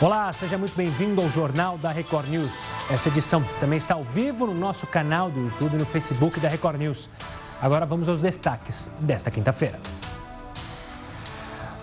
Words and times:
Olá, 0.00 0.30
seja 0.30 0.56
muito 0.56 0.76
bem-vindo 0.76 1.20
ao 1.20 1.28
Jornal 1.28 1.76
da 1.76 1.90
Record 1.90 2.28
News. 2.28 2.52
Essa 2.88 3.08
edição 3.08 3.42
também 3.58 3.78
está 3.78 3.94
ao 3.94 4.04
vivo 4.04 4.46
no 4.46 4.54
nosso 4.54 4.86
canal 4.86 5.28
do 5.28 5.40
YouTube 5.40 5.74
e 5.74 5.78
no 5.78 5.84
Facebook 5.84 6.38
da 6.38 6.48
Record 6.48 6.78
News. 6.78 7.10
Agora 7.60 7.84
vamos 7.84 8.08
aos 8.08 8.20
destaques 8.20 8.88
desta 9.00 9.28
quinta-feira. 9.28 9.76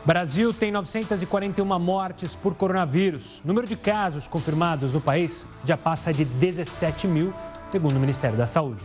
Brasil 0.05 0.53
tem 0.53 0.71
941 0.71 1.77
mortes 1.77 2.33
por 2.33 2.55
coronavírus. 2.55 3.41
O 3.43 3.47
número 3.49 3.67
de 3.67 3.75
casos 3.75 4.29
confirmados 4.29 4.93
no 4.93 5.01
país 5.01 5.45
já 5.65 5.75
passa 5.75 6.13
de 6.13 6.23
17 6.23 7.07
mil, 7.07 7.33
segundo 7.69 7.97
o 7.97 7.99
Ministério 7.99 8.37
da 8.37 8.47
Saúde. 8.47 8.81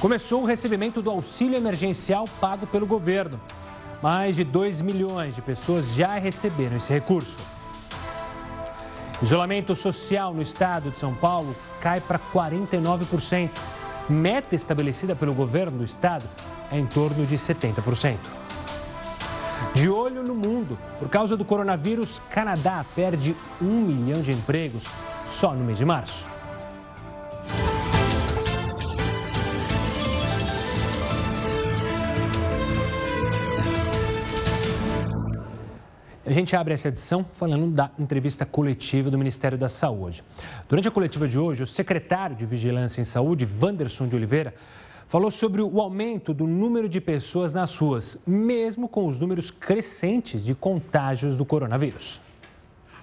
Começou 0.00 0.42
o 0.42 0.46
recebimento 0.46 1.00
do 1.00 1.10
auxílio 1.10 1.56
emergencial 1.56 2.28
pago 2.40 2.66
pelo 2.66 2.86
governo. 2.86 3.40
Mais 4.02 4.34
de 4.34 4.42
2 4.42 4.80
milhões 4.80 5.32
de 5.32 5.42
pessoas 5.42 5.86
já 5.94 6.18
receberam 6.18 6.76
esse 6.76 6.92
recurso. 6.92 7.49
Isolamento 9.22 9.76
social 9.76 10.32
no 10.32 10.40
estado 10.40 10.90
de 10.90 10.98
São 10.98 11.14
Paulo 11.14 11.54
cai 11.80 12.00
para 12.00 12.18
49%. 12.18 13.50
Meta 14.08 14.56
estabelecida 14.56 15.14
pelo 15.14 15.34
governo 15.34 15.78
do 15.78 15.84
estado 15.84 16.24
é 16.72 16.78
em 16.78 16.86
torno 16.86 17.26
de 17.26 17.36
70%. 17.36 18.16
De 19.74 19.90
olho 19.90 20.22
no 20.22 20.34
mundo, 20.34 20.78
por 20.98 21.08
causa 21.10 21.36
do 21.36 21.44
coronavírus, 21.44 22.20
Canadá 22.30 22.84
perde 22.94 23.36
um 23.60 23.80
milhão 23.82 24.22
de 24.22 24.32
empregos 24.32 24.82
só 25.38 25.52
no 25.52 25.64
mês 25.64 25.76
de 25.76 25.84
março. 25.84 26.29
A 36.30 36.32
gente 36.32 36.54
abre 36.54 36.72
essa 36.72 36.86
edição 36.86 37.26
falando 37.40 37.72
da 37.72 37.90
entrevista 37.98 38.46
coletiva 38.46 39.10
do 39.10 39.18
Ministério 39.18 39.58
da 39.58 39.68
Saúde. 39.68 40.22
Durante 40.68 40.86
a 40.86 40.90
coletiva 40.92 41.26
de 41.26 41.36
hoje, 41.36 41.64
o 41.64 41.66
secretário 41.66 42.36
de 42.36 42.46
Vigilância 42.46 43.00
em 43.00 43.04
Saúde, 43.04 43.48
Wanderson 43.60 44.06
de 44.06 44.14
Oliveira, 44.14 44.54
falou 45.08 45.32
sobre 45.32 45.60
o 45.60 45.80
aumento 45.80 46.32
do 46.32 46.46
número 46.46 46.88
de 46.88 47.00
pessoas 47.00 47.52
nas 47.52 47.76
ruas, 47.76 48.16
mesmo 48.24 48.88
com 48.88 49.08
os 49.08 49.18
números 49.18 49.50
crescentes 49.50 50.44
de 50.44 50.54
contágios 50.54 51.34
do 51.34 51.44
coronavírus. 51.44 52.20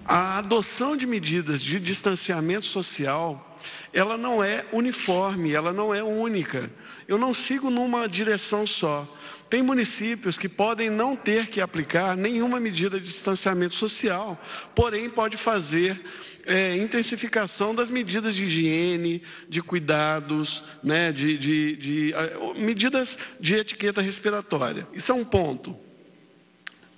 A 0.06 0.38
adoção 0.38 0.96
de 0.96 1.06
medidas 1.06 1.62
de 1.62 1.78
distanciamento 1.78 2.64
social, 2.64 3.58
ela 3.92 4.16
não 4.16 4.42
é 4.42 4.64
uniforme, 4.72 5.52
ela 5.52 5.70
não 5.70 5.94
é 5.94 6.02
única. 6.02 6.70
Eu 7.06 7.18
não 7.18 7.34
sigo 7.34 7.68
numa 7.68 8.08
direção 8.08 8.66
só. 8.66 9.06
Tem 9.48 9.62
municípios 9.62 10.36
que 10.36 10.48
podem 10.48 10.90
não 10.90 11.16
ter 11.16 11.46
que 11.46 11.60
aplicar 11.60 12.16
nenhuma 12.16 12.60
medida 12.60 13.00
de 13.00 13.06
distanciamento 13.06 13.74
social, 13.74 14.38
porém 14.74 15.08
pode 15.08 15.38
fazer 15.38 16.00
é, 16.44 16.76
intensificação 16.76 17.74
das 17.74 17.90
medidas 17.90 18.34
de 18.34 18.44
higiene, 18.44 19.22
de 19.48 19.62
cuidados, 19.62 20.62
né, 20.82 21.12
de, 21.12 21.38
de, 21.38 21.76
de 21.76 22.14
medidas 22.56 23.16
de 23.40 23.54
etiqueta 23.54 24.02
respiratória. 24.02 24.86
Isso 24.92 25.12
é 25.12 25.14
um 25.14 25.24
ponto. 25.24 25.74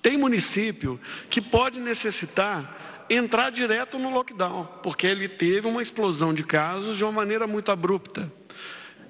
Tem 0.02 0.16
município 0.16 1.00
que 1.28 1.40
pode 1.40 1.78
necessitar 1.78 3.06
entrar 3.08 3.50
direto 3.50 3.98
no 3.98 4.10
lockdown, 4.10 4.66
porque 4.82 5.06
ele 5.06 5.28
teve 5.28 5.68
uma 5.68 5.82
explosão 5.82 6.34
de 6.34 6.42
casos 6.42 6.96
de 6.96 7.04
uma 7.04 7.12
maneira 7.12 7.46
muito 7.46 7.70
abrupta 7.70 8.30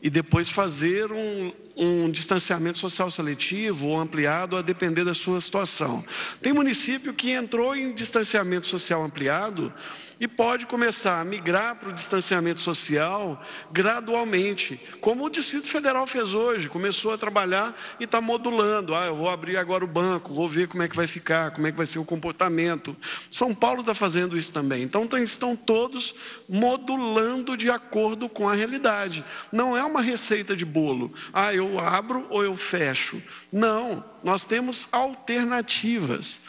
e 0.03 0.09
depois 0.09 0.49
fazer 0.49 1.11
um, 1.13 1.53
um 1.77 2.11
distanciamento 2.11 2.79
social 2.79 3.11
seletivo 3.11 3.87
ou 3.87 3.99
ampliado 3.99 4.57
a 4.57 4.63
depender 4.63 5.05
da 5.05 5.15
sua 5.15 5.41
situação. 5.41 6.05
Tem 6.41 6.53
município 6.53 7.13
que 7.13 7.31
entrou 7.31 7.75
em 7.75 7.93
distanciamento 7.93 8.67
social 8.67 9.03
ampliado 9.03 9.73
e 10.21 10.29
pode 10.29 10.67
começar 10.67 11.19
a 11.19 11.25
migrar 11.25 11.77
para 11.77 11.89
o 11.89 11.93
distanciamento 11.95 12.61
social 12.61 13.43
gradualmente, 13.73 14.79
como 15.01 15.25
o 15.25 15.31
Distrito 15.31 15.67
Federal 15.67 16.07
fez 16.07 16.35
hoje, 16.35 16.69
começou 16.69 17.15
a 17.15 17.19
trabalhar 17.19 17.75
e 17.99 18.05
está 18.05 18.21
modulando. 18.21 18.95
Ah, 18.95 19.07
eu 19.07 19.17
vou 19.17 19.31
abrir 19.31 19.57
agora 19.57 19.83
o 19.83 19.89
banco, 19.89 20.35
vou 20.35 20.47
ver 20.47 20.69
como 20.69 20.83
é 20.83 20.89
que 20.89 20.95
vai 20.95 21.07
ficar, 21.07 21.53
como 21.53 21.67
é 21.67 21.71
que 21.71 21.77
vai 21.77 21.87
ser 21.87 21.99
o 21.99 22.05
comportamento. 22.05 22.95
São 23.31 23.55
Paulo 23.55 23.81
está 23.81 23.95
fazendo 23.95 24.37
isso 24.37 24.53
também. 24.53 24.83
Então 24.83 25.09
estão 25.17 25.57
todos 25.57 26.15
modulando 26.47 27.57
de 27.57 27.71
acordo 27.71 28.29
com 28.29 28.47
a 28.47 28.53
realidade. 28.53 29.25
Não 29.51 29.75
é 29.75 29.83
uma 29.83 30.03
receita 30.03 30.55
de 30.55 30.67
bolo. 30.67 31.15
Ah, 31.33 31.55
eu 31.55 31.79
abro 31.79 32.27
ou 32.29 32.45
eu 32.45 32.55
fecho. 32.57 33.23
Não, 33.51 34.05
nós 34.23 34.45
temos 34.45 34.87
alternativas. 34.93 36.41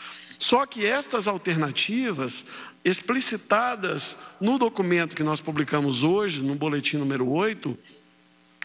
Só 0.41 0.65
que 0.65 0.85
estas 0.87 1.27
alternativas 1.27 2.43
explicitadas 2.83 4.17
no 4.39 4.57
documento 4.57 5.15
que 5.15 5.23
nós 5.23 5.39
publicamos 5.39 6.03
hoje, 6.03 6.41
no 6.41 6.55
boletim 6.55 6.97
número 6.97 7.29
8, 7.29 7.77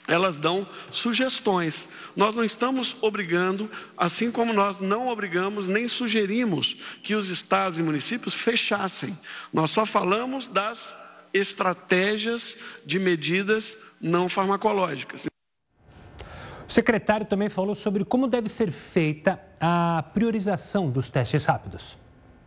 elas 0.09 0.37
dão 0.37 0.67
sugestões. 0.91 1.89
Nós 2.15 2.37
não 2.37 2.45
estamos 2.45 2.97
obrigando, 3.01 3.71
assim 3.97 4.31
como 4.31 4.53
nós 4.53 4.79
não 4.79 5.09
obrigamos 5.09 5.67
nem 5.67 5.89
sugerimos 5.89 6.77
que 7.03 7.15
os 7.15 7.29
estados 7.29 7.79
e 7.79 7.83
municípios 7.83 8.35
fechassem. 8.35 9.19
Nós 9.53 9.71
só 9.71 9.85
falamos 9.85 10.49
das 10.49 10.97
estratégias 11.35 12.57
de 12.85 12.99
medidas 12.99 13.77
não 14.01 14.29
farmacológicas. 14.29 15.27
O 16.69 16.73
secretário 16.73 17.27
também 17.27 17.49
falou 17.49 17.75
sobre 17.75 18.05
como 18.05 18.27
deve 18.27 18.49
ser 18.49 18.71
feita 18.71 19.41
a 19.61 20.05
priorização 20.15 20.91
dos 20.91 21.11
testes 21.11 21.45
rápidos. 21.45 21.97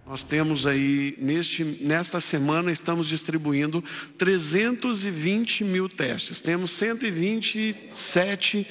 Nós 0.10 0.24
temos 0.24 0.66
aí, 0.66 1.16
neste, 1.20 1.64
nesta 1.64 2.20
semana, 2.20 2.72
estamos 2.72 3.08
distribuindo 3.08 3.84
320 4.18 5.64
mil 5.64 5.88
testes. 5.88 6.40
Temos 6.40 6.72
127 6.72 8.66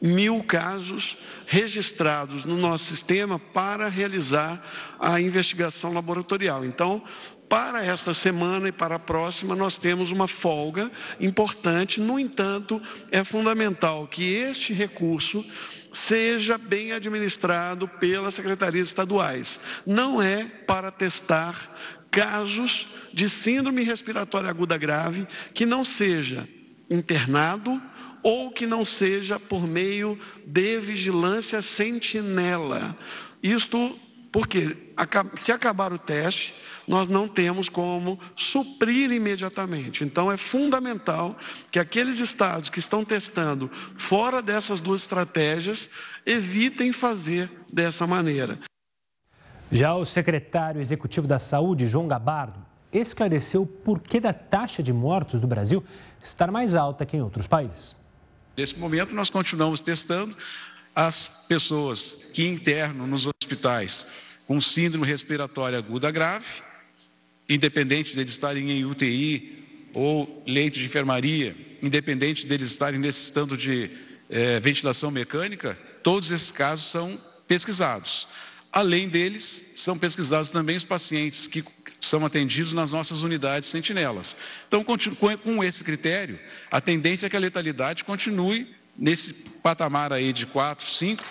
mil 0.00 0.42
casos 0.42 1.18
registrados 1.46 2.46
no 2.46 2.56
nosso 2.56 2.86
sistema 2.86 3.38
para 3.38 3.90
realizar 3.90 4.64
a 4.98 5.20
investigação 5.20 5.92
laboratorial. 5.92 6.64
Então, 6.64 7.04
para 7.46 7.84
esta 7.84 8.14
semana 8.14 8.68
e 8.68 8.72
para 8.72 8.94
a 8.94 8.98
próxima, 8.98 9.54
nós 9.54 9.76
temos 9.76 10.10
uma 10.10 10.26
folga 10.26 10.90
importante. 11.20 12.00
No 12.00 12.18
entanto, 12.18 12.80
é 13.10 13.22
fundamental 13.22 14.06
que 14.06 14.24
este 14.24 14.72
recurso 14.72 15.44
seja 15.92 16.58
bem 16.58 16.92
administrado 16.92 17.88
pelas 17.88 18.34
secretarias 18.34 18.88
estaduais. 18.88 19.58
Não 19.86 20.20
é 20.22 20.44
para 20.44 20.90
testar 20.90 21.76
casos 22.10 22.86
de 23.12 23.28
síndrome 23.28 23.82
respiratória 23.82 24.48
aguda 24.48 24.76
grave 24.76 25.26
que 25.54 25.66
não 25.66 25.84
seja 25.84 26.48
internado 26.90 27.80
ou 28.22 28.50
que 28.50 28.66
não 28.66 28.84
seja 28.84 29.38
por 29.38 29.66
meio 29.66 30.18
de 30.44 30.78
vigilância 30.78 31.62
sentinela. 31.62 32.96
Isto 33.42 33.98
porque 34.30 34.94
se 35.36 35.52
acabar 35.52 35.92
o 35.92 35.98
teste, 35.98 36.54
nós 36.86 37.06
não 37.06 37.28
temos 37.28 37.68
como 37.68 38.18
suprir 38.34 39.12
imediatamente. 39.12 40.04
Então, 40.04 40.32
é 40.32 40.36
fundamental 40.36 41.36
que 41.70 41.78
aqueles 41.78 42.18
estados 42.18 42.70
que 42.70 42.78
estão 42.78 43.04
testando 43.04 43.70
fora 43.94 44.40
dessas 44.40 44.80
duas 44.80 45.02
estratégias 45.02 45.90
evitem 46.24 46.92
fazer 46.92 47.50
dessa 47.70 48.06
maneira. 48.06 48.58
Já 49.70 49.94
o 49.94 50.06
secretário 50.06 50.80
executivo 50.80 51.26
da 51.26 51.38
Saúde, 51.38 51.86
João 51.86 52.08
Gabardo, 52.08 52.58
esclareceu 52.90 53.62
o 53.62 53.66
porquê 53.66 54.18
da 54.18 54.32
taxa 54.32 54.82
de 54.82 54.94
mortos 54.94 55.38
do 55.40 55.46
Brasil 55.46 55.84
estar 56.22 56.50
mais 56.50 56.74
alta 56.74 57.04
que 57.04 57.18
em 57.18 57.20
outros 57.20 57.46
países. 57.46 57.94
Nesse 58.56 58.78
momento, 58.78 59.14
nós 59.14 59.28
continuamos 59.28 59.82
testando 59.82 60.34
as 60.94 61.44
pessoas 61.46 62.14
que 62.32 62.46
internam 62.46 63.06
nos 63.06 63.28
hospitais 63.48 64.06
com 64.46 64.60
síndrome 64.60 65.06
respiratória 65.06 65.78
aguda 65.78 66.10
grave 66.10 66.68
independente 67.48 68.14
deles 68.14 68.32
estarem 68.32 68.70
em 68.70 68.84
UTI 68.84 69.64
ou 69.94 70.42
leitos 70.46 70.80
de 70.80 70.86
enfermaria, 70.86 71.56
independente 71.82 72.46
deles 72.46 72.70
estarem 72.70 73.00
necessitando 73.00 73.56
de 73.56 73.90
é, 74.28 74.60
ventilação 74.60 75.10
mecânica, 75.10 75.78
todos 76.02 76.30
esses 76.30 76.52
casos 76.52 76.90
são 76.90 77.18
pesquisados. 77.46 78.28
Além 78.70 79.08
deles, 79.08 79.64
são 79.74 79.98
pesquisados 79.98 80.50
também 80.50 80.76
os 80.76 80.84
pacientes 80.84 81.46
que 81.46 81.64
são 82.00 82.24
atendidos 82.24 82.74
nas 82.74 82.90
nossas 82.90 83.22
unidades 83.22 83.68
sentinelas. 83.68 84.36
Então, 84.68 84.84
com 84.84 85.64
esse 85.64 85.82
critério, 85.82 86.38
a 86.70 86.80
tendência 86.80 87.26
é 87.26 87.30
que 87.30 87.36
a 87.36 87.40
letalidade 87.40 88.04
continue 88.04 88.74
nesse 88.96 89.32
patamar 89.62 90.12
aí 90.12 90.32
de 90.34 90.44
4, 90.44 90.86
5, 90.86 91.24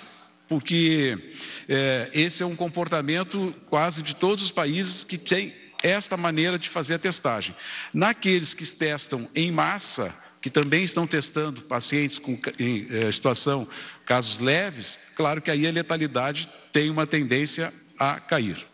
porque 0.47 1.33
é, 1.67 2.09
esse 2.13 2.41
é 2.41 2.45
um 2.45 2.55
comportamento 2.55 3.53
quase 3.69 4.01
de 4.01 4.15
todos 4.15 4.43
os 4.43 4.51
países 4.51 5.03
que 5.03 5.17
têm 5.17 5.53
esta 5.83 6.17
maneira 6.17 6.57
de 6.57 6.69
fazer 6.69 6.95
a 6.95 6.99
testagem. 6.99 7.55
Naqueles 7.93 8.53
que 8.53 8.65
testam 8.65 9.27
em 9.35 9.51
massa, 9.51 10.13
que 10.41 10.49
também 10.49 10.83
estão 10.83 11.05
testando 11.05 11.61
pacientes 11.61 12.17
com 12.17 12.39
em, 12.59 12.87
eh, 12.89 13.11
situação, 13.11 13.67
casos 14.05 14.39
leves, 14.39 14.99
claro 15.15 15.41
que 15.41 15.51
aí 15.51 15.67
a 15.67 15.71
letalidade 15.71 16.49
tem 16.71 16.89
uma 16.89 17.05
tendência 17.05 17.73
a 17.99 18.19
cair. 18.19 18.65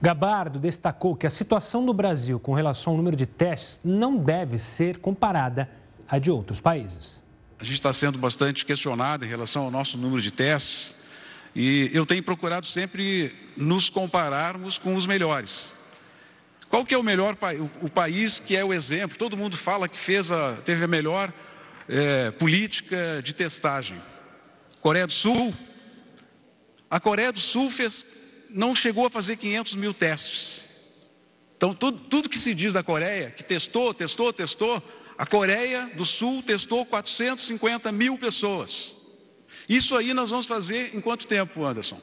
Gabardo 0.00 0.58
destacou 0.58 1.16
que 1.16 1.26
a 1.26 1.30
situação 1.30 1.86
do 1.86 1.94
Brasil 1.94 2.38
com 2.38 2.52
relação 2.52 2.92
ao 2.92 2.96
número 2.98 3.16
de 3.16 3.24
testes 3.24 3.80
não 3.82 4.16
deve 4.16 4.58
ser 4.58 4.98
comparada 4.98 5.68
à 6.06 6.18
de 6.18 6.30
outros 6.30 6.60
países. 6.60 7.23
A 7.58 7.64
gente 7.64 7.74
está 7.74 7.92
sendo 7.92 8.18
bastante 8.18 8.64
questionado 8.64 9.24
em 9.24 9.28
relação 9.28 9.62
ao 9.62 9.70
nosso 9.70 9.96
número 9.96 10.20
de 10.20 10.32
testes 10.32 10.96
e 11.54 11.88
eu 11.92 12.04
tenho 12.04 12.22
procurado 12.22 12.66
sempre 12.66 13.32
nos 13.56 13.88
compararmos 13.88 14.76
com 14.76 14.96
os 14.96 15.06
melhores. 15.06 15.72
Qual 16.68 16.84
que 16.84 16.94
é 16.94 16.98
o 16.98 17.02
melhor 17.02 17.36
o, 17.80 17.86
o 17.86 17.88
país 17.88 18.40
que 18.40 18.56
é 18.56 18.64
o 18.64 18.72
exemplo? 18.72 19.16
Todo 19.16 19.36
mundo 19.36 19.56
fala 19.56 19.88
que 19.88 19.96
fez 19.96 20.32
a, 20.32 20.56
teve 20.64 20.84
a 20.84 20.88
melhor 20.88 21.32
é, 21.88 22.32
política 22.32 23.20
de 23.22 23.32
testagem. 23.32 24.02
Coreia 24.80 25.06
do 25.06 25.12
Sul. 25.12 25.54
A 26.90 26.98
Coreia 26.98 27.30
do 27.30 27.38
Sul 27.38 27.70
fez, 27.70 28.04
não 28.50 28.74
chegou 28.74 29.06
a 29.06 29.10
fazer 29.10 29.36
500 29.36 29.76
mil 29.76 29.94
testes. 29.94 30.68
Então, 31.56 31.72
tudo, 31.72 31.98
tudo 32.00 32.28
que 32.28 32.38
se 32.38 32.52
diz 32.52 32.72
da 32.72 32.82
Coreia, 32.82 33.30
que 33.30 33.44
testou, 33.44 33.94
testou, 33.94 34.32
testou, 34.32 34.82
a 35.16 35.26
Coreia 35.26 35.86
do 35.94 36.04
Sul 36.04 36.42
testou 36.42 36.84
450 36.84 37.92
mil 37.92 38.18
pessoas. 38.18 38.96
Isso 39.68 39.96
aí 39.96 40.12
nós 40.12 40.30
vamos 40.30 40.46
fazer 40.46 40.94
em 40.94 41.00
quanto 41.00 41.26
tempo, 41.26 41.64
Anderson? 41.64 42.00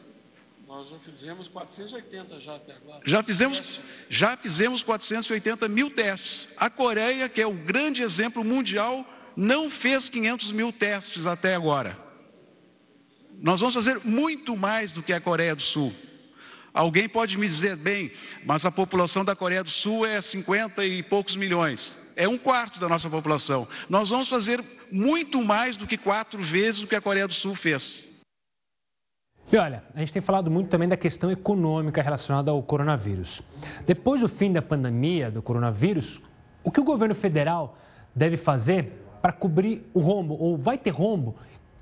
Nós 0.68 0.90
já 0.90 0.98
fizemos 0.98 1.48
480 1.50 2.40
já 2.40 2.56
até 2.56 2.74
agora. 2.74 3.02
Já 3.06 3.22
fizemos, 3.22 3.82
já 4.10 4.38
fizemos 4.38 4.82
480 4.82 5.68
mil 5.68 5.90
testes. 5.90 6.48
A 6.56 6.70
Coreia, 6.70 7.28
que 7.28 7.42
é 7.42 7.46
o 7.46 7.54
grande 7.54 8.02
exemplo 8.02 8.44
mundial, 8.44 9.06
não 9.36 9.70
fez 9.70 10.10
500 10.10 10.52
mil 10.54 10.72
testes 10.72 11.26
até 11.26 11.56
agora. 11.56 12.00
Nós 13.42 13.60
vamos 13.60 13.76
fazer 13.76 14.00
muito 14.06 14.56
mais 14.56 14.92
do 14.92 15.04
que 15.04 15.12
a 15.12 15.20
Coreia 15.20 15.56
do 15.56 15.62
Sul. 15.62 15.94
Alguém 16.74 17.10
pode 17.10 17.38
me 17.38 17.48
dizer, 17.48 17.76
bem, 17.76 18.12
mas 18.46 18.66
a 18.66 18.72
população 18.72 19.26
da 19.26 19.36
Coreia 19.36 19.64
do 19.64 19.70
Sul 19.70 20.06
é 20.06 20.22
50 20.22 20.86
e 20.86 21.04
poucos 21.04 21.36
milhões. 21.36 22.00
É 22.16 22.28
um 22.28 22.38
quarto 22.38 22.80
da 22.80 22.88
nossa 22.88 23.10
população. 23.10 23.68
Nós 23.90 24.10
vamos 24.10 24.28
fazer 24.28 24.64
muito 24.92 25.42
mais 25.42 25.78
do 25.78 25.88
que 25.88 25.98
quatro 25.98 26.42
vezes 26.42 26.84
o 26.84 26.88
que 26.88 26.96
a 26.96 27.02
Coreia 27.02 27.28
do 27.28 27.34
Sul 27.34 27.56
fez. 27.56 28.12
E 29.52 29.58
olha, 29.58 29.84
a 29.94 30.00
gente 30.00 30.14
tem 30.14 30.22
falado 30.22 30.50
muito 30.50 30.70
também 30.70 30.88
da 30.88 30.96
questão 30.96 31.30
econômica 31.30 32.02
relacionada 32.02 32.52
ao 32.52 32.64
coronavírus. 32.64 33.42
Depois 33.86 34.22
do 34.22 34.30
fim 34.30 34.54
da 34.54 34.62
pandemia 34.62 35.30
do 35.30 35.42
coronavírus, 35.42 36.22
o 36.64 36.72
que 36.72 36.80
o 36.80 36.84
governo 36.86 37.14
federal 37.14 37.78
deve 38.16 38.38
fazer 38.38 39.06
para 39.22 39.34
cobrir 39.34 39.86
o 39.94 40.00
rombo, 40.00 40.36
ou 40.40 40.58
vai 40.58 40.78
ter 40.78 40.92
rombo, 40.92 41.36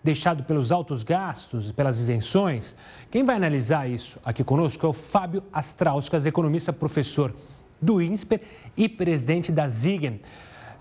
deixado 0.03 0.43
pelos 0.43 0.71
altos 0.71 1.03
gastos, 1.03 1.71
pelas 1.71 1.99
isenções? 1.99 2.75
Quem 3.11 3.23
vai 3.23 3.35
analisar 3.35 3.87
isso 3.87 4.19
aqui 4.25 4.43
conosco 4.43 4.85
é 4.85 4.89
o 4.89 4.93
Fábio 4.93 5.43
Astrauskas, 5.53 6.25
economista, 6.25 6.73
professor 6.73 7.35
do 7.81 8.01
INSPER 8.01 8.41
e 8.75 8.87
presidente 8.87 9.51
da 9.51 9.67
Zigen. 9.67 10.21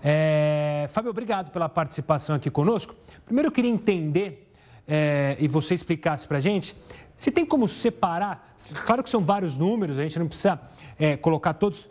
É... 0.03 0.87
Fábio, 0.91 1.11
obrigado 1.11 1.51
pela 1.51 1.69
participação 1.69 2.35
aqui 2.35 2.49
conosco. 2.49 2.95
Primeiro, 3.25 3.47
eu 3.47 3.51
queria 3.51 3.71
entender 3.71 4.49
é, 4.87 5.37
e 5.39 5.47
você 5.47 5.75
explicasse 5.75 6.27
para 6.27 6.37
a 6.37 6.41
gente, 6.41 6.75
se 7.15 7.29
tem 7.29 7.45
como 7.45 7.67
separar, 7.67 8.55
claro 8.85 9.03
que 9.03 9.09
são 9.09 9.23
vários 9.23 9.55
números, 9.55 9.99
a 9.99 10.03
gente 10.03 10.17
não 10.17 10.27
precisa 10.27 10.59
é, 10.97 11.15
colocar 11.15 11.53
todos, 11.53 11.87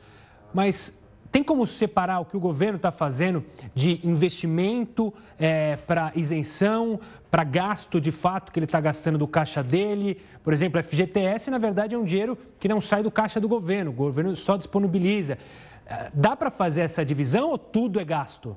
mas 0.53 0.93
tem 1.31 1.43
como 1.43 1.67
separar 1.67 2.21
o 2.21 2.25
que 2.25 2.37
o 2.37 2.41
governo 2.41 2.77
está 2.77 2.91
fazendo 2.91 3.45
de 3.75 4.01
investimento 4.03 5.13
é, 5.39 5.77
para 5.77 6.13
isenção, 6.15 6.99
para 7.31 7.45
gasto 7.45 8.01
de 8.01 8.11
fato 8.11 8.51
que 8.51 8.59
ele 8.59 8.65
está 8.65 8.81
gastando 8.81 9.19
do 9.19 9.29
caixa 9.29 9.63
dele? 9.63 10.21
Por 10.43 10.53
exemplo, 10.53 10.83
FGTS, 10.83 11.51
na 11.51 11.59
verdade, 11.59 11.95
é 11.95 11.99
um 11.99 12.05
dinheiro 12.05 12.37
que 12.59 12.69
não 12.69 12.81
sai 12.81 13.03
do 13.03 13.11
caixa 13.11 13.41
do 13.41 13.49
governo, 13.49 13.91
o 13.91 13.95
governo 13.95 14.35
só 14.37 14.57
disponibiliza. 14.57 15.39
É, 15.87 16.11
dá 16.15 16.35
para 16.35 16.51
fazer 16.51 16.83
essa 16.83 17.05
divisão 17.05 17.51
ou 17.51 17.59
tudo 17.59 18.01
é 18.01 18.05
gasto? 18.05 18.57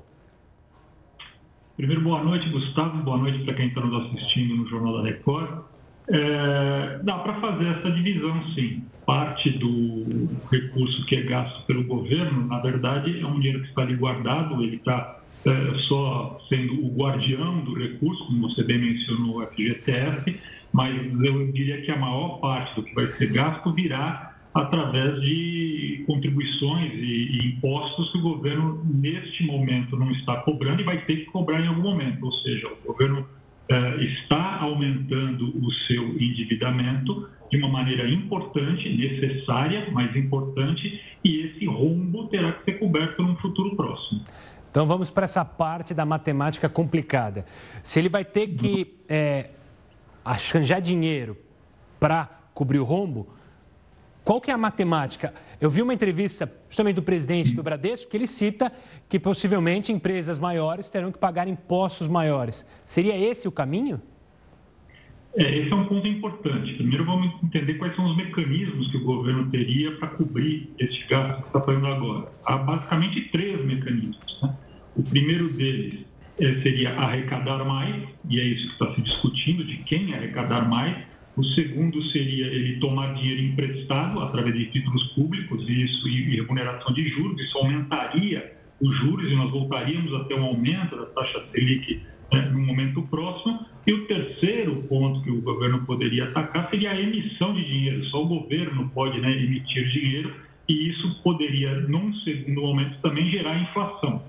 Primeiro, 1.76 2.02
boa 2.02 2.22
noite, 2.22 2.48
Gustavo. 2.50 3.02
Boa 3.02 3.16
noite 3.16 3.44
para 3.44 3.54
quem 3.54 3.68
está 3.68 3.80
nos 3.80 4.06
assistindo 4.06 4.54
no 4.56 4.66
Jornal 4.68 4.98
da 4.98 5.08
Record. 5.08 5.62
É, 6.08 7.00
dá 7.02 7.18
para 7.18 7.40
fazer 7.40 7.66
essa 7.66 7.90
divisão, 7.90 8.42
sim. 8.54 8.84
Parte 9.06 9.50
do 9.50 10.28
recurso 10.50 11.04
que 11.06 11.16
é 11.16 11.22
gasto 11.22 11.66
pelo 11.66 11.84
governo, 11.84 12.46
na 12.46 12.60
verdade, 12.60 13.20
é 13.20 13.26
um 13.26 13.38
dinheiro 13.38 13.62
que 13.62 13.68
está 13.68 13.82
ali 13.82 13.96
guardado, 13.96 14.62
ele 14.62 14.76
está 14.76 15.20
é, 15.44 15.74
só 15.88 16.40
sendo 16.48 16.84
o 16.84 16.94
guardião 16.94 17.64
do 17.64 17.74
recurso, 17.74 18.24
como 18.26 18.48
você 18.48 18.62
bem 18.62 18.78
mencionou, 18.78 19.38
o 19.38 19.46
FGTS, 19.46 20.38
mas 20.72 20.94
eu 21.22 21.52
diria 21.52 21.82
que 21.82 21.90
a 21.90 21.96
maior 21.96 22.40
parte 22.40 22.74
do 22.76 22.84
que 22.84 22.94
vai 22.94 23.06
ser 23.08 23.32
gasto 23.32 23.72
virá 23.72 24.32
através 24.54 25.20
de 25.20 26.04
contribuições 26.06 26.92
e, 26.94 26.96
e, 26.96 27.46
impostos 27.48 28.12
que 28.12 28.18
o 28.18 28.22
governo, 28.22 28.84
neste 28.84 29.44
momento, 29.44 29.96
não 29.96 30.10
está 30.12 30.36
cobrando 30.42 30.80
e 30.80 30.84
vai 30.84 30.98
ter 31.04 31.16
que 31.16 31.24
cobrar 31.26 31.60
em 31.60 31.68
algum 31.68 31.82
momento. 31.82 32.24
Ou 32.24 32.32
seja, 32.32 32.68
o 32.68 32.86
governo 32.86 33.26
está 33.68 34.58
aumentando 34.60 35.56
o 35.64 35.70
seu 35.86 36.08
endividamento 36.20 37.28
de 37.50 37.58
uma 37.58 37.68
maneira 37.68 38.08
importante, 38.08 38.88
necessária, 38.88 39.88
mas 39.92 40.14
importante, 40.16 41.00
e 41.22 41.40
esse 41.42 41.66
rombo 41.66 42.26
terá 42.28 42.52
que 42.52 42.64
ser 42.64 42.78
coberto 42.78 43.22
num 43.22 43.36
futuro 43.36 43.76
próximo. 43.76 44.24
Então 44.70 44.86
vamos 44.86 45.10
para 45.10 45.24
essa 45.24 45.44
parte 45.44 45.92
da 45.92 46.06
matemática 46.06 46.66
complicada. 46.68 47.44
Se 47.82 47.98
ele 47.98 48.08
vai 48.08 48.24
ter 48.24 48.48
que 48.48 48.94
é, 49.06 49.50
arranjar 50.24 50.80
dinheiro 50.80 51.36
para 52.00 52.26
cobrir 52.54 52.78
o 52.78 52.84
rombo, 52.84 53.28
qual 54.24 54.40
que 54.40 54.50
é 54.50 54.54
a 54.54 54.58
matemática? 54.58 55.34
Eu 55.62 55.70
vi 55.70 55.80
uma 55.80 55.94
entrevista 55.94 56.52
justamente 56.68 56.96
do 56.96 57.04
presidente 57.04 57.54
do 57.54 57.62
Bradesco 57.62 58.10
que 58.10 58.16
ele 58.16 58.26
cita 58.26 58.72
que 59.08 59.16
possivelmente 59.16 59.92
empresas 59.92 60.36
maiores 60.36 60.88
terão 60.88 61.12
que 61.12 61.18
pagar 61.20 61.46
impostos 61.46 62.08
maiores. 62.08 62.66
Seria 62.84 63.16
esse 63.16 63.46
o 63.46 63.52
caminho? 63.52 64.02
É, 65.36 65.58
esse 65.60 65.70
é 65.70 65.74
um 65.76 65.84
ponto 65.84 66.04
importante. 66.08 66.74
Primeiro 66.74 67.04
vamos 67.04 67.32
entender 67.44 67.74
quais 67.74 67.94
são 67.94 68.10
os 68.10 68.16
mecanismos 68.16 68.90
que 68.90 68.96
o 68.96 69.04
governo 69.04 69.48
teria 69.52 69.92
para 69.98 70.08
cobrir 70.08 70.68
este 70.80 71.06
gasto 71.06 71.42
que 71.42 71.46
está 71.46 71.60
fazendo 71.60 71.86
agora. 71.86 72.32
Há 72.44 72.56
basicamente 72.56 73.28
três 73.30 73.64
mecanismos. 73.64 74.18
Né? 74.42 74.56
O 74.96 75.04
primeiro 75.04 75.48
deles 75.50 76.04
é, 76.40 76.60
seria 76.60 76.90
arrecadar 76.98 77.64
mais, 77.64 78.02
e 78.28 78.40
é 78.40 78.42
isso 78.42 78.66
que 78.66 78.72
está 78.72 78.94
se 78.96 79.00
discutindo, 79.02 79.64
de 79.64 79.76
quem 79.84 80.12
arrecadar 80.12 80.68
mais. 80.68 80.96
O 81.36 81.44
segundo 81.44 82.02
seria 82.10 82.46
ele 82.46 82.78
tomar 82.78 83.14
dinheiro 83.14 83.42
emprestado 83.42 84.20
através 84.20 84.54
de 84.54 84.66
títulos 84.66 85.02
públicos 85.14 85.66
e 85.66 85.82
isso 85.84 86.08
e 86.08 86.36
remuneração 86.36 86.92
de 86.92 87.08
juros. 87.08 87.40
Isso 87.40 87.58
aumentaria 87.58 88.52
os 88.80 88.94
juros 88.98 89.30
e 89.30 89.34
nós 89.34 89.50
voltaríamos 89.50 90.12
a 90.14 90.24
ter 90.24 90.34
um 90.34 90.44
aumento 90.44 90.96
da 90.96 91.06
taxa 91.06 91.42
Selic 91.50 92.02
né, 92.32 92.50
no 92.50 92.60
momento 92.60 93.02
próximo. 93.02 93.64
E 93.86 93.92
o 93.92 94.06
terceiro 94.06 94.82
ponto 94.88 95.22
que 95.22 95.30
o 95.30 95.40
governo 95.40 95.86
poderia 95.86 96.24
atacar 96.24 96.68
seria 96.68 96.90
a 96.90 97.00
emissão 97.00 97.54
de 97.54 97.64
dinheiro. 97.64 98.04
Só 98.06 98.22
o 98.22 98.28
governo 98.28 98.90
pode 98.90 99.18
né, 99.20 99.30
emitir 99.30 99.88
dinheiro 99.90 100.34
e 100.68 100.88
isso 100.90 101.22
poderia, 101.22 101.80
num 101.80 102.12
segundo 102.14 102.60
momento, 102.60 103.00
também 103.00 103.30
gerar 103.30 103.58
inflação. 103.58 104.22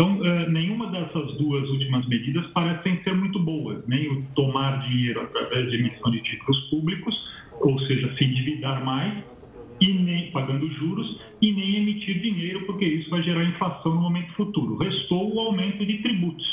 Então, 0.00 0.16
uh, 0.16 0.50
nenhuma 0.50 0.86
dessas 0.86 1.36
duas 1.36 1.68
últimas 1.68 2.08
medidas 2.08 2.46
parecem 2.54 3.02
ser 3.04 3.14
muito 3.14 3.38
boas, 3.38 3.86
nem 3.86 4.08
o 4.08 4.22
tomar 4.34 4.88
dinheiro 4.88 5.20
através 5.20 5.70
de 5.70 5.76
emissão 5.76 6.10
de 6.10 6.22
títulos 6.22 6.58
públicos, 6.70 7.14
ou 7.60 7.78
seja, 7.80 8.10
se 8.16 8.24
endividar 8.24 8.82
mais, 8.82 9.22
e 9.78 9.92
nem 9.92 10.30
pagando 10.30 10.66
juros, 10.72 11.20
e 11.42 11.52
nem 11.52 11.76
emitir 11.76 12.18
dinheiro, 12.18 12.64
porque 12.64 12.86
isso 12.86 13.10
vai 13.10 13.22
gerar 13.22 13.44
inflação 13.44 13.94
no 13.94 14.00
momento 14.00 14.32
futuro. 14.32 14.78
Restou 14.78 15.34
o 15.34 15.38
aumento 15.38 15.84
de 15.84 15.98
tributos, 15.98 16.46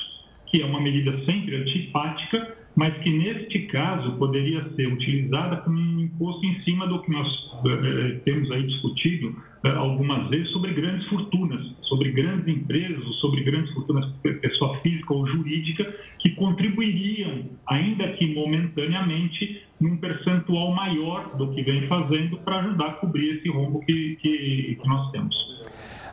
que 0.47 0.61
é 0.61 0.65
uma 0.65 0.81
medida 0.81 1.17
sempre 1.23 1.55
antipática, 1.55 2.53
mas 2.77 2.95
que 2.99 3.09
neste 3.09 3.61
caso 3.65 4.11
poderia 4.17 4.63
ser 4.75 4.87
utilizada 4.87 5.57
como 5.57 5.79
um 5.79 5.99
imposto 5.99 6.45
em 6.45 6.61
cima 6.61 6.85
do 6.85 7.01
que 7.01 7.11
nós 7.11 7.27
eh, 7.65 8.19
temos 8.23 8.51
aí 8.51 8.67
discutido 8.67 9.35
eh, 9.63 9.69
algumas 9.69 10.29
vezes 10.29 10.47
sobre 10.51 10.75
grandes 10.75 11.07
fortunas, 11.07 11.59
sobre 11.81 12.11
grandes 12.11 12.47
empresas, 12.47 13.03
sobre 13.15 13.43
grandes 13.43 13.73
fortunas 13.73 14.05
pessoa 14.21 14.77
física 14.81 15.11
ou 15.11 15.25
jurídica 15.25 15.91
que 16.19 16.29
contribuiriam, 16.35 17.45
ainda 17.65 18.09
que 18.09 18.31
momentaneamente, 18.35 19.63
num 19.81 19.97
percentual 19.97 20.71
maior 20.71 21.35
do 21.35 21.51
que 21.55 21.63
vem 21.63 21.87
fazendo 21.87 22.37
para 22.37 22.59
ajudar 22.59 22.89
a 22.89 22.93
cobrir 22.93 23.37
esse 23.37 23.49
rombo 23.49 23.79
que, 23.87 24.17
que, 24.21 24.77
que 24.79 24.87
nós 24.87 25.09
temos. 25.11 25.35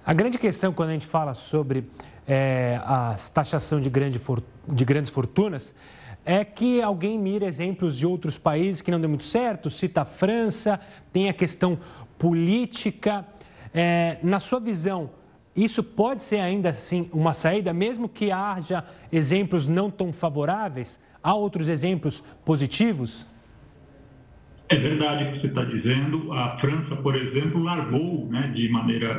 A 0.06 0.14
grande 0.14 0.38
questão 0.38 0.73
quando 0.73 0.88
a 0.88 0.92
gente 0.94 1.06
fala 1.06 1.35
sobre 1.35 1.85
é, 2.26 2.80
a 2.83 3.16
taxação 3.35 3.83
de, 3.83 3.90
grande 3.90 4.18
for, 4.18 4.42
de 4.66 4.85
grandes 4.87 5.11
fortunas 5.11 5.75
é 6.24 6.44
que 6.44 6.80
alguém 6.80 7.18
mira 7.18 7.46
exemplos 7.46 7.96
de 7.98 8.06
outros 8.06 8.38
países 8.38 8.80
que 8.80 8.90
não 8.90 9.00
deu 9.00 9.08
muito 9.08 9.24
certo, 9.24 9.70
cita 9.70 10.02
a 10.02 10.04
França, 10.04 10.80
tem 11.12 11.28
a 11.28 11.32
questão 11.32 11.78
política. 12.18 13.24
É, 13.72 14.18
na 14.22 14.40
sua 14.40 14.60
visão, 14.60 15.10
isso 15.54 15.82
pode 15.82 16.22
ser 16.22 16.40
ainda 16.40 16.70
assim 16.70 17.08
uma 17.12 17.34
saída, 17.34 17.72
mesmo 17.72 18.08
que 18.08 18.30
haja 18.30 18.84
exemplos 19.12 19.66
não 19.66 19.90
tão 19.90 20.12
favoráveis? 20.12 21.00
Há 21.22 21.34
outros 21.34 21.68
exemplos 21.68 22.20
positivos? 22.44 23.26
É 24.68 24.76
verdade 24.76 25.24
o 25.24 25.32
que 25.32 25.40
você 25.40 25.46
está 25.48 25.64
dizendo. 25.64 26.32
A 26.32 26.58
França, 26.58 26.96
por 26.96 27.14
exemplo, 27.14 27.62
largou 27.62 28.26
né, 28.30 28.50
de 28.54 28.68
maneira 28.70 29.14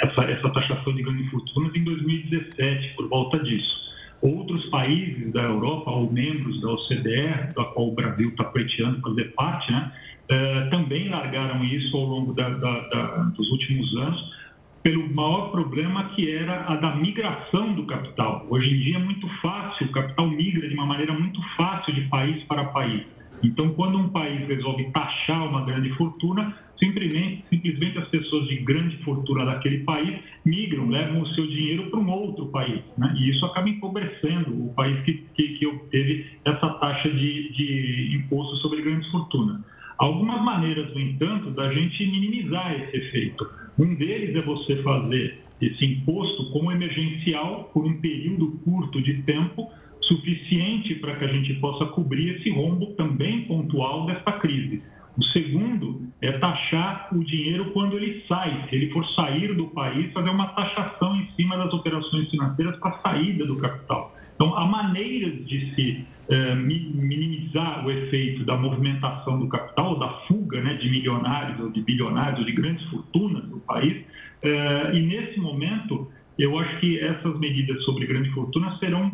essa, 0.00 0.22
essa 0.22 0.50
taxação 0.50 0.94
de 0.94 1.02
grandes 1.02 1.30
fortunas 1.30 1.74
em 1.74 1.84
2017, 1.84 2.94
por 2.94 3.08
volta 3.08 3.38
disso. 3.40 3.84
Outros 4.22 4.64
países 4.66 5.23
da 5.34 5.42
Europa, 5.42 5.90
ou 5.90 6.10
membros 6.10 6.60
da 6.62 6.70
OCDE, 6.70 7.52
da 7.54 7.64
qual 7.64 7.88
o 7.88 7.94
Brasil 7.94 8.30
está 8.30 8.44
pleiteando 8.44 9.00
fazer 9.00 9.34
parte, 9.34 9.70
né, 9.70 9.92
uh, 10.30 10.70
também 10.70 11.08
largaram 11.08 11.62
isso 11.64 11.94
ao 11.96 12.04
longo 12.04 12.32
da, 12.32 12.48
da, 12.48 12.80
da, 12.88 13.06
dos 13.36 13.50
últimos 13.50 13.96
anos, 13.96 14.44
pelo 14.82 15.12
maior 15.12 15.50
problema 15.50 16.04
que 16.14 16.30
era 16.30 16.66
a 16.68 16.76
da 16.76 16.94
migração 16.94 17.72
do 17.72 17.84
capital. 17.86 18.46
Hoje 18.48 18.68
em 18.68 18.78
dia 18.80 18.96
é 18.96 19.00
muito 19.00 19.26
fácil, 19.42 19.86
o 19.86 19.92
capital 19.92 20.28
migra 20.28 20.68
de 20.68 20.74
uma 20.74 20.86
maneira 20.86 21.12
muito 21.12 21.40
fácil 21.56 21.92
de 21.94 22.02
país 22.02 22.42
para 22.44 22.66
país. 22.66 23.02
Então, 23.44 23.74
quando 23.74 23.98
um 23.98 24.08
país 24.08 24.46
resolve 24.48 24.84
taxar 24.90 25.46
uma 25.46 25.64
grande 25.64 25.90
fortuna, 25.90 26.56
simplesmente, 26.78 27.44
simplesmente 27.50 27.98
as 27.98 28.08
pessoas 28.08 28.48
de 28.48 28.56
grande 28.56 28.96
fortuna 29.04 29.44
daquele 29.44 29.78
país 29.84 30.18
migram, 30.44 30.88
levam 30.88 31.20
o 31.20 31.28
seu 31.28 31.46
dinheiro 31.46 31.90
para 31.90 32.00
um 32.00 32.10
outro 32.10 32.46
país. 32.46 32.80
Né? 32.96 33.14
E 33.18 33.30
isso 33.30 33.44
acaba 33.46 33.68
empobrecendo 33.68 34.64
o 34.64 34.72
país 34.74 34.98
que, 35.04 35.12
que, 35.34 35.48
que 35.58 35.66
obteve 35.66 36.26
essa 36.44 36.68
taxa 36.74 37.10
de, 37.10 37.52
de 37.52 38.16
imposto 38.16 38.56
sobre 38.56 38.82
grandes 38.82 39.10
fortunas. 39.10 39.60
Algumas 39.98 40.42
maneiras, 40.42 40.92
no 40.92 41.00
entanto, 41.00 41.50
da 41.50 41.72
gente 41.72 42.06
minimizar 42.06 42.74
esse 42.74 42.96
efeito. 42.96 43.46
Um 43.78 43.94
deles 43.94 44.34
é 44.34 44.42
você 44.42 44.76
fazer 44.82 45.38
esse 45.60 45.84
imposto 45.84 46.50
como 46.50 46.72
emergencial 46.72 47.70
por 47.72 47.84
um 47.84 48.00
período 48.00 48.58
curto 48.64 49.00
de 49.00 49.22
tempo 49.22 49.70
suficiente 50.06 50.94
para 50.96 51.16
que 51.16 51.24
a 51.24 51.28
gente 51.28 51.54
possa 51.54 51.86
cobrir 51.86 52.36
esse 52.36 52.50
rombo 52.50 52.86
também 52.94 53.42
pontual 53.42 54.06
dessa 54.06 54.32
crise. 54.32 54.82
O 55.16 55.22
segundo 55.22 56.02
é 56.20 56.32
taxar 56.32 57.08
o 57.12 57.22
dinheiro 57.22 57.70
quando 57.72 57.96
ele 57.96 58.24
sai. 58.26 58.66
Se 58.68 58.74
ele 58.74 58.90
for 58.90 59.06
sair 59.10 59.54
do 59.54 59.66
país, 59.68 60.12
fazer 60.12 60.30
uma 60.30 60.48
taxação 60.48 61.14
em 61.16 61.26
cima 61.36 61.56
das 61.56 61.72
operações 61.72 62.28
financeiras 62.30 62.76
para 62.78 62.90
a 62.90 62.98
saída 62.98 63.46
do 63.46 63.56
capital. 63.56 64.14
Então, 64.34 64.56
há 64.56 64.66
maneiras 64.66 65.46
de 65.46 65.74
se 65.74 66.04
eh, 66.28 66.54
minimizar 66.56 67.86
o 67.86 67.90
efeito 67.92 68.44
da 68.44 68.56
movimentação 68.56 69.38
do 69.38 69.46
capital, 69.48 69.96
da 69.98 70.08
fuga 70.26 70.60
né, 70.60 70.74
de 70.74 70.90
milionários 70.90 71.60
ou 71.60 71.70
de 71.70 71.80
bilionários 71.82 72.40
ou 72.40 72.44
de 72.44 72.52
grandes 72.52 72.84
fortunas 72.86 73.44
do 73.44 73.60
país. 73.60 74.04
Eh, 74.42 74.90
e 74.94 75.00
nesse 75.02 75.38
momento, 75.38 76.10
eu 76.36 76.58
acho 76.58 76.80
que 76.80 76.98
essas 76.98 77.38
medidas 77.38 77.80
sobre 77.84 78.06
grandes 78.06 78.32
fortunas 78.32 78.76
serão 78.80 79.12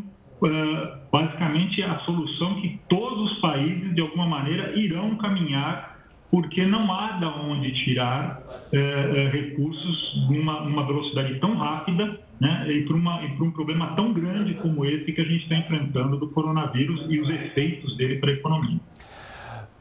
basicamente 1.12 1.82
a 1.82 1.99
solução 2.00 2.61
que 2.61 2.80
todos 2.88 3.32
os 3.32 3.40
países, 3.40 3.94
de 3.94 4.00
alguma 4.00 4.26
maneira, 4.26 4.78
irão 4.78 5.16
caminhar, 5.16 5.99
porque 6.30 6.64
não 6.64 6.90
há 6.92 7.12
de 7.18 7.25
onde 7.25 7.73
tirar 7.85 8.40
eh, 8.73 9.30
recursos 9.32 10.28
numa, 10.30 10.61
numa, 10.61 10.87
velocidade 10.87 11.40
tão 11.40 11.56
rápida 11.56 12.20
né, 12.40 12.66
e 12.73 12.82
para 12.85 12.97
um 12.97 13.50
problema 13.50 13.97
tão 13.97 14.12
grande 14.12 14.54
como 14.54 14.85
esse 14.85 15.12
que 15.12 15.20
a 15.20 15.25
gente 15.25 15.42
está 15.42 15.56
enfrentando 15.56 16.16
do 16.16 16.28
coronavírus 16.28 17.04
e 17.11 17.18
os 17.18 17.28
efeitos 17.28 17.97
dele 17.97 18.16
para 18.20 18.30
a 18.30 18.35
economia. 18.35 18.78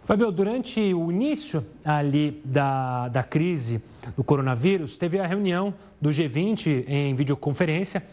Fabio, 0.09 0.31
durante 0.31 0.91
o 0.91 1.11
início 1.11 1.63
ali 1.85 2.41
da, 2.43 3.09
da 3.09 3.21
crise 3.21 3.79
do 4.17 4.23
coronavírus, 4.23 4.97
teve 4.97 5.19
a 5.19 5.27
reunião 5.27 5.71
do 6.01 6.09
G20 6.09 6.85
em 6.87 7.13
videoconferência 7.13 8.03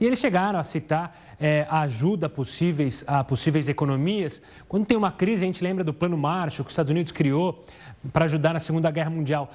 e 0.00 0.04
eles 0.04 0.18
chegaram 0.18 0.58
a 0.58 0.64
citar 0.64 1.16
é, 1.38 1.64
ajuda 1.70 2.28
possíveis 2.28 3.04
a 3.06 3.22
possíveis 3.22 3.68
economias. 3.68 4.42
Quando 4.66 4.84
tem 4.84 4.96
uma 4.96 5.12
crise, 5.12 5.44
a 5.44 5.46
gente 5.46 5.62
lembra 5.62 5.84
do 5.84 5.94
Plano 5.94 6.18
Marshall 6.18 6.64
que 6.64 6.70
os 6.70 6.72
Estados 6.72 6.90
Unidos 6.90 7.12
criou 7.12 7.64
para 8.12 8.24
ajudar 8.24 8.52
na 8.52 8.58
Segunda 8.58 8.90
Guerra 8.90 9.10
Mundial. 9.10 9.48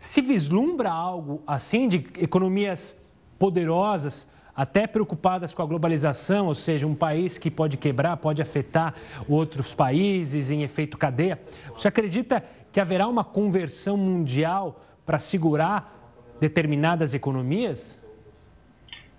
Se 0.00 0.20
vislumbra 0.20 0.90
algo 0.90 1.40
assim 1.46 1.86
de 1.86 2.04
economias 2.18 3.00
poderosas, 3.38 4.26
até 4.56 4.86
preocupadas 4.86 5.52
com 5.52 5.62
a 5.62 5.66
globalização, 5.66 6.46
ou 6.46 6.54
seja, 6.54 6.86
um 6.86 6.94
país 6.94 7.38
que 7.38 7.50
pode 7.50 7.76
quebrar, 7.76 8.16
pode 8.18 8.40
afetar 8.40 8.94
outros 9.28 9.74
países 9.74 10.50
em 10.50 10.62
efeito 10.62 10.96
cadeia. 10.96 11.40
Você 11.76 11.88
acredita 11.88 12.42
que 12.72 12.80
haverá 12.80 13.08
uma 13.08 13.24
conversão 13.24 13.96
mundial 13.96 14.80
para 15.04 15.18
segurar 15.18 15.92
determinadas 16.40 17.14
economias? 17.14 18.00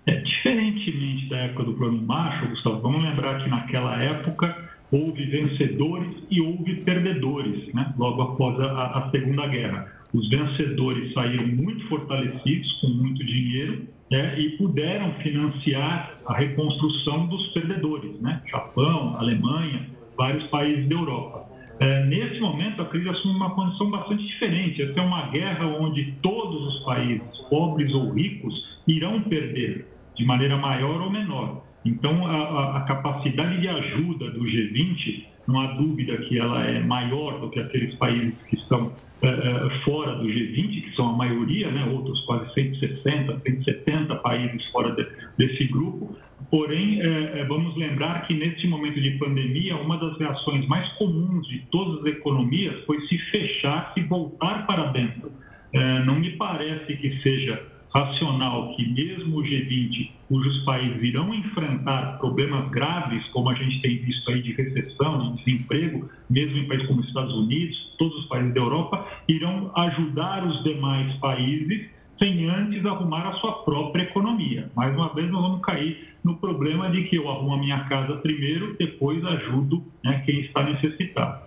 É, 0.06 0.14
diferentemente 0.20 1.28
da 1.28 1.38
época 1.38 1.64
do 1.64 1.74
Plano 1.74 2.00
Marshall, 2.02 2.50
Gustavo, 2.50 2.80
vamos 2.80 3.02
lembrar 3.02 3.42
que 3.42 3.50
naquela 3.50 4.00
época 4.02 4.70
houve 4.90 5.24
vencedores 5.26 6.14
e 6.30 6.40
houve 6.40 6.76
perdedores, 6.76 7.74
né? 7.74 7.92
logo 7.98 8.22
após 8.22 8.58
a, 8.60 8.98
a 8.98 9.10
Segunda 9.10 9.46
Guerra. 9.48 9.92
Os 10.12 10.28
vencedores 10.30 11.12
saíram 11.12 11.48
muito 11.48 11.86
fortalecidos, 11.88 12.80
com 12.80 12.88
muito 12.88 13.24
dinheiro, 13.24 13.88
né? 14.10 14.38
e 14.38 14.50
puderam 14.56 15.12
financiar 15.14 16.18
a 16.26 16.34
reconstrução 16.34 17.26
dos 17.26 17.46
perdedores, 17.48 18.20
né? 18.20 18.42
Japão, 18.50 19.16
Alemanha, 19.18 19.86
vários 20.16 20.44
países 20.48 20.88
da 20.88 20.94
Europa. 20.94 21.46
É, 21.78 22.04
nesse 22.06 22.40
momento, 22.40 22.80
a 22.80 22.86
crise 22.86 23.08
assume 23.08 23.34
uma 23.34 23.50
condição 23.50 23.90
bastante 23.90 24.24
diferente. 24.24 24.82
Essa 24.82 24.98
é 24.98 25.02
uma 25.02 25.26
guerra 25.28 25.66
onde 25.66 26.12
todos 26.22 26.74
os 26.74 26.84
países, 26.84 27.38
pobres 27.50 27.92
ou 27.92 28.12
ricos, 28.12 28.54
irão 28.88 29.20
perder 29.22 29.86
de 30.16 30.24
maneira 30.24 30.56
maior 30.56 31.02
ou 31.02 31.10
menor. 31.10 31.62
Então, 31.84 32.26
a, 32.26 32.78
a, 32.78 32.80
capacidade 32.82 33.60
de 33.60 33.68
ajuda 33.68 34.30
do 34.30 34.40
G20, 34.40 35.24
não 35.46 35.60
há 35.60 35.66
dúvida 35.72 36.16
que 36.18 36.38
ela 36.38 36.64
é 36.64 36.80
maior 36.80 37.40
do 37.40 37.50
que 37.50 37.60
aqueles 37.60 37.94
países 37.96 38.34
que 38.48 38.56
estão 38.56 38.92
é, 39.22 39.70
fora 39.84 40.16
do 40.16 40.24
G20, 40.24 40.82
que 40.82 40.94
são 40.94 41.10
a 41.10 41.12
maioria, 41.12 41.70
né, 41.70 41.86
outros 41.86 42.20
quase 42.22 42.52
160, 42.52 43.40
170 43.40 44.14
países 44.16 44.64
fora 44.66 44.94
de, 44.94 45.06
desse 45.38 45.64
grupo. 45.64 46.16
Porém, 46.50 47.00
é, 47.00 47.44
vamos 47.44 47.76
lembrar 47.76 48.26
que 48.26 48.34
neste 48.34 48.66
momento 48.66 49.00
de 49.00 49.12
pandemia, 49.12 49.76
uma 49.76 49.96
das 49.96 50.18
reações 50.18 50.66
mais 50.68 50.86
comuns 50.94 51.46
de 51.48 51.58
todas 51.70 52.00
as 52.00 52.06
economias 52.06 52.84
foi 52.84 53.00
se 53.06 53.18
fechar, 53.30 53.92
se 53.94 54.02
voltar 54.02 54.66
para 54.66 54.92
dentro. 54.92 55.32
É, 55.72 56.04
não 56.04 56.20
me 56.20 56.30
parece 56.32 56.96
que 56.96 57.20
seja 57.22 57.75
racional 57.96 58.74
que 58.76 58.86
mesmo 58.88 59.38
o 59.38 59.42
G20, 59.42 60.10
cujos 60.28 60.64
países 60.64 61.02
irão 61.02 61.32
enfrentar 61.34 62.18
problemas 62.18 62.68
graves, 62.70 63.24
como 63.28 63.48
a 63.48 63.54
gente 63.54 63.80
tem 63.80 63.96
visto 63.98 64.30
aí 64.30 64.42
de 64.42 64.52
recessão, 64.52 65.32
de 65.32 65.44
desemprego, 65.44 66.08
mesmo 66.28 66.58
em 66.58 66.68
países 66.68 66.86
como 66.86 67.00
os 67.00 67.08
Estados 67.08 67.34
Unidos, 67.34 67.94
todos 67.98 68.14
os 68.18 68.26
países 68.26 68.52
da 68.52 68.60
Europa, 68.60 69.06
irão 69.26 69.72
ajudar 69.74 70.46
os 70.46 70.62
demais 70.62 71.14
países 71.16 71.88
sem 72.18 72.48
antes 72.48 72.84
arrumar 72.84 73.28
a 73.28 73.32
sua 73.34 73.64
própria 73.64 74.02
economia. 74.02 74.70
Mais 74.74 74.94
uma 74.94 75.14
vez, 75.14 75.30
nós 75.30 75.42
vamos 75.42 75.60
cair 75.64 76.14
no 76.24 76.36
problema 76.36 76.90
de 76.90 77.04
que 77.04 77.16
eu 77.16 77.30
arrumo 77.30 77.54
a 77.54 77.58
minha 77.58 77.84
casa 77.84 78.16
primeiro, 78.16 78.74
depois 78.78 79.24
ajudo 79.24 79.82
né, 80.02 80.22
quem 80.24 80.40
está 80.40 80.62
necessitado. 80.62 81.46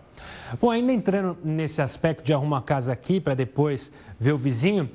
Bom, 0.60 0.70
ainda 0.70 0.92
entrando 0.92 1.38
nesse 1.44 1.82
aspecto 1.82 2.24
de 2.24 2.34
arrumar 2.34 2.60
a 2.60 2.62
casa 2.62 2.92
aqui 2.92 3.20
para 3.20 3.34
depois 3.36 3.92
ver 4.20 4.34
o 4.34 4.38
vizinho, 4.38 4.90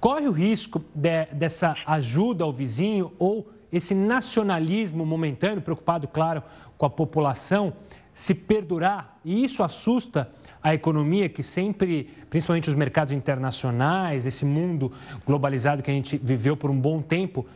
corre 0.00 0.26
o 0.26 0.32
risco 0.32 0.82
de, 0.94 1.26
dessa 1.26 1.76
ajuda 1.86 2.44
ao 2.44 2.52
vizinho 2.52 3.12
ou 3.18 3.48
esse 3.72 3.94
nacionalismo 3.94 5.04
momentâneo, 5.04 5.60
preocupado, 5.60 6.06
claro, 6.06 6.42
com 6.78 6.86
a 6.86 6.90
população, 6.90 7.72
se 8.14 8.34
perdurar, 8.34 9.18
e 9.24 9.44
isso 9.44 9.62
assusta 9.62 10.30
a 10.62 10.74
economia 10.74 11.28
que 11.28 11.42
sempre, 11.42 12.08
principalmente 12.30 12.68
os 12.68 12.74
mercados 12.74 13.12
internacionais, 13.12 14.24
esse 14.24 14.44
mundo 14.44 14.90
globalizado 15.26 15.82
que 15.82 15.90
a 15.90 15.94
gente 15.94 16.16
viveu 16.16 16.56
por 16.56 16.70
um 16.70 16.80
bom 16.80 17.02
tempo, 17.02 17.46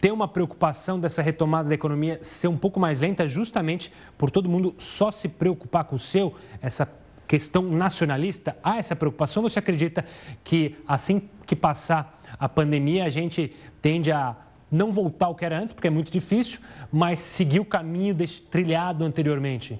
tem 0.00 0.10
uma 0.10 0.26
preocupação 0.26 0.98
dessa 0.98 1.20
retomada 1.20 1.68
da 1.68 1.74
economia 1.74 2.18
ser 2.22 2.48
um 2.48 2.56
pouco 2.56 2.80
mais 2.80 3.00
lenta, 3.00 3.28
justamente 3.28 3.92
por 4.16 4.30
todo 4.30 4.48
mundo 4.48 4.74
só 4.78 5.10
se 5.10 5.28
preocupar 5.28 5.84
com 5.84 5.96
o 5.96 5.98
seu, 5.98 6.34
essa 6.62 6.88
questão 7.26 7.62
nacionalista? 7.62 8.56
Há 8.62 8.78
essa 8.78 8.96
preocupação? 8.96 9.42
Você 9.42 9.58
acredita 9.58 10.04
que 10.44 10.76
assim 10.86 11.28
que 11.46 11.56
passar 11.56 12.22
a 12.38 12.48
pandemia, 12.48 13.04
a 13.04 13.08
gente 13.08 13.52
tende 13.80 14.10
a 14.10 14.36
não 14.70 14.90
voltar 14.90 15.26
ao 15.26 15.34
que 15.34 15.44
era 15.44 15.58
antes, 15.58 15.72
porque 15.72 15.86
é 15.86 15.90
muito 15.90 16.10
difícil, 16.10 16.60
mas 16.92 17.20
seguir 17.20 17.60
o 17.60 17.64
caminho 17.64 18.16
trilhado 18.50 19.04
anteriormente? 19.04 19.78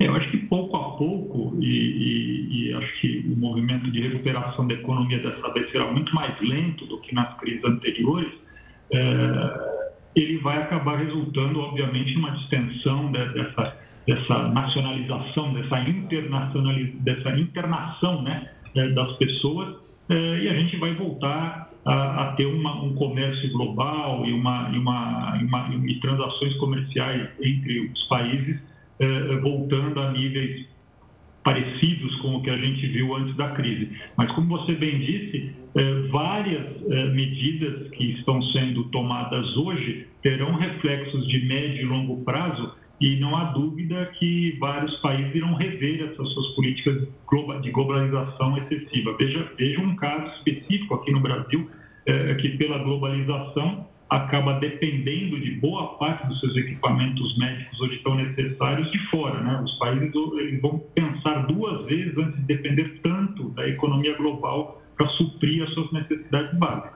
Eu 0.00 0.14
acho 0.16 0.30
que 0.30 0.38
pouco 0.38 0.76
a 0.76 0.96
pouco, 0.96 1.56
e, 1.60 1.66
e, 1.66 2.70
e, 2.70 2.74
acho 2.74 3.00
que 3.00 3.32
o 3.32 3.36
movimento 3.36 3.90
de 3.92 4.00
recuperação 4.00 4.66
da 4.66 4.74
economia 4.74 5.20
dessa 5.20 5.52
vez 5.52 5.70
será 5.70 5.90
muito 5.92 6.12
mais 6.14 6.40
lento 6.40 6.84
do 6.86 7.00
que 7.00 7.14
nas 7.14 7.38
crises 7.38 7.62
anteriores, 7.64 8.32
é, 8.92 9.74
ele 10.16 10.38
vai 10.38 10.62
acabar 10.62 10.98
resultando, 10.98 11.60
obviamente, 11.60 12.14
numa 12.14 12.30
distensão 12.32 13.12
dessa 13.12 13.76
dessa 14.06 14.48
nacionalização, 14.48 15.52
dessa, 15.54 15.80
internacionaliz... 15.80 16.94
dessa 17.02 17.30
internação 17.38 18.22
né, 18.22 18.50
é, 18.74 18.88
das 18.90 19.12
pessoas, 19.16 19.76
é, 20.08 20.38
e 20.40 20.48
a 20.48 20.54
gente 20.54 20.76
vai 20.76 20.94
voltar 20.94 21.70
a, 21.84 22.22
a 22.22 22.32
ter 22.32 22.46
uma, 22.46 22.82
um 22.82 22.94
comércio 22.94 23.50
global 23.52 24.24
e, 24.26 24.32
uma, 24.32 24.70
e, 24.72 24.78
uma, 24.78 25.38
e, 25.40 25.44
uma, 25.44 25.70
e 25.86 26.00
transações 26.00 26.54
comerciais 26.56 27.28
entre 27.42 27.80
os 27.80 28.02
países 28.04 28.58
eh, 28.98 29.36
voltando 29.42 30.00
a 30.00 30.12
níveis 30.12 30.66
parecidos 31.42 32.14
com 32.22 32.36
o 32.36 32.42
que 32.42 32.48
a 32.48 32.56
gente 32.56 32.86
viu 32.86 33.14
antes 33.14 33.36
da 33.36 33.48
crise. 33.50 33.90
Mas, 34.16 34.32
como 34.32 34.46
você 34.46 34.72
bem 34.76 34.98
disse, 35.00 35.52
várias 36.10 36.80
medidas 37.12 37.90
que 37.90 38.12
estão 38.12 38.40
sendo 38.44 38.84
tomadas 38.84 39.54
hoje 39.56 40.06
terão 40.22 40.54
reflexos 40.54 41.26
de 41.26 41.44
médio 41.44 41.82
e 41.82 41.84
longo 41.84 42.24
prazo 42.24 42.72
e 43.00 43.16
não 43.16 43.36
há 43.36 43.44
dúvida 43.52 44.06
que 44.18 44.56
vários 44.60 44.94
países 45.00 45.34
irão 45.34 45.54
rever 45.54 46.02
essas 46.02 46.28
suas 46.32 46.46
políticas 46.54 47.08
de 47.62 47.70
globalização 47.70 48.56
excessiva. 48.58 49.16
Veja, 49.18 49.52
veja 49.58 49.80
um 49.80 49.96
caso 49.96 50.32
específico 50.36 50.94
aqui 50.94 51.12
no 51.12 51.20
Brasil, 51.20 51.68
é, 52.06 52.34
que 52.34 52.50
pela 52.50 52.78
globalização 52.78 53.86
acaba 54.08 54.60
dependendo 54.60 55.40
de 55.40 55.52
boa 55.52 55.98
parte 55.98 56.26
dos 56.28 56.38
seus 56.40 56.56
equipamentos 56.56 57.36
médicos 57.36 57.80
hoje 57.80 57.98
tão 58.04 58.14
necessários 58.14 58.90
de 58.92 58.98
fora. 59.10 59.40
Né? 59.40 59.60
Os 59.64 59.78
países 59.78 60.12
eles 60.38 60.60
vão 60.60 60.78
pensar 60.94 61.46
duas 61.46 61.84
vezes 61.86 62.16
antes 62.16 62.36
de 62.36 62.42
depender 62.42 63.00
tanto 63.02 63.50
da 63.50 63.68
economia 63.68 64.16
global 64.16 64.80
para 64.96 65.08
suprir 65.08 65.62
as 65.64 65.70
suas 65.74 65.90
necessidades 65.92 66.56
básicas. 66.58 66.93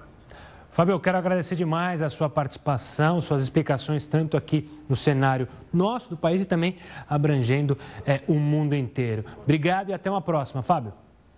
Fábio, 0.78 0.92
eu 0.92 1.00
quero 1.00 1.18
agradecer 1.18 1.56
demais 1.56 2.02
a 2.02 2.08
sua 2.08 2.30
participação, 2.30 3.20
suas 3.20 3.42
explicações, 3.42 4.06
tanto 4.06 4.37
aqui 4.37 4.70
no 4.88 4.94
cenário 4.94 5.49
nosso 5.75 6.08
do 6.08 6.16
país 6.16 6.40
e 6.40 6.44
também 6.44 6.76
abrangendo 7.11 7.76
é, 8.06 8.23
o 8.28 8.35
mundo 8.35 8.76
inteiro. 8.76 9.25
Obrigado 9.42 9.88
e 9.90 9.92
até 9.92 10.08
uma 10.08 10.23
próxima, 10.23 10.62
Fábio. 10.62 10.92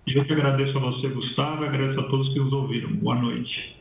Eu 0.06 0.26
que 0.26 0.34
agradeço 0.34 0.76
a 0.76 0.80
você, 0.82 1.08
Gustavo, 1.08 1.64
e 1.64 1.68
agradeço 1.68 2.00
a 2.00 2.02
todos 2.10 2.28
que 2.34 2.38
nos 2.38 2.52
ouviram. 2.52 2.92
Boa 2.96 3.14
noite. 3.14 3.80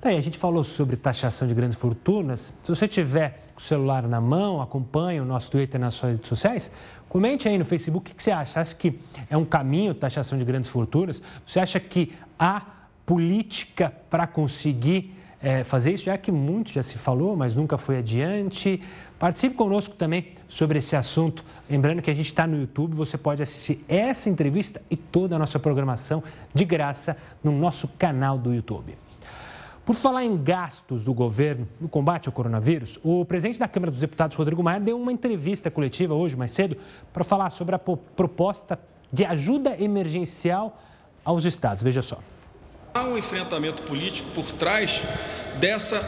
Tá 0.00 0.10
aí, 0.10 0.16
a 0.16 0.20
gente 0.20 0.38
falou 0.38 0.62
sobre 0.62 0.94
taxação 0.94 1.48
de 1.48 1.54
grandes 1.54 1.76
fortunas. 1.76 2.54
Se 2.62 2.72
você 2.72 2.86
tiver 2.86 3.46
o 3.56 3.60
celular 3.60 4.04
na 4.06 4.20
mão, 4.20 4.62
acompanhe 4.62 5.20
o 5.20 5.24
nosso 5.24 5.50
Twitter 5.50 5.80
nas 5.80 5.94
suas 5.94 6.12
redes 6.12 6.28
sociais, 6.28 6.72
comente 7.08 7.48
aí 7.48 7.58
no 7.58 7.64
Facebook 7.64 8.12
o 8.12 8.14
que 8.14 8.22
você 8.22 8.30
acha. 8.30 8.60
Acha 8.60 8.76
que 8.76 8.96
é 9.28 9.36
um 9.36 9.44
caminho 9.44 9.92
taxação 9.92 10.38
de 10.38 10.44
grandes 10.44 10.70
fortunas? 10.70 11.20
Você 11.44 11.58
acha 11.58 11.80
que 11.80 12.12
há 12.38 12.77
política 13.08 13.90
para 14.10 14.26
conseguir 14.26 15.14
é, 15.40 15.64
fazer 15.64 15.94
isso, 15.94 16.04
já 16.04 16.18
que 16.18 16.30
muito 16.30 16.70
já 16.72 16.82
se 16.82 16.98
falou, 16.98 17.34
mas 17.34 17.56
nunca 17.56 17.78
foi 17.78 17.96
adiante. 17.96 18.82
Participe 19.18 19.54
conosco 19.54 19.94
também 19.94 20.34
sobre 20.46 20.78
esse 20.78 20.94
assunto. 20.94 21.42
Lembrando 21.70 22.02
que 22.02 22.10
a 22.10 22.14
gente 22.14 22.26
está 22.26 22.46
no 22.46 22.60
YouTube, 22.60 22.94
você 22.94 23.16
pode 23.16 23.42
assistir 23.42 23.82
essa 23.88 24.28
entrevista 24.28 24.82
e 24.90 24.96
toda 24.96 25.36
a 25.36 25.38
nossa 25.38 25.58
programação 25.58 26.22
de 26.52 26.66
graça 26.66 27.16
no 27.42 27.50
nosso 27.50 27.88
canal 27.88 28.36
do 28.36 28.52
YouTube. 28.52 28.94
Por 29.86 29.94
falar 29.94 30.22
em 30.22 30.36
gastos 30.36 31.02
do 31.02 31.14
governo 31.14 31.66
no 31.80 31.88
combate 31.88 32.28
ao 32.28 32.32
coronavírus, 32.34 33.00
o 33.02 33.24
presidente 33.24 33.58
da 33.58 33.66
Câmara 33.66 33.90
dos 33.90 34.00
Deputados, 34.00 34.36
Rodrigo 34.36 34.62
Maia, 34.62 34.80
deu 34.80 35.00
uma 35.00 35.10
entrevista 35.10 35.70
coletiva 35.70 36.12
hoje, 36.12 36.36
mais 36.36 36.52
cedo, 36.52 36.76
para 37.10 37.24
falar 37.24 37.48
sobre 37.48 37.74
a 37.74 37.78
proposta 37.78 38.78
de 39.10 39.24
ajuda 39.24 39.82
emergencial 39.82 40.78
aos 41.24 41.46
estados. 41.46 41.82
Veja 41.82 42.02
só. 42.02 42.18
Há 42.98 43.04
um 43.04 43.16
enfrentamento 43.16 43.82
político 43.82 44.28
por 44.34 44.50
trás 44.50 45.02
dessa 45.60 46.00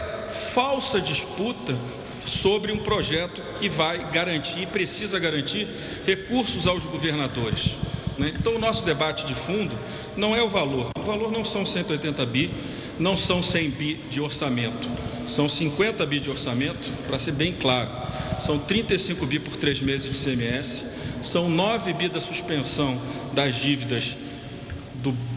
falsa 0.52 1.00
disputa 1.00 1.78
sobre 2.26 2.72
um 2.72 2.78
projeto 2.78 3.40
que 3.60 3.68
vai 3.68 4.10
garantir 4.10 4.62
e 4.62 4.66
precisa 4.66 5.16
garantir 5.20 5.68
recursos 6.04 6.66
aos 6.66 6.84
governadores. 6.84 7.76
Né? 8.18 8.34
Então, 8.36 8.56
o 8.56 8.58
nosso 8.58 8.84
debate 8.84 9.24
de 9.24 9.36
fundo 9.36 9.72
não 10.16 10.34
é 10.34 10.42
o 10.42 10.48
valor. 10.48 10.90
O 10.98 11.02
valor 11.02 11.30
não 11.30 11.44
são 11.44 11.64
180 11.64 12.26
bi, 12.26 12.50
não 12.98 13.16
são 13.16 13.40
100 13.40 13.70
bi 13.70 13.94
de 14.10 14.20
orçamento. 14.20 14.88
São 15.28 15.48
50 15.48 16.04
bi 16.06 16.18
de 16.18 16.28
orçamento, 16.28 16.90
para 17.06 17.20
ser 17.20 17.30
bem 17.30 17.52
claro. 17.52 17.88
São 18.40 18.58
35 18.58 19.24
bi 19.26 19.38
por 19.38 19.56
três 19.56 19.80
meses 19.80 20.10
de 20.10 20.18
CMS, 20.18 20.86
são 21.22 21.48
9 21.48 21.92
bi 21.92 22.08
da 22.08 22.20
suspensão 22.20 23.00
das 23.32 23.54
dívidas 23.54 24.16
do 24.94 25.29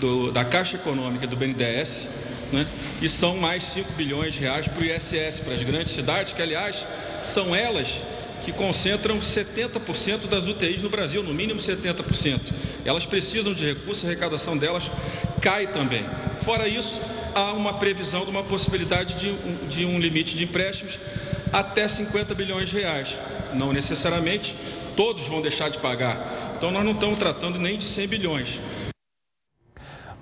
do, 0.00 0.30
da 0.30 0.44
Caixa 0.44 0.76
Econômica 0.76 1.26
do 1.26 1.36
BNDES, 1.36 2.08
né? 2.52 2.66
e 3.00 3.08
são 3.08 3.36
mais 3.36 3.62
5 3.64 3.92
bilhões 3.92 4.34
de 4.34 4.40
reais 4.40 4.66
para 4.66 4.82
o 4.82 4.84
ISS, 4.84 5.40
para 5.40 5.54
as 5.54 5.62
grandes 5.62 5.92
cidades, 5.92 6.32
que, 6.32 6.42
aliás, 6.42 6.84
são 7.24 7.54
elas 7.54 8.02
que 8.44 8.52
concentram 8.52 9.18
70% 9.18 10.26
das 10.26 10.46
UTIs 10.46 10.80
no 10.80 10.88
Brasil, 10.88 11.22
no 11.22 11.34
mínimo 11.34 11.60
70%. 11.60 12.52
Elas 12.84 13.04
precisam 13.04 13.52
de 13.52 13.64
recursos, 13.64 14.04
a 14.04 14.06
arrecadação 14.06 14.56
delas 14.56 14.90
cai 15.42 15.66
também. 15.66 16.06
Fora 16.40 16.66
isso, 16.66 17.00
há 17.34 17.52
uma 17.52 17.74
previsão 17.74 18.24
de 18.24 18.30
uma 18.30 18.42
possibilidade 18.42 19.14
de, 19.14 19.32
de 19.68 19.84
um 19.84 19.98
limite 19.98 20.34
de 20.34 20.44
empréstimos 20.44 20.98
até 21.52 21.86
50 21.86 22.34
bilhões 22.34 22.70
de 22.70 22.78
reais. 22.78 23.18
Não 23.52 23.72
necessariamente 23.72 24.54
todos 24.96 25.26
vão 25.26 25.40
deixar 25.40 25.68
de 25.68 25.78
pagar. 25.78 26.54
Então, 26.56 26.70
nós 26.70 26.84
não 26.84 26.92
estamos 26.92 27.18
tratando 27.18 27.58
nem 27.58 27.78
de 27.78 27.84
100 27.84 28.08
bilhões. 28.08 28.60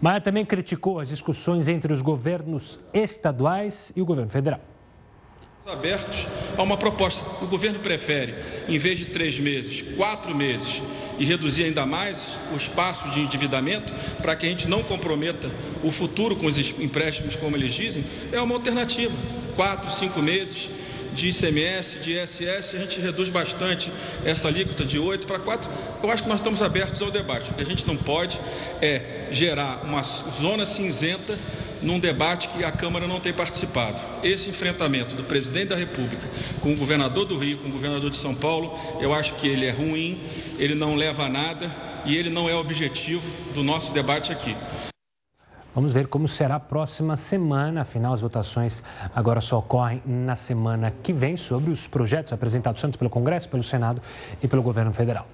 Maia 0.06 0.20
também 0.20 0.44
criticou 0.44 1.00
as 1.00 1.08
discussões 1.08 1.66
entre 1.66 1.92
os 1.92 2.00
governos 2.00 2.78
estaduais 2.94 3.90
e 3.96 4.00
o 4.00 4.06
governo 4.06 4.30
federal. 4.30 4.60
Abertos 5.66 6.28
a 6.56 6.62
uma 6.62 6.76
proposta. 6.76 7.24
O 7.42 7.48
governo 7.48 7.80
prefere, 7.80 8.32
em 8.68 8.78
vez 8.78 9.00
de 9.00 9.06
três 9.06 9.36
meses, 9.36 9.82
quatro 9.96 10.32
meses 10.32 10.80
e 11.18 11.24
reduzir 11.24 11.64
ainda 11.64 11.84
mais 11.84 12.38
o 12.52 12.56
espaço 12.56 13.10
de 13.10 13.18
endividamento 13.18 13.92
para 14.22 14.36
que 14.36 14.46
a 14.46 14.48
gente 14.48 14.68
não 14.68 14.80
comprometa 14.80 15.50
o 15.82 15.90
futuro 15.90 16.36
com 16.36 16.46
os 16.46 16.56
empréstimos, 16.78 17.34
como 17.34 17.56
eles 17.56 17.74
dizem, 17.74 18.04
é 18.30 18.40
uma 18.40 18.54
alternativa. 18.54 19.12
Quatro, 19.56 19.90
cinco 19.90 20.22
meses 20.22 20.70
de 21.16 21.30
ICMS, 21.30 21.98
de 21.98 22.12
ISS, 22.12 22.74
a 22.74 22.78
gente 22.78 23.00
reduz 23.00 23.30
bastante 23.30 23.90
essa 24.24 24.48
alíquota 24.48 24.84
de 24.84 24.98
8 24.98 25.26
para 25.26 25.38
4. 25.38 25.68
Eu 26.02 26.10
acho 26.10 26.22
que 26.22 26.28
nós 26.28 26.38
estamos 26.38 26.60
abertos 26.60 27.00
ao 27.00 27.10
debate. 27.10 27.50
O 27.50 27.54
que 27.54 27.62
a 27.62 27.66
gente 27.66 27.86
não 27.86 27.96
pode 27.96 28.38
é 28.82 29.26
gerar 29.32 29.82
uma 29.82 30.02
zona 30.02 30.66
cinzenta 30.66 31.36
num 31.82 31.98
debate 31.98 32.48
que 32.48 32.62
a 32.62 32.70
Câmara 32.70 33.06
não 33.06 33.18
tem 33.18 33.32
participado. 33.32 34.00
Esse 34.22 34.50
enfrentamento 34.50 35.14
do 35.14 35.24
presidente 35.24 35.68
da 35.68 35.76
República 35.76 36.28
com 36.60 36.72
o 36.72 36.76
governador 36.76 37.24
do 37.24 37.38
Rio, 37.38 37.58
com 37.58 37.68
o 37.68 37.72
governador 37.72 38.10
de 38.10 38.16
São 38.16 38.34
Paulo, 38.34 38.78
eu 39.00 39.14
acho 39.14 39.34
que 39.34 39.48
ele 39.48 39.66
é 39.66 39.70
ruim, 39.70 40.20
ele 40.58 40.74
não 40.74 40.94
leva 40.94 41.24
a 41.24 41.28
nada 41.28 41.70
e 42.04 42.14
ele 42.14 42.28
não 42.28 42.48
é 42.48 42.54
objetivo 42.54 43.28
do 43.54 43.64
nosso 43.64 43.92
debate 43.92 44.30
aqui. 44.30 44.54
Vamos 45.76 45.92
ver 45.92 46.06
como 46.06 46.26
será 46.26 46.54
a 46.54 46.60
próxima 46.60 47.16
semana. 47.16 47.82
Afinal, 47.82 48.14
as 48.14 48.22
votações 48.22 48.82
agora 49.14 49.42
só 49.42 49.58
ocorrem 49.58 50.02
na 50.06 50.34
semana 50.34 50.90
que 51.02 51.12
vem 51.12 51.36
sobre 51.36 51.70
os 51.70 51.86
projetos 51.86 52.32
apresentados 52.32 52.80
tanto 52.80 52.98
pelo 52.98 53.10
Congresso, 53.10 53.46
pelo 53.46 53.62
Senado 53.62 54.00
e 54.42 54.48
pelo 54.48 54.62
governo 54.62 54.90
federal. 54.94 55.26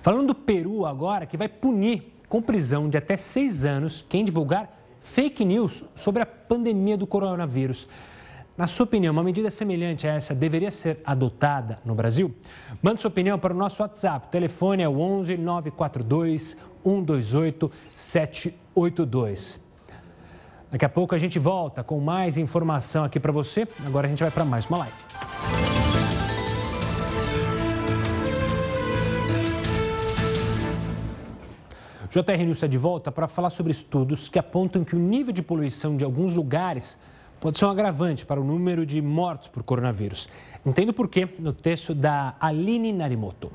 Falando 0.00 0.28
do 0.28 0.34
Peru 0.34 0.86
agora, 0.86 1.26
que 1.26 1.36
vai 1.36 1.50
punir 1.50 2.14
com 2.30 2.40
prisão 2.40 2.88
de 2.88 2.96
até 2.96 3.14
seis 3.18 3.62
anos 3.62 4.02
quem 4.08 4.24
divulgar 4.24 4.74
fake 5.02 5.44
news 5.44 5.84
sobre 5.94 6.22
a 6.22 6.26
pandemia 6.26 6.96
do 6.96 7.06
coronavírus. 7.06 7.86
Na 8.56 8.66
sua 8.66 8.84
opinião, 8.84 9.12
uma 9.12 9.22
medida 9.22 9.50
semelhante 9.50 10.08
a 10.08 10.14
essa 10.14 10.34
deveria 10.34 10.70
ser 10.70 11.02
adotada 11.04 11.78
no 11.84 11.94
Brasil? 11.94 12.34
Mande 12.82 13.02
sua 13.02 13.10
opinião 13.10 13.38
para 13.38 13.52
o 13.52 13.56
nosso 13.56 13.82
WhatsApp. 13.82 14.28
O 14.28 14.30
telefone 14.30 14.82
é 14.82 14.88
o 14.88 14.98
11 14.98 15.36
942 15.36 16.56
128 16.82 17.70
782. 17.94 19.69
Daqui 20.70 20.84
a 20.84 20.88
pouco 20.88 21.14
a 21.16 21.18
gente 21.18 21.38
volta 21.38 21.82
com 21.82 21.98
mais 21.98 22.38
informação 22.38 23.04
aqui 23.04 23.18
para 23.18 23.32
você. 23.32 23.66
Agora 23.84 24.06
a 24.06 24.10
gente 24.10 24.22
vai 24.22 24.30
para 24.30 24.44
mais 24.44 24.66
uma 24.66 24.78
live. 24.78 24.94
JR 32.10 32.44
News 32.44 32.56
está 32.56 32.66
de 32.66 32.78
volta 32.78 33.10
para 33.10 33.26
falar 33.26 33.50
sobre 33.50 33.72
estudos 33.72 34.28
que 34.28 34.38
apontam 34.38 34.84
que 34.84 34.94
o 34.94 34.98
nível 34.98 35.32
de 35.32 35.42
poluição 35.42 35.96
de 35.96 36.04
alguns 36.04 36.34
lugares 36.34 36.96
pode 37.40 37.58
ser 37.58 37.64
um 37.64 37.70
agravante 37.70 38.24
para 38.24 38.40
o 38.40 38.44
número 38.44 38.86
de 38.86 39.00
mortos 39.00 39.48
por 39.48 39.62
coronavírus. 39.62 40.28
Entendo 40.64 40.92
por 40.92 41.08
quê 41.08 41.28
no 41.38 41.52
texto 41.52 41.94
da 41.94 42.36
Aline 42.38 42.92
Narimoto. 42.92 43.50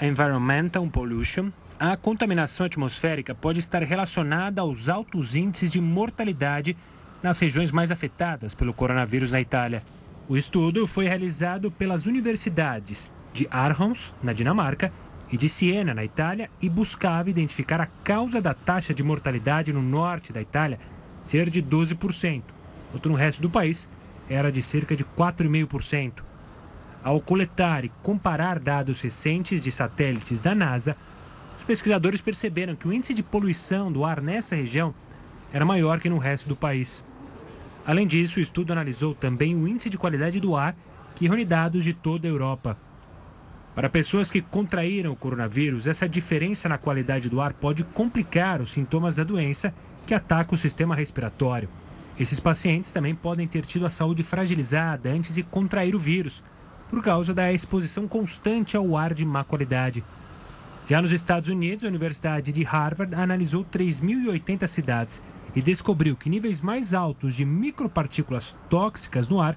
Environmental 0.00 0.86
Pollution 0.88 1.50
a 1.78 1.96
contaminação 1.96 2.66
atmosférica 2.66 3.34
pode 3.34 3.58
estar 3.58 3.82
relacionada 3.82 4.60
aos 4.60 4.88
altos 4.88 5.34
índices 5.34 5.72
de 5.72 5.80
mortalidade 5.80 6.76
nas 7.22 7.38
regiões 7.38 7.72
mais 7.72 7.90
afetadas 7.90 8.54
pelo 8.54 8.72
coronavírus 8.72 9.32
na 9.32 9.40
Itália. 9.40 9.82
O 10.28 10.36
estudo 10.36 10.86
foi 10.86 11.06
realizado 11.06 11.70
pelas 11.70 12.06
universidades 12.06 13.10
de 13.32 13.48
Aarhus, 13.50 14.14
na 14.22 14.32
Dinamarca, 14.32 14.92
e 15.32 15.36
de 15.36 15.48
Siena, 15.48 15.94
na 15.94 16.04
Itália, 16.04 16.48
e 16.62 16.68
buscava 16.68 17.30
identificar 17.30 17.80
a 17.80 17.86
causa 17.86 18.40
da 18.40 18.54
taxa 18.54 18.94
de 18.94 19.02
mortalidade 19.02 19.72
no 19.72 19.82
norte 19.82 20.32
da 20.32 20.40
Itália 20.40 20.78
ser 21.20 21.50
de 21.50 21.62
12%, 21.62 22.42
enquanto 22.88 23.08
no 23.08 23.14
resto 23.14 23.42
do 23.42 23.50
país 23.50 23.88
era 24.28 24.52
de 24.52 24.62
cerca 24.62 24.94
de 24.94 25.04
4,5%. 25.04 26.22
Ao 27.02 27.20
coletar 27.20 27.84
e 27.84 27.92
comparar 28.02 28.58
dados 28.58 29.00
recentes 29.00 29.64
de 29.64 29.72
satélites 29.72 30.40
da 30.40 30.54
NASA, 30.54 30.96
os 31.56 31.64
pesquisadores 31.64 32.20
perceberam 32.20 32.74
que 32.74 32.88
o 32.88 32.92
índice 32.92 33.14
de 33.14 33.22
poluição 33.22 33.90
do 33.90 34.04
ar 34.04 34.20
nessa 34.20 34.56
região 34.56 34.94
era 35.52 35.64
maior 35.64 36.00
que 36.00 36.08
no 36.08 36.18
resto 36.18 36.48
do 36.48 36.56
país. 36.56 37.04
Além 37.86 38.06
disso, 38.06 38.38
o 38.38 38.42
estudo 38.42 38.72
analisou 38.72 39.14
também 39.14 39.54
o 39.54 39.68
índice 39.68 39.90
de 39.90 39.98
qualidade 39.98 40.40
do 40.40 40.56
ar, 40.56 40.74
que 41.14 41.28
reúne 41.28 41.44
dados 41.44 41.84
de 41.84 41.92
toda 41.92 42.26
a 42.26 42.30
Europa. 42.30 42.76
Para 43.74 43.90
pessoas 43.90 44.30
que 44.30 44.40
contraíram 44.40 45.12
o 45.12 45.16
coronavírus, 45.16 45.86
essa 45.86 46.08
diferença 46.08 46.68
na 46.68 46.78
qualidade 46.78 47.28
do 47.28 47.40
ar 47.40 47.52
pode 47.52 47.84
complicar 47.84 48.60
os 48.60 48.72
sintomas 48.72 49.16
da 49.16 49.24
doença 49.24 49.74
que 50.06 50.14
ataca 50.14 50.54
o 50.54 50.58
sistema 50.58 50.94
respiratório. 50.94 51.68
Esses 52.18 52.38
pacientes 52.38 52.92
também 52.92 53.14
podem 53.14 53.46
ter 53.48 53.64
tido 53.64 53.84
a 53.84 53.90
saúde 53.90 54.22
fragilizada 54.22 55.10
antes 55.10 55.34
de 55.34 55.42
contrair 55.42 55.94
o 55.94 55.98
vírus, 55.98 56.42
por 56.88 57.02
causa 57.02 57.34
da 57.34 57.52
exposição 57.52 58.06
constante 58.06 58.76
ao 58.76 58.96
ar 58.96 59.12
de 59.12 59.24
má 59.24 59.42
qualidade. 59.42 60.04
Já 60.86 61.00
nos 61.00 61.12
Estados 61.12 61.48
Unidos, 61.48 61.82
a 61.82 61.88
Universidade 61.88 62.52
de 62.52 62.62
Harvard 62.62 63.14
analisou 63.14 63.64
3.080 63.64 64.66
cidades 64.66 65.22
e 65.54 65.62
descobriu 65.62 66.14
que 66.14 66.28
níveis 66.28 66.60
mais 66.60 66.92
altos 66.92 67.34
de 67.34 67.42
micropartículas 67.42 68.54
tóxicas 68.68 69.26
no 69.26 69.40
ar 69.40 69.56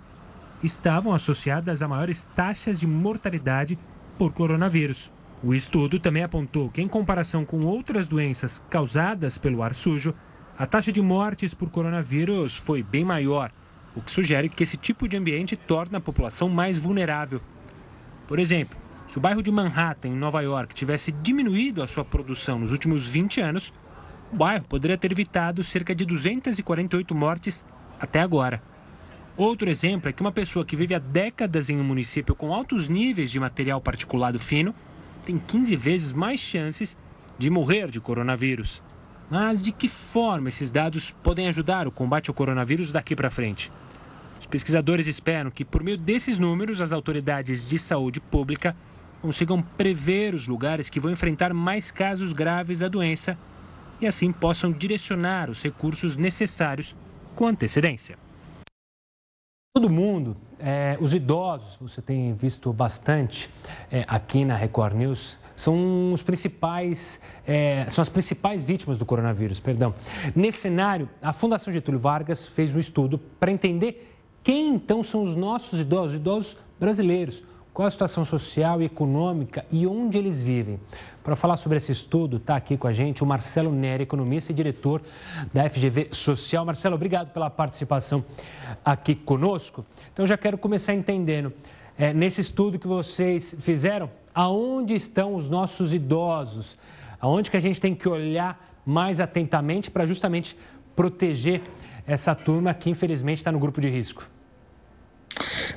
estavam 0.63 1.13
associadas 1.13 1.81
a 1.81 1.87
maiores 1.87 2.29
taxas 2.33 2.79
de 2.79 2.87
mortalidade 2.87 3.77
por 4.17 4.31
coronavírus. 4.31 5.11
O 5.43 5.53
estudo 5.53 5.99
também 5.99 6.23
apontou 6.23 6.69
que, 6.69 6.81
em 6.81 6.87
comparação 6.87 7.43
com 7.43 7.59
outras 7.65 8.07
doenças 8.07 8.63
causadas 8.69 9.37
pelo 9.37 9.61
ar 9.61 9.75
sujo, 9.75 10.13
a 10.57 10.65
taxa 10.65 10.93
de 10.93 11.01
mortes 11.01 11.53
por 11.53 11.69
coronavírus 11.69 12.55
foi 12.55 12.81
bem 12.81 13.03
maior, 13.03 13.51
o 13.93 14.01
que 14.01 14.09
sugere 14.09 14.47
que 14.47 14.63
esse 14.63 14.77
tipo 14.77 15.09
de 15.09 15.17
ambiente 15.17 15.57
torna 15.57 15.97
a 15.97 16.01
população 16.01 16.47
mais 16.47 16.79
vulnerável. 16.79 17.41
Por 18.25 18.39
exemplo, 18.39 18.86
se 19.07 19.17
o 19.17 19.21
bairro 19.21 19.41
de 19.41 19.51
Manhattan, 19.51 20.09
em 20.09 20.15
Nova 20.15 20.41
York, 20.41 20.73
tivesse 20.73 21.11
diminuído 21.11 21.81
a 21.81 21.87
sua 21.87 22.03
produção 22.03 22.59
nos 22.59 22.71
últimos 22.71 23.07
20 23.07 23.39
anos, 23.39 23.73
o 24.31 24.35
bairro 24.35 24.65
poderia 24.65 24.97
ter 24.97 25.11
evitado 25.11 25.63
cerca 25.63 25.95
de 25.95 26.05
248 26.05 27.15
mortes 27.15 27.65
até 27.99 28.19
agora. 28.19 28.61
Outro 29.37 29.69
exemplo 29.69 30.09
é 30.09 30.11
que 30.11 30.21
uma 30.21 30.31
pessoa 30.31 30.65
que 30.65 30.75
vive 30.75 30.93
há 30.93 30.99
décadas 30.99 31.69
em 31.69 31.79
um 31.79 31.83
município 31.83 32.35
com 32.35 32.53
altos 32.53 32.89
níveis 32.89 33.31
de 33.31 33.39
material 33.39 33.79
particulado 33.79 34.37
fino 34.39 34.75
tem 35.25 35.37
15 35.37 35.75
vezes 35.75 36.11
mais 36.11 36.39
chances 36.39 36.97
de 37.37 37.49
morrer 37.49 37.89
de 37.89 38.01
coronavírus. 38.01 38.83
Mas 39.29 39.63
de 39.63 39.71
que 39.71 39.87
forma 39.87 40.49
esses 40.49 40.71
dados 40.71 41.11
podem 41.23 41.47
ajudar 41.47 41.87
o 41.87 41.91
combate 41.91 42.29
ao 42.29 42.33
coronavírus 42.33 42.91
daqui 42.91 43.15
para 43.15 43.29
frente? 43.29 43.71
Os 44.39 44.45
pesquisadores 44.45 45.07
esperam 45.07 45.51
que, 45.51 45.65
por 45.65 45.83
meio 45.83 45.97
desses 45.97 46.37
números, 46.37 46.81
as 46.81 46.91
autoridades 46.91 47.67
de 47.69 47.77
saúde 47.77 48.19
pública 48.19 48.75
consigam 49.21 49.61
prever 49.61 50.33
os 50.33 50.47
lugares 50.47 50.89
que 50.89 50.99
vão 50.99 51.11
enfrentar 51.11 51.53
mais 51.53 51.91
casos 51.91 52.33
graves 52.33 52.79
da 52.79 52.87
doença 52.87 53.37
e 53.99 54.07
assim 54.07 54.31
possam 54.31 54.71
direcionar 54.71 55.49
os 55.49 55.61
recursos 55.61 56.15
necessários 56.15 56.95
com 57.35 57.47
antecedência. 57.47 58.17
Todo 59.75 59.89
mundo, 59.89 60.35
é, 60.59 60.97
os 60.99 61.13
idosos, 61.13 61.77
você 61.79 62.01
tem 62.01 62.33
visto 62.33 62.73
bastante 62.73 63.49
é, 63.91 64.03
aqui 64.07 64.43
na 64.43 64.55
Record 64.55 64.95
News, 64.95 65.37
são 65.55 66.13
os 66.13 66.21
principais, 66.21 67.19
é, 67.45 67.87
são 67.89 68.01
as 68.01 68.09
principais 68.09 68.63
vítimas 68.63 68.97
do 68.97 69.05
coronavírus, 69.05 69.59
perdão. 69.59 69.93
Nesse 70.35 70.59
cenário, 70.59 71.09
a 71.21 71.33
Fundação 71.33 71.73
Getúlio 71.73 71.99
Vargas 71.99 72.45
fez 72.45 72.73
um 72.73 72.79
estudo 72.79 73.19
para 73.39 73.51
entender 73.51 74.15
quem 74.43 74.69
então 74.69 75.03
são 75.03 75.23
os 75.23 75.35
nossos 75.35 75.79
idosos, 75.79 76.15
idosos 76.15 76.57
brasileiros, 76.79 77.43
qual 77.77 77.85
a 77.85 77.91
situação 77.91 78.25
social 78.25 78.81
e 78.81 78.85
econômica 78.85 79.63
e 79.71 79.85
onde 79.85 80.17
eles 80.17 80.41
vivem. 80.41 80.79
Para 81.23 81.35
falar 81.35 81.57
sobre 81.57 81.77
esse 81.77 81.91
estudo, 81.91 82.37
está 82.37 82.55
aqui 82.55 82.75
com 82.75 82.87
a 82.87 82.91
gente 82.91 83.21
o 83.21 83.25
Marcelo 83.27 83.71
Neri, 83.71 84.01
economista 84.01 84.51
e 84.51 84.55
diretor 84.55 84.99
da 85.53 85.69
FGV 85.69 86.07
Social. 86.11 86.65
Marcelo, 86.65 86.95
obrigado 86.95 87.31
pela 87.31 87.51
participação 87.51 88.25
aqui 88.83 89.13
conosco. 89.13 89.85
Então, 90.11 90.25
já 90.25 90.35
quero 90.35 90.57
começar 90.57 90.95
entendendo, 90.95 91.53
é, 91.99 92.15
nesse 92.15 92.41
estudo 92.41 92.79
que 92.79 92.87
vocês 92.87 93.55
fizeram, 93.59 94.09
aonde 94.33 94.95
estão 94.95 95.35
os 95.35 95.47
nossos 95.47 95.93
idosos? 95.93 96.79
Aonde 97.21 97.51
que 97.51 97.57
a 97.57 97.61
gente 97.61 97.79
tem 97.79 97.93
que 97.93 98.09
olhar 98.09 98.59
mais 98.83 99.19
atentamente 99.19 99.91
para 99.91 100.03
justamente 100.07 100.57
proteger 100.95 101.61
essa 102.07 102.33
turma 102.33 102.73
que, 102.73 102.89
infelizmente, 102.89 103.37
está 103.37 103.51
no 103.51 103.59
grupo 103.59 103.79
de 103.79 103.87
risco? 103.87 104.27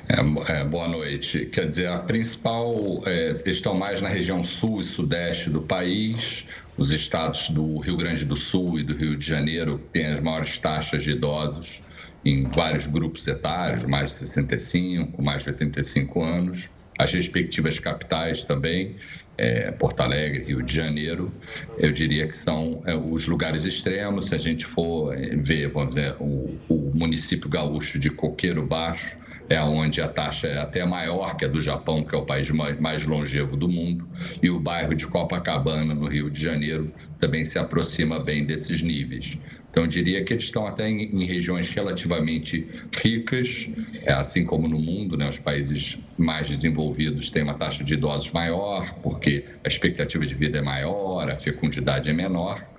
É, 0.07 0.51
é, 0.53 0.63
boa 0.63 0.87
noite. 0.87 1.45
Quer 1.47 1.67
dizer, 1.67 1.87
a 1.87 1.99
principal 1.99 3.01
é, 3.05 3.31
estão 3.45 3.75
mais 3.75 4.01
na 4.01 4.09
região 4.09 4.43
sul 4.43 4.81
e 4.81 4.83
sudeste 4.83 5.49
do 5.49 5.61
país. 5.61 6.45
Os 6.77 6.91
estados 6.91 7.49
do 7.49 7.77
Rio 7.79 7.97
Grande 7.97 8.25
do 8.25 8.35
Sul 8.35 8.79
e 8.79 8.83
do 8.83 8.95
Rio 8.95 9.15
de 9.15 9.25
Janeiro 9.25 9.77
têm 9.91 10.05
as 10.07 10.19
maiores 10.19 10.57
taxas 10.57 11.03
de 11.03 11.11
idosos 11.11 11.83
em 12.23 12.43
vários 12.43 12.87
grupos 12.87 13.27
etários, 13.27 13.85
mais 13.85 14.09
de 14.09 14.15
65, 14.17 15.21
mais 15.21 15.43
de 15.43 15.49
85 15.49 16.23
anos. 16.23 16.69
As 16.97 17.11
respectivas 17.13 17.79
capitais 17.79 18.43
também, 18.43 18.95
é, 19.37 19.71
Porto 19.71 20.01
Alegre, 20.01 20.43
Rio 20.43 20.61
de 20.61 20.75
Janeiro, 20.75 21.33
eu 21.77 21.91
diria 21.91 22.27
que 22.27 22.37
são 22.37 22.83
é, 22.85 22.95
os 22.95 23.27
lugares 23.27 23.65
extremos. 23.65 24.27
Se 24.27 24.35
a 24.35 24.37
gente 24.37 24.65
for 24.65 25.17
é, 25.17 25.35
ver, 25.35 25.69
vamos 25.69 25.95
dizer, 25.95 26.15
o, 26.19 26.59
o 26.69 26.91
município 26.93 27.49
gaúcho 27.49 27.97
de 27.97 28.11
Coqueiro 28.11 28.65
Baixo, 28.65 29.17
é 29.51 29.61
onde 29.61 30.01
a 30.01 30.07
taxa 30.07 30.47
é 30.47 30.57
até 30.57 30.85
maior 30.85 31.35
que 31.35 31.43
a 31.43 31.47
do 31.47 31.61
Japão, 31.61 32.03
que 32.03 32.15
é 32.15 32.17
o 32.17 32.25
país 32.25 32.49
mais 32.79 33.05
longevo 33.05 33.57
do 33.57 33.67
mundo, 33.67 34.07
e 34.41 34.49
o 34.49 34.59
bairro 34.59 34.95
de 34.95 35.05
Copacabana, 35.05 35.93
no 35.93 36.07
Rio 36.07 36.29
de 36.29 36.41
Janeiro, 36.41 36.93
também 37.19 37.43
se 37.43 37.59
aproxima 37.59 38.23
bem 38.23 38.45
desses 38.45 38.81
níveis. 38.81 39.37
Então, 39.69 39.83
eu 39.83 39.87
diria 39.87 40.23
que 40.23 40.33
eles 40.33 40.43
estão 40.43 40.67
até 40.67 40.89
em, 40.89 41.03
em 41.03 41.25
regiões 41.25 41.69
relativamente 41.69 42.67
ricas, 43.03 43.69
é, 44.03 44.13
assim 44.13 44.45
como 44.45 44.67
no 44.67 44.79
mundo, 44.79 45.17
né, 45.17 45.27
os 45.27 45.39
países 45.39 45.97
mais 46.17 46.49
desenvolvidos 46.49 47.29
têm 47.29 47.43
uma 47.43 47.53
taxa 47.53 47.83
de 47.83 47.93
idosos 47.93 48.31
maior, 48.31 48.93
porque 49.01 49.45
a 49.63 49.67
expectativa 49.67 50.25
de 50.25 50.33
vida 50.33 50.59
é 50.59 50.61
maior, 50.61 51.29
a 51.29 51.37
fecundidade 51.37 52.09
é 52.09 52.13
menor. 52.13 52.70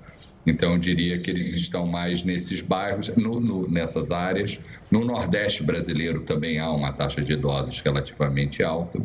Então, 0.46 0.72
eu 0.72 0.78
diria 0.78 1.18
que 1.18 1.30
eles 1.30 1.54
estão 1.54 1.86
mais 1.86 2.22
nesses 2.22 2.60
bairros, 2.60 3.08
no, 3.16 3.38
no, 3.38 3.70
nessas 3.70 4.10
áreas. 4.10 4.58
No 4.90 5.04
Nordeste 5.04 5.62
brasileiro 5.62 6.22
também 6.22 6.58
há 6.58 6.70
uma 6.70 6.92
taxa 6.92 7.22
de 7.22 7.32
idosos 7.32 7.80
relativamente 7.80 8.62
alta, 8.62 9.00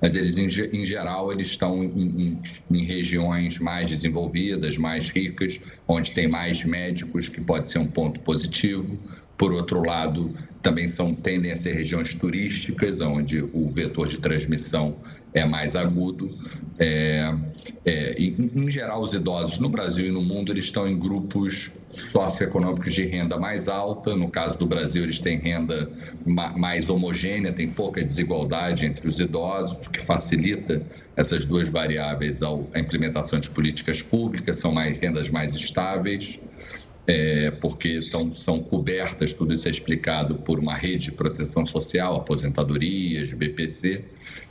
mas 0.00 0.14
eles, 0.14 0.36
em, 0.38 0.46
em 0.46 0.84
geral, 0.84 1.32
eles 1.32 1.48
estão 1.48 1.82
em, 1.82 1.88
em, 1.90 2.42
em, 2.70 2.84
regiões 2.84 3.58
mais 3.58 3.90
desenvolvidas, 3.90 4.76
mais 4.76 5.10
ricas, 5.10 5.60
onde 5.86 6.12
tem 6.12 6.28
mais 6.28 6.64
médicos, 6.64 7.28
que 7.28 7.40
pode 7.40 7.68
ser 7.68 7.78
um 7.78 7.86
ponto 7.86 8.20
positivo. 8.20 8.98
Por 9.36 9.52
outro 9.52 9.84
lado, 9.84 10.34
também 10.62 10.88
são, 10.88 11.14
tendem 11.14 11.52
a 11.52 11.56
ser 11.56 11.74
regiões 11.74 12.14
turísticas, 12.14 13.00
onde 13.00 13.40
o 13.40 13.68
vetor 13.68 14.08
de 14.08 14.18
transmissão 14.18 14.96
é 15.32 15.44
mais 15.44 15.76
agudo. 15.76 16.36
É, 16.78 17.32
é, 17.84 18.14
em, 18.20 18.70
geral, 18.70 19.00
os 19.00 19.14
idosos 19.14 19.58
no 19.58 19.68
Brasil 19.68 20.06
e 20.06 20.10
no 20.10 20.22
mundo 20.22 20.52
eles 20.52 20.64
estão 20.64 20.88
em 20.88 20.98
grupos 20.98 21.70
socioeconômicos 21.88 22.92
de 22.92 23.04
renda 23.04 23.38
mais 23.38 23.68
alta. 23.68 24.14
No 24.14 24.30
caso 24.30 24.58
do 24.58 24.66
Brasil, 24.66 25.02
eles 25.02 25.18
têm 25.18 25.38
renda 25.38 25.90
ma, 26.24 26.56
mais 26.56 26.90
homogênea, 26.90 27.52
tem 27.52 27.68
pouca 27.68 28.02
desigualdade 28.02 28.86
entre 28.86 29.06
os 29.08 29.18
idosos, 29.20 29.86
o 29.86 29.90
que 29.90 30.00
facilita 30.00 30.82
essas 31.16 31.44
duas 31.44 31.68
variáveis 31.68 32.42
a 32.42 32.78
implementação 32.78 33.40
de 33.40 33.50
políticas 33.50 34.02
públicas, 34.02 34.58
são 34.58 34.72
mais 34.72 34.98
rendas 34.98 35.30
mais 35.30 35.54
estáveis 35.54 36.38
é, 37.08 37.50
porque 37.50 38.02
então, 38.06 38.34
são 38.34 38.62
cobertas, 38.62 39.32
tudo 39.32 39.54
isso 39.54 39.66
é 39.66 39.70
explicado 39.70 40.34
por 40.36 40.58
uma 40.58 40.76
rede 40.76 41.06
de 41.06 41.12
proteção 41.12 41.64
social, 41.64 42.16
aposentadorias, 42.16 43.32
BPC, 43.32 44.04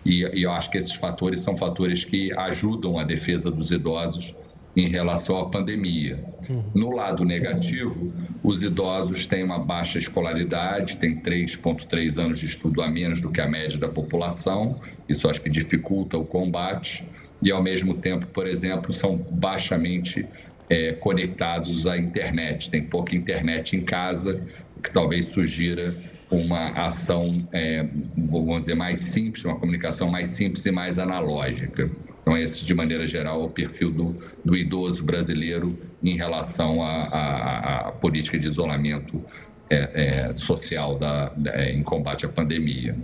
e, 0.03 0.23
e 0.33 0.41
eu 0.41 0.51
acho 0.51 0.71
que 0.71 0.77
esses 0.79 0.95
fatores 0.95 1.41
são 1.41 1.55
fatores 1.55 2.03
que 2.03 2.33
ajudam 2.33 2.97
a 2.97 3.03
defesa 3.03 3.51
dos 3.51 3.69
idosos 3.69 4.33
em 4.75 4.89
relação 4.89 5.37
à 5.37 5.49
pandemia. 5.49 6.23
Uhum. 6.49 6.63
No 6.73 6.91
lado 6.95 7.23
negativo, 7.23 8.11
os 8.43 8.63
idosos 8.63 9.27
têm 9.27 9.43
uma 9.43 9.59
baixa 9.59 9.99
escolaridade, 9.99 10.97
têm 10.97 11.19
3,3 11.19 12.17
anos 12.17 12.39
de 12.39 12.47
estudo 12.47 12.81
a 12.81 12.89
menos 12.89 13.21
do 13.21 13.29
que 13.29 13.39
a 13.39 13.47
média 13.47 13.77
da 13.77 13.87
população, 13.87 14.79
isso 15.07 15.29
acho 15.29 15.41
que 15.41 15.49
dificulta 15.49 16.17
o 16.17 16.25
combate, 16.25 17.05
e 17.39 17.51
ao 17.51 17.61
mesmo 17.61 17.93
tempo, 17.93 18.25
por 18.27 18.47
exemplo, 18.47 18.91
são 18.91 19.15
baixamente 19.15 20.25
é, 20.69 20.93
conectados 20.93 21.87
à 21.87 21.97
internet, 21.97 22.69
tem 22.69 22.83
pouca 22.83 23.15
internet 23.15 23.75
em 23.75 23.81
casa, 23.81 24.41
o 24.75 24.81
que 24.81 24.91
talvez 24.91 25.27
sugira 25.27 25.95
uma 26.29 26.71
ação, 26.71 27.47
é, 27.53 27.87
vamos 28.17 28.59
dizer, 28.59 28.75
mais 28.75 28.99
simples, 28.99 29.45
uma 29.45 29.57
comunicação 29.57 30.09
mais 30.09 30.29
simples 30.29 30.65
e 30.65 30.71
mais 30.71 30.99
analógica. 30.99 31.89
Então, 32.21 32.37
esse, 32.37 32.65
de 32.65 32.73
maneira 32.73 33.07
geral, 33.07 33.41
é 33.41 33.45
o 33.45 33.49
perfil 33.49 33.91
do, 33.91 34.15
do 34.43 34.55
idoso 34.55 35.05
brasileiro 35.05 35.77
em 36.03 36.17
relação 36.17 36.83
à 36.83 37.93
política 38.01 38.37
de 38.37 38.45
isolamento 38.45 39.23
é, 39.69 40.29
é, 40.29 40.35
social 40.35 40.97
da, 40.97 41.31
é, 41.45 41.71
em 41.71 41.83
combate 41.83 42.25
à 42.25 42.29
pandemia. 42.29 42.95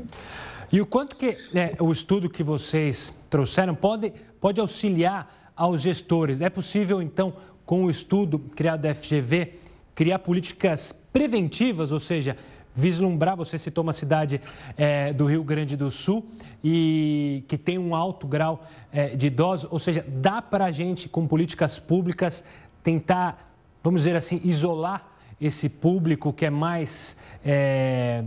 E 0.71 0.81
o 0.81 0.85
quanto 0.85 1.15
que 1.15 1.37
é, 1.53 1.75
o 1.79 1.91
estudo 1.91 2.29
que 2.29 2.43
vocês 2.43 3.13
trouxeram 3.29 3.75
pode, 3.75 4.11
pode 4.41 4.59
auxiliar 4.59 5.51
aos 5.55 5.81
gestores? 5.81 6.41
É 6.41 6.49
possível, 6.49 7.01
então, 7.01 7.33
com 7.65 7.85
o 7.85 7.89
estudo 7.89 8.39
criado 8.39 8.81
da 8.81 8.93
FGV, 8.93 9.53
criar 9.95 10.19
políticas 10.19 10.91
preventivas, 11.11 11.91
ou 11.91 11.99
seja, 11.99 12.35
vislumbrar, 12.75 13.35
você 13.37 13.57
citou 13.59 13.83
uma 13.83 13.93
cidade 13.93 14.41
é, 14.75 15.13
do 15.13 15.25
Rio 15.25 15.43
Grande 15.43 15.77
do 15.77 15.91
Sul 15.91 16.25
e 16.63 17.43
que 17.47 17.57
tem 17.57 17.77
um 17.77 17.95
alto 17.95 18.27
grau 18.27 18.65
é, 18.91 19.15
de 19.15 19.27
idosos, 19.27 19.71
ou 19.71 19.79
seja, 19.79 20.03
dá 20.07 20.41
para 20.41 20.65
a 20.65 20.71
gente, 20.71 21.07
com 21.07 21.27
políticas 21.27 21.77
públicas, 21.77 22.43
tentar, 22.83 23.53
vamos 23.83 24.01
dizer 24.01 24.15
assim, 24.15 24.41
isolar 24.43 25.07
esse 25.39 25.69
público 25.69 26.33
que 26.33 26.45
é 26.45 26.49
mais, 26.49 27.15
é, 27.45 28.23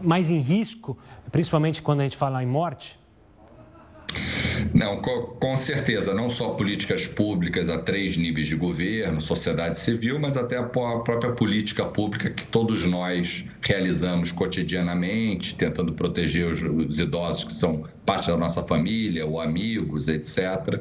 mais 0.00 0.30
em 0.30 0.38
risco, 0.38 0.96
principalmente 1.32 1.82
quando 1.82 2.00
a 2.00 2.04
gente 2.04 2.16
fala 2.16 2.42
em 2.42 2.46
morte? 2.46 2.99
Não, 4.72 5.02
com 5.02 5.56
certeza, 5.56 6.14
não 6.14 6.30
só 6.30 6.50
políticas 6.50 7.06
públicas 7.06 7.68
a 7.68 7.78
três 7.78 8.16
níveis 8.16 8.46
de 8.46 8.54
governo, 8.54 9.20
sociedade 9.20 9.78
civil, 9.78 10.18
mas 10.20 10.36
até 10.36 10.56
a 10.56 10.62
própria 10.62 11.32
política 11.32 11.84
pública 11.84 12.30
que 12.30 12.46
todos 12.46 12.84
nós 12.84 13.44
realizamos 13.62 14.30
cotidianamente, 14.30 15.56
tentando 15.56 15.92
proteger 15.92 16.46
os, 16.46 16.62
os 16.62 16.98
idosos 17.00 17.44
que 17.44 17.52
são 17.52 17.84
parte 18.06 18.28
da 18.28 18.36
nossa 18.36 18.62
família, 18.62 19.26
ou 19.26 19.40
amigos, 19.40 20.08
etc. 20.08 20.80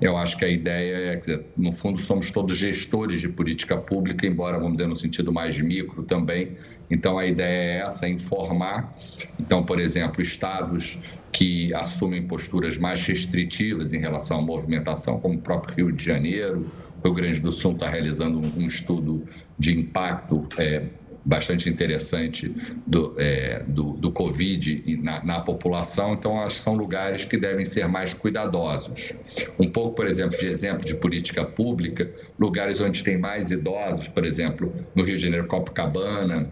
Eu 0.00 0.16
acho 0.16 0.36
que 0.36 0.44
a 0.44 0.48
ideia 0.48 1.12
é, 1.12 1.16
dizer, 1.16 1.44
no 1.56 1.72
fundo, 1.72 1.98
somos 1.98 2.30
todos 2.30 2.56
gestores 2.56 3.20
de 3.20 3.28
política 3.28 3.76
pública, 3.76 4.26
embora, 4.26 4.58
vamos 4.58 4.74
dizer, 4.74 4.86
no 4.86 4.96
sentido 4.96 5.32
mais 5.32 5.60
micro 5.60 6.02
também. 6.02 6.56
Então, 6.90 7.18
a 7.18 7.26
ideia 7.26 7.82
é 7.82 7.86
essa, 7.86 8.06
é 8.06 8.10
informar. 8.10 8.96
Então, 9.38 9.62
por 9.62 9.78
exemplo, 9.78 10.20
estados 10.22 11.00
que 11.32 11.72
assumem 11.74 12.26
posturas 12.26 12.76
mais 12.76 13.04
restritivas 13.06 13.92
em 13.92 14.00
relação 14.00 14.38
à 14.38 14.42
movimentação, 14.42 15.20
como 15.20 15.36
o 15.36 15.40
próprio 15.40 15.76
Rio 15.76 15.92
de 15.92 16.04
Janeiro. 16.04 16.70
O 17.00 17.04
Rio 17.04 17.14
Grande 17.14 17.40
do 17.40 17.52
Sul 17.52 17.72
está 17.72 17.88
realizando 17.88 18.38
um 18.38 18.66
estudo 18.66 19.24
de 19.58 19.78
impacto 19.78 20.48
é, 20.58 20.84
bastante 21.24 21.68
interessante 21.68 22.54
do, 22.86 23.14
é, 23.18 23.62
do, 23.66 23.92
do 23.92 24.10
Covid 24.10 24.98
na, 25.02 25.24
na, 25.24 25.40
população, 25.40 26.14
então 26.14 26.40
acho 26.40 26.56
que 26.56 26.62
são 26.62 26.74
lugares 26.74 27.24
que 27.24 27.36
devem 27.36 27.64
ser 27.64 27.86
mais 27.86 28.14
cuidadosos. 28.14 29.14
Um 29.58 29.68
pouco, 29.68 29.94
por 29.94 30.06
exemplo, 30.06 30.38
de 30.38 30.46
exemplo 30.46 30.84
de 30.84 30.94
política 30.94 31.44
pública, 31.44 32.10
lugares 32.38 32.80
onde 32.80 33.02
tem 33.02 33.18
mais 33.18 33.50
idosos, 33.50 34.08
por 34.08 34.24
exemplo, 34.24 34.72
no 34.94 35.02
Rio 35.02 35.16
de 35.16 35.22
Janeiro, 35.22 35.46
Copacabana, 35.46 36.50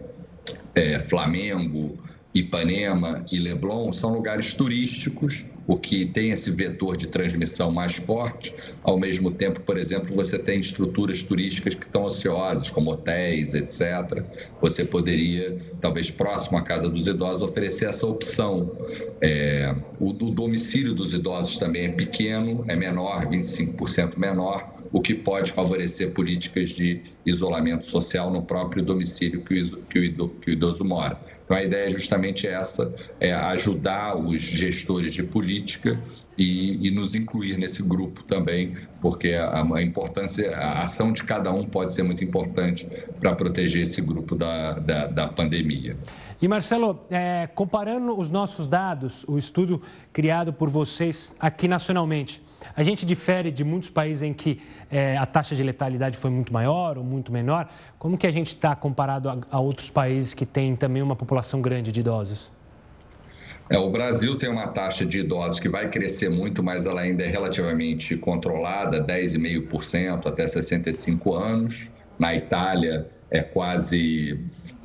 é, 0.75 0.99
Flamengo, 0.99 1.97
Ipanema 2.33 3.25
e 3.31 3.39
Leblon 3.39 3.91
são 3.91 4.13
lugares 4.13 4.53
turísticos, 4.53 5.45
o 5.65 5.75
que 5.75 6.05
tem 6.05 6.29
esse 6.29 6.51
vetor 6.51 6.95
de 6.95 7.07
transmissão 7.07 7.71
mais 7.71 7.95
forte. 7.95 8.53
Ao 8.83 8.99
mesmo 8.99 9.31
tempo, 9.31 9.59
por 9.61 9.77
exemplo, 9.77 10.15
você 10.15 10.37
tem 10.37 10.59
estruturas 10.59 11.23
turísticas 11.23 11.73
que 11.73 11.85
estão 11.85 12.03
ociosas, 12.03 12.69
como 12.69 12.91
hotéis, 12.91 13.53
etc. 13.55 14.23
Você 14.61 14.85
poderia, 14.85 15.59
talvez 15.81 16.11
próximo 16.11 16.57
à 16.57 16.61
casa 16.61 16.87
dos 16.87 17.07
idosos, 17.07 17.41
oferecer 17.41 17.85
essa 17.85 18.05
opção. 18.05 18.77
É, 19.21 19.75
o 19.99 20.13
do 20.13 20.29
domicílio 20.29 20.93
dos 20.93 21.15
idosos 21.15 21.57
também 21.57 21.85
é 21.85 21.89
pequeno, 21.89 22.63
é 22.67 22.75
menor, 22.75 23.25
25% 23.25 24.17
menor 24.17 24.77
o 24.91 25.01
que 25.01 25.13
pode 25.13 25.51
favorecer 25.51 26.11
políticas 26.11 26.69
de 26.69 27.03
isolamento 27.23 27.85
social 27.85 28.31
no 28.31 28.41
próprio 28.41 28.83
domicílio 28.83 29.43
que 29.43 29.99
o 29.99 30.51
idoso 30.51 30.83
mora. 30.83 31.19
Então, 31.49 31.57
a 31.57 31.63
ideia 31.63 31.87
é 31.87 31.89
justamente 31.89 32.45
essa, 32.45 32.93
é 33.19 33.33
ajudar 33.33 34.15
os 34.15 34.39
gestores 34.39 35.15
de 35.15 35.23
política 35.23 35.99
e, 36.37 36.87
e, 36.87 36.91
nos 36.91 37.15
incluir 37.15 37.57
nesse 37.57 37.81
grupo 37.81 38.21
também, 38.23 38.77
porque 39.01 39.33
a, 39.33 39.63
a, 39.63 39.81
importância, 39.81 40.55
a 40.55 40.81
ação 40.81 41.11
de 41.11 41.23
cada 41.23 41.51
um 41.51 41.65
pode 41.65 41.95
ser 41.95 42.03
muito 42.03 42.23
importante 42.23 42.87
para 43.19 43.33
proteger 43.33 43.81
esse 43.81 43.99
grupo 43.99 44.35
da, 44.35 44.73
da, 44.77 45.07
da 45.07 45.27
pandemia. 45.27 45.97
E 46.39 46.47
Marcelo, 46.47 46.99
é, 47.09 47.49
comparando 47.55 48.15
os 48.15 48.29
nossos 48.29 48.67
dados, 48.67 49.25
o 49.27 49.35
estudo 49.35 49.81
criado 50.13 50.53
por 50.53 50.69
vocês 50.69 51.35
aqui 51.39 51.67
nacionalmente, 51.67 52.43
a 52.75 52.83
gente 52.83 53.05
difere 53.05 53.51
de 53.51 53.63
muitos 53.63 53.89
países 53.89 54.21
em 54.21 54.33
que 54.33 54.61
é, 54.91 55.17
a 55.17 55.25
taxa 55.25 55.55
de 55.55 55.63
letalidade 55.63 56.17
foi 56.17 56.29
muito 56.29 56.51
maior 56.51 56.97
ou 56.97 57.03
muito 57.03 57.31
menor. 57.31 57.69
Como 57.97 58.17
que 58.17 58.27
a 58.27 58.31
gente 58.31 58.47
está 58.47 58.75
comparado 58.75 59.29
a, 59.29 59.37
a, 59.51 59.59
outros 59.59 59.89
países 59.89 60.33
que 60.33 60.45
têm 60.45 60.75
também 60.75 61.01
uma 61.01 61.15
população 61.15 61.61
grande 61.61 61.91
de 61.91 61.99
idosos? 61.99 62.51
É, 63.69 63.77
o 63.77 63.89
Brasil 63.89 64.35
tem 64.37 64.49
uma 64.49 64.67
taxa 64.67 65.05
de 65.05 65.19
idosos 65.19 65.59
que 65.59 65.69
vai 65.69 65.89
crescer 65.89 66.29
muito, 66.29 66.63
mas 66.63 66.85
ela 66.85 67.01
ainda 67.01 67.23
é 67.23 67.27
relativamente 67.27 68.17
controlada, 68.17 69.03
10,5% 69.05 70.25
até 70.25 70.47
65 70.47 71.33
anos. 71.35 71.87
Na 72.17 72.35
Itália 72.35 73.07
é 73.29 73.41
quase 73.41 74.39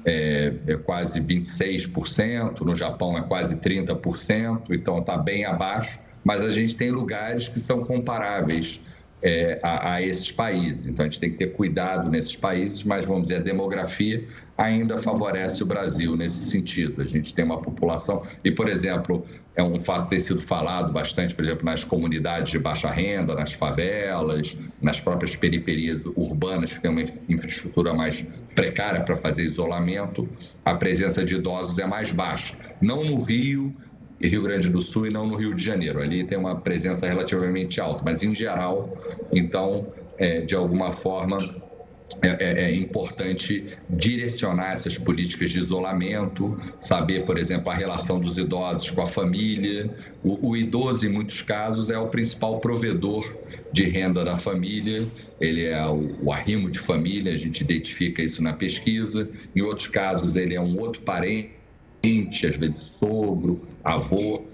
é, 0.05 0.53
é, 0.67 0.77
quase 0.77 1.19
26%, 1.21 2.61
no 2.61 2.75
Japão 2.75 3.17
é 3.17 3.23
quase 3.23 3.57
30%, 3.57 4.65
então 4.71 4.99
está 4.99 5.17
bem 5.17 5.47
abaixo 5.47 6.04
mas 6.25 6.43
a 6.43 6.51
gente 6.51 6.75
tem 6.75 6.91
lugares 6.91 7.49
que 7.49 7.61
são 7.61 7.85
comparáveis 7.85 8.81
é, 9.25 9.59
a, 9.63 9.95
a, 9.95 10.03
esses 10.03 10.31
países. 10.31 10.87
Então 10.87 11.05
a 11.05 11.09
gente 11.09 11.19
tem 11.19 11.31
que 11.31 11.39
ter 11.39 11.53
cuidado 11.53 12.11
nesses 12.11 12.37
países, 12.37 12.85
mas 12.85 13.07
vamos 13.07 13.23
dizer, 13.25 13.37
a 13.37 13.41
demografia 13.41 14.23
ainda 14.57 14.99
favorece 14.99 15.63
o 15.63 15.67
Brasil 15.67 16.15
nesse 16.15 16.45
sentido. 16.51 17.01
A 17.01 17.07
gente 17.07 17.35
tem 17.35 17.45
uma 17.45 17.61
população, 17.61 18.23
e 18.45 18.51
por 18.51 18.69
exemplo, 18.69 19.27
é 19.57 19.63
um 19.63 19.81
fato 19.81 20.11
ter 20.11 20.21
sido 20.21 20.41
falado 20.41 20.93
bastante, 20.93 21.35
por 21.35 21.45
exemplo, 21.45 21.65
nas 21.65 21.85
comunidades 21.85 22.53
de 22.53 22.59
baixa 22.59 22.91
renda, 22.91 23.35
nas 23.35 23.53
favelas, 23.53 24.59
nas 24.83 25.01
próprias 25.01 25.35
periferias 25.37 26.05
urbanas, 26.17 26.75
que 26.75 26.81
tem 26.81 26.91
uma 26.91 27.03
infraestrutura 27.29 27.95
mais 27.95 28.25
precária 28.55 29.01
para 29.03 29.17
fazer 29.17 29.43
isolamento, 29.43 30.29
a 30.65 30.75
presença 30.75 31.25
de 31.25 31.37
idosos 31.37 31.79
é 31.79 31.87
mais 31.87 32.13
baixa. 32.13 32.57
Não 32.81 33.05
no 33.05 33.23
Rio, 33.23 33.75
e 34.21 34.29
Rio 34.29 34.43
Grande 34.43 34.69
do 34.69 34.81
Sul 34.81 35.07
e 35.07 35.11
não 35.11 35.27
no 35.27 35.37
Rio 35.37 35.55
de 35.55 35.63
Janeiro. 35.63 36.01
Ali 36.01 36.25
tem 36.25 36.39
uma 36.39 36.57
presença 36.57 37.07
relativamente 37.07 37.81
alta, 37.81 38.03
mas 38.05 38.23
em 38.23 38.35
geral, 38.35 38.97
então, 39.33 39.87
é, 40.19 40.41
de 40.41 40.55
alguma 40.55 40.93
forma, 40.93 41.39
é, 42.23 42.29
é, 42.29 42.65
é, 42.65 42.75
importante 42.75 43.67
direcionar 43.89 44.73
essas 44.73 44.97
políticas 44.97 45.51
de 45.51 45.59
isolamento, 45.59 46.59
saber, 46.79 47.25
por 47.25 47.39
exemplo, 47.39 47.71
a 47.71 47.75
relação 47.75 48.21
dos 48.21 48.39
idosos 48.39 48.91
com 48.91 49.03
a 49.03 49.07
família. 49.07 49.91
O, 50.23 50.51
o, 50.51 50.57
idoso, 50.57 51.07
em 51.07 51.09
muitos 51.11 51.43
casos, 51.43 51.91
é 51.91 51.99
o 51.99 52.07
principal 52.09 52.61
provedor 52.61 53.31
de 53.73 53.85
renda 53.85 54.25
da 54.25 54.37
família, 54.37 55.09
ele 55.41 55.65
é 55.65 55.85
o, 55.87 56.15
o 56.23 56.33
arrimo 56.33 56.71
de 56.71 56.79
família, 56.79 57.33
a 57.33 57.37
gente 57.37 57.63
identifica 57.63 58.23
isso 58.23 58.43
na 58.43 58.53
pesquisa. 58.53 59.29
Em 59.57 59.63
outros 59.63 59.89
casos, 59.89 60.37
ele 60.37 60.55
é 60.55 60.61
um 60.61 60.79
outro 60.79 61.03
parente 61.03 61.54
às 62.47 62.57
vezes 62.57 62.83
sogro, 62.99 63.67
avô, 63.83 64.47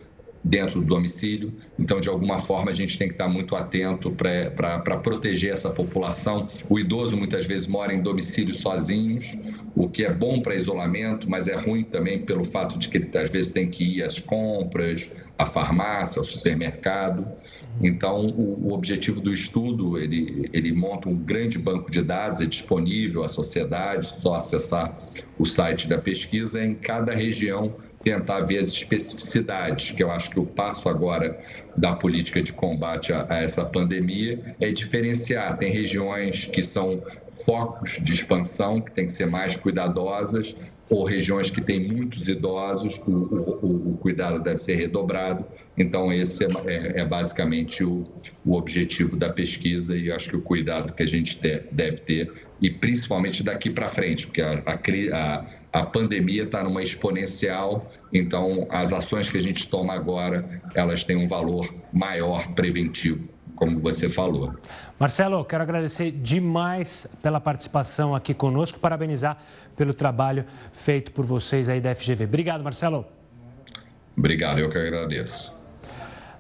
dentro 0.42 0.80
do 0.80 0.86
domicílio. 0.86 1.52
Então, 1.78 2.00
de 2.00 2.08
alguma 2.08 2.38
forma, 2.38 2.70
a 2.70 2.74
gente 2.74 2.98
tem 2.98 3.08
que 3.08 3.14
estar 3.14 3.28
muito 3.28 3.54
atento 3.54 4.10
para 4.10 4.96
proteger 5.02 5.52
essa 5.52 5.70
população. 5.70 6.48
O 6.68 6.78
idoso 6.78 7.16
muitas 7.16 7.46
vezes 7.46 7.66
mora 7.66 7.92
em 7.92 8.00
domicílios 8.00 8.58
sozinhos, 8.58 9.36
o 9.74 9.88
que 9.88 10.04
é 10.04 10.12
bom 10.12 10.40
para 10.40 10.54
isolamento, 10.54 11.28
mas 11.28 11.46
é 11.46 11.54
ruim 11.54 11.84
também 11.84 12.20
pelo 12.20 12.44
fato 12.44 12.78
de 12.78 12.88
que 12.88 12.96
ele 12.96 13.10
às 13.18 13.30
vezes 13.30 13.50
tem 13.50 13.68
que 13.68 13.98
ir 13.98 14.02
às 14.02 14.18
compras, 14.18 15.10
à 15.38 15.44
farmácia, 15.44 16.20
ao 16.20 16.24
supermercado. 16.24 17.26
Então, 17.80 18.26
o, 18.26 18.68
o, 18.68 18.72
objetivo 18.72 19.20
do 19.20 19.32
estudo, 19.32 19.96
ele, 19.96 20.48
ele 20.52 20.72
monta 20.72 21.08
um 21.08 21.16
grande 21.16 21.58
banco 21.58 21.90
de 21.90 22.02
dados, 22.02 22.40
é 22.40 22.46
disponível 22.46 23.22
à 23.22 23.28
sociedade, 23.28 24.10
só 24.10 24.34
acessar 24.34 24.98
o 25.38 25.46
site 25.46 25.88
da 25.88 25.98
pesquisa, 25.98 26.62
em 26.62 26.74
cada 26.74 27.14
região 27.14 27.74
tentar 28.02 28.40
ver 28.40 28.58
as 28.58 28.68
especificidades, 28.68 29.92
que 29.92 30.02
eu 30.02 30.10
acho 30.10 30.30
que 30.30 30.40
o 30.40 30.46
passo 30.46 30.88
agora 30.88 31.38
da 31.76 31.94
política 31.94 32.42
de 32.42 32.52
combate 32.52 33.12
a, 33.12 33.26
a 33.28 33.42
essa 33.42 33.64
pandemia 33.64 34.56
é 34.60 34.72
diferenciar. 34.72 35.58
Tem 35.58 35.70
regiões 35.70 36.46
que 36.46 36.62
são 36.62 37.02
focos 37.44 37.98
de 38.02 38.12
expansão, 38.12 38.80
que 38.80 38.90
tem 38.90 39.06
que 39.06 39.12
ser 39.12 39.26
mais 39.26 39.56
cuidadosas, 39.56 40.56
ou 40.90 41.04
regiões 41.04 41.50
que 41.50 41.60
têm 41.60 41.86
muitos 41.86 42.28
idosos, 42.28 43.00
o, 43.06 43.10
o, 43.12 43.92
o 43.92 43.98
cuidado 43.98 44.42
deve 44.42 44.58
ser 44.58 44.74
redobrado. 44.74 45.46
Então, 45.78 46.12
esse 46.12 46.44
é, 46.44 46.48
é, 46.66 47.00
é 47.00 47.04
basicamente 47.04 47.84
o, 47.84 48.04
o, 48.44 48.54
objetivo 48.54 49.16
da 49.16 49.30
pesquisa 49.30 49.96
e 49.96 50.10
acho 50.10 50.28
que 50.28 50.36
o 50.36 50.42
cuidado 50.42 50.92
que 50.92 51.02
a 51.04 51.06
gente 51.06 51.38
te, 51.38 51.62
deve 51.70 51.98
ter, 51.98 52.32
e 52.60 52.68
principalmente 52.70 53.44
daqui 53.44 53.70
para 53.70 53.88
frente, 53.88 54.26
porque 54.26 54.42
a, 54.42 54.62
a, 54.66 54.74
a 54.74 55.44
pandemia 55.78 56.44
está 56.44 56.64
numa 56.64 56.82
exponencial, 56.82 57.90
então 58.12 58.66
as 58.70 58.92
ações 58.92 59.30
que 59.30 59.38
a 59.38 59.42
gente 59.42 59.68
toma 59.68 59.94
agora, 59.94 60.60
elas 60.74 61.04
têm 61.04 61.16
um 61.16 61.26
valor 61.26 61.72
maior 61.92 62.48
preventivo 62.54 63.28
como 63.60 63.78
você 63.78 64.08
falou. 64.08 64.54
Marcelo, 64.98 65.44
quero 65.44 65.62
agradecer 65.62 66.10
demais 66.10 67.06
pela 67.22 67.38
participação 67.38 68.14
aqui 68.14 68.32
conosco, 68.32 68.78
parabenizar 68.80 69.36
pelo 69.76 69.92
trabalho 69.92 70.46
feito 70.72 71.12
por 71.12 71.26
vocês 71.26 71.68
aí 71.68 71.78
da 71.78 71.94
FGV. 71.94 72.24
Obrigado, 72.24 72.64
Marcelo. 72.64 73.06
Obrigado, 74.16 74.58
eu 74.60 74.70
que 74.70 74.78
agradeço. 74.78 75.54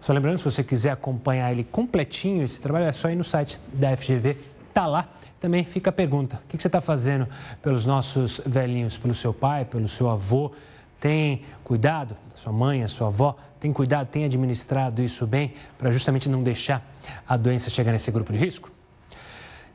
Só 0.00 0.14
lembrando, 0.14 0.38
se 0.38 0.44
você 0.44 0.64
quiser 0.64 0.92
acompanhar 0.92 1.52
ele 1.52 1.62
completinho, 1.62 2.42
esse 2.42 2.58
trabalho 2.58 2.86
é 2.86 2.92
só 2.92 3.10
ir 3.10 3.16
no 3.16 3.24
site 3.24 3.58
da 3.74 3.94
FGV, 3.94 4.38
tá 4.72 4.86
lá 4.86 5.06
também 5.40 5.64
fica 5.64 5.90
a 5.90 5.92
pergunta: 5.92 6.40
o 6.44 6.48
que 6.48 6.60
você 6.60 6.68
está 6.68 6.80
fazendo 6.80 7.26
pelos 7.62 7.86
nossos 7.86 8.40
velhinhos, 8.44 8.96
pelo 8.96 9.14
seu 9.14 9.32
pai, 9.32 9.64
pelo 9.64 9.88
seu 9.88 10.08
avô? 10.08 10.52
Tem 11.00 11.42
cuidado, 11.64 12.14
sua 12.36 12.52
mãe, 12.52 12.82
a 12.82 12.88
sua 12.88 13.06
avó, 13.06 13.36
tem 13.58 13.72
cuidado, 13.72 14.08
tem 14.08 14.24
administrado 14.24 15.02
isso 15.02 15.26
bem 15.26 15.54
para 15.78 15.90
justamente 15.90 16.28
não 16.28 16.42
deixar 16.42 16.86
a 17.26 17.36
doença 17.36 17.70
chegar 17.70 17.90
nesse 17.90 18.10
grupo 18.10 18.32
de 18.32 18.38
risco? 18.38 18.70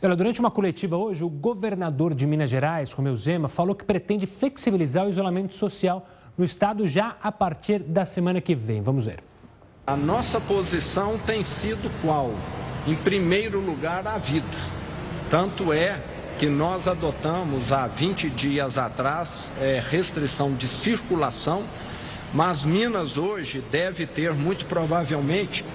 Olha, 0.04 0.15
durante 0.15 0.39
uma 0.39 0.51
coletiva 0.51 0.95
hoje, 0.95 1.23
o 1.23 1.30
governador 1.30 2.13
de 2.13 2.28
Minas 2.28 2.49
Gerais, 2.49 2.91
Romeu 2.91 3.17
Zema, 3.17 3.47
falou 3.47 3.73
que 3.73 3.84
pretende 3.84 4.28
flexibilizar 4.28 5.08
o 5.08 5.10
isolamento 5.10 5.56
social 5.56 6.08
no 6.38 6.45
estado 6.45 6.88
já 6.88 7.17
a 7.23 7.32
partir 7.32 7.80
da 7.80 8.06
semana 8.06 8.39
que 8.39 8.54
vem. 8.54 8.82
Vamos 8.82 9.06
ver. 9.06 9.23
A 9.88 9.95
nossa 9.95 10.39
posição 10.39 11.17
tem 11.25 11.41
sido 11.41 11.89
qual? 12.01 12.32
Em 12.86 12.95
primeiro 12.95 13.60
lugar, 13.60 14.06
a 14.06 14.17
vida. 14.19 14.45
Tanto 15.36 15.74
é 15.74 16.02
que 16.39 16.45
nós 16.45 16.88
adotamos 16.88 17.74
há 17.74 17.88
20 17.88 18.30
dias 18.30 18.78
atrás 18.78 19.52
é, 19.60 19.84
restrição 19.86 20.54
de 20.54 20.65
circulação, 20.65 21.65
mas 22.34 22.63
Minas 22.63 23.17
hoje 23.17 23.62
deve 23.69 24.06
ter 24.06 24.32
muito 24.32 24.65
provavelmente 24.65 25.65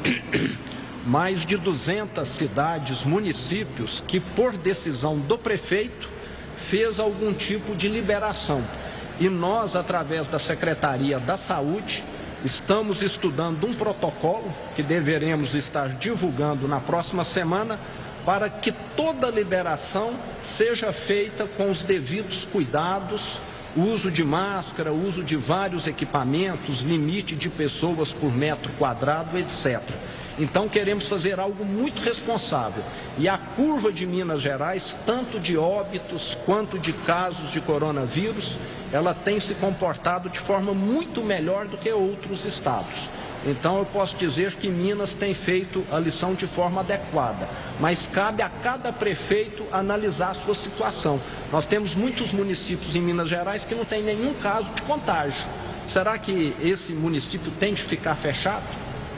mais 1.04 1.44
de 1.44 1.58
200 1.58 2.26
cidades, 2.26 3.04
municípios 3.04 4.02
que 4.08 4.18
por 4.18 4.56
decisão 4.56 5.18
do 5.18 5.36
prefeito 5.36 6.08
fez 6.56 6.98
algum 6.98 7.34
tipo 7.34 7.76
de 7.76 7.86
liberação. 7.86 8.64
E 9.20 9.28
nós, 9.28 9.76
através 9.76 10.26
da 10.26 10.38
Secretaria 10.38 11.18
da 11.18 11.36
Saúde, 11.36 12.02
estamos 12.42 13.02
estudando 13.02 13.66
um 13.66 13.74
protocolo 13.74 14.50
que 14.74 14.82
deveremos 14.82 15.54
estar 15.54 15.90
divulgando 15.90 16.66
na 16.66 16.80
próxima 16.80 17.24
semana 17.24 17.78
para 18.24 18.48
que 18.48 18.72
toda 18.96 19.30
liberação 19.30 20.14
seja 20.42 20.92
feita 20.92 21.46
com 21.56 21.70
os 21.70 21.82
devidos 21.82 22.46
cuidados, 22.46 23.40
uso 23.76 24.10
de 24.10 24.24
máscara, 24.24 24.92
uso 24.92 25.22
de 25.22 25.36
vários 25.36 25.86
equipamentos, 25.86 26.80
limite 26.80 27.36
de 27.36 27.48
pessoas 27.48 28.12
por 28.12 28.32
metro 28.34 28.72
quadrado, 28.78 29.38
etc. 29.38 29.80
Então 30.38 30.68
queremos 30.68 31.06
fazer 31.06 31.38
algo 31.38 31.64
muito 31.64 32.00
responsável. 32.02 32.82
E 33.18 33.28
a 33.28 33.36
curva 33.36 33.92
de 33.92 34.06
Minas 34.06 34.40
Gerais, 34.40 34.96
tanto 35.04 35.38
de 35.38 35.56
óbitos 35.56 36.36
quanto 36.46 36.78
de 36.78 36.92
casos 36.92 37.50
de 37.50 37.60
coronavírus, 37.60 38.56
ela 38.92 39.14
tem 39.14 39.38
se 39.38 39.54
comportado 39.54 40.28
de 40.28 40.40
forma 40.40 40.72
muito 40.72 41.22
melhor 41.22 41.66
do 41.66 41.76
que 41.76 41.90
outros 41.92 42.44
estados. 42.44 43.08
Então 43.46 43.78
eu 43.78 43.86
posso 43.86 44.16
dizer 44.16 44.54
que 44.56 44.68
Minas 44.68 45.14
tem 45.14 45.32
feito 45.32 45.84
a 45.90 45.98
lição 45.98 46.34
de 46.34 46.46
forma 46.46 46.80
adequada, 46.80 47.48
mas 47.78 48.06
cabe 48.06 48.42
a 48.42 48.48
cada 48.48 48.92
prefeito 48.92 49.64
analisar 49.72 50.30
a 50.30 50.34
sua 50.34 50.54
situação. 50.54 51.20
Nós 51.50 51.64
temos 51.64 51.94
muitos 51.94 52.32
municípios 52.32 52.94
em 52.94 53.00
Minas 53.00 53.28
Gerais 53.28 53.64
que 53.64 53.74
não 53.74 53.84
tem 53.84 54.02
nenhum 54.02 54.34
caso 54.34 54.74
de 54.74 54.82
contágio. 54.82 55.42
Será 55.88 56.18
que 56.18 56.54
esse 56.62 56.92
município 56.92 57.50
tem 57.58 57.72
de 57.72 57.82
ficar 57.82 58.14
fechado? 58.14 58.64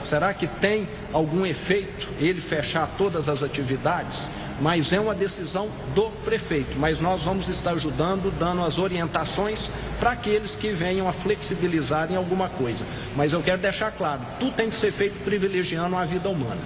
Será 0.05 0.33
que 0.33 0.47
tem 0.47 0.87
algum 1.11 1.45
efeito 1.45 2.09
ele 2.19 2.41
fechar 2.41 2.89
todas 2.97 3.29
as 3.29 3.43
atividades? 3.43 4.27
Mas 4.61 4.93
é 4.93 4.99
uma 4.99 5.15
decisão 5.15 5.69
do 5.95 6.09
prefeito. 6.23 6.77
Mas 6.77 6.99
nós 6.99 7.23
vamos 7.23 7.47
estar 7.47 7.71
ajudando, 7.71 8.31
dando 8.37 8.63
as 8.63 8.77
orientações 8.77 9.69
para 9.99 10.11
aqueles 10.11 10.55
que 10.55 10.71
venham 10.71 11.07
a 11.07 11.13
flexibilizarem 11.13 12.15
alguma 12.15 12.49
coisa. 12.49 12.85
Mas 13.15 13.33
eu 13.33 13.41
quero 13.41 13.61
deixar 13.61 13.91
claro: 13.91 14.21
tudo 14.39 14.53
tem 14.53 14.69
que 14.69 14.75
ser 14.75 14.91
feito 14.91 15.23
privilegiando 15.23 15.95
a 15.95 16.05
vida 16.05 16.29
humana. 16.29 16.61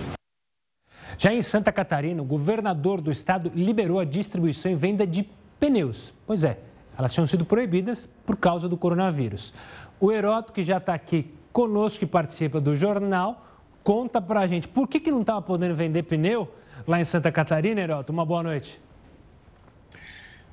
Já 1.17 1.33
em 1.33 1.41
Santa 1.41 1.71
Catarina, 1.71 2.21
o 2.21 2.25
governador 2.25 3.01
do 3.01 3.11
estado 3.11 3.51
liberou 3.55 3.99
a 3.99 4.05
distribuição 4.05 4.71
e 4.71 4.75
venda 4.75 5.05
de 5.07 5.27
pneus. 5.59 6.13
Pois 6.27 6.43
é, 6.43 6.59
elas 6.97 7.11
tinham 7.11 7.25
sido 7.25 7.43
proibidas 7.43 8.07
por 8.25 8.37
causa 8.37 8.69
do 8.69 8.77
coronavírus. 8.77 9.53
O 9.99 10.11
Heroto, 10.11 10.53
que 10.53 10.61
já 10.61 10.77
está 10.77 10.93
aqui 10.93 11.33
conosco, 11.51 11.99
que 11.99 12.05
participa 12.05 12.61
do 12.61 12.75
jornal, 12.75 13.47
conta 13.83 14.21
para 14.21 14.41
a 14.41 14.47
gente 14.47 14.67
por 14.67 14.87
que, 14.87 14.99
que 14.99 15.09
não 15.09 15.21
estava 15.21 15.41
podendo 15.41 15.73
vender 15.73 16.03
pneu 16.03 16.47
lá 16.85 16.99
em 16.99 17.05
Santa 17.05 17.31
Catarina, 17.31 17.81
Heroto. 17.81 18.11
Uma 18.11 18.25
boa 18.25 18.43
noite. 18.43 18.79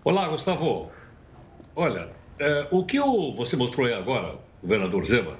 Olá, 0.04 0.28
Gustavo. 0.28 0.90
Olha, 1.74 2.08
é, 2.38 2.68
o 2.70 2.84
que 2.84 3.00
o, 3.00 3.34
você 3.34 3.56
mostrou 3.56 3.87
aí 3.87 3.94
agora, 3.94 4.38
governador 4.62 5.04
Zema, 5.04 5.37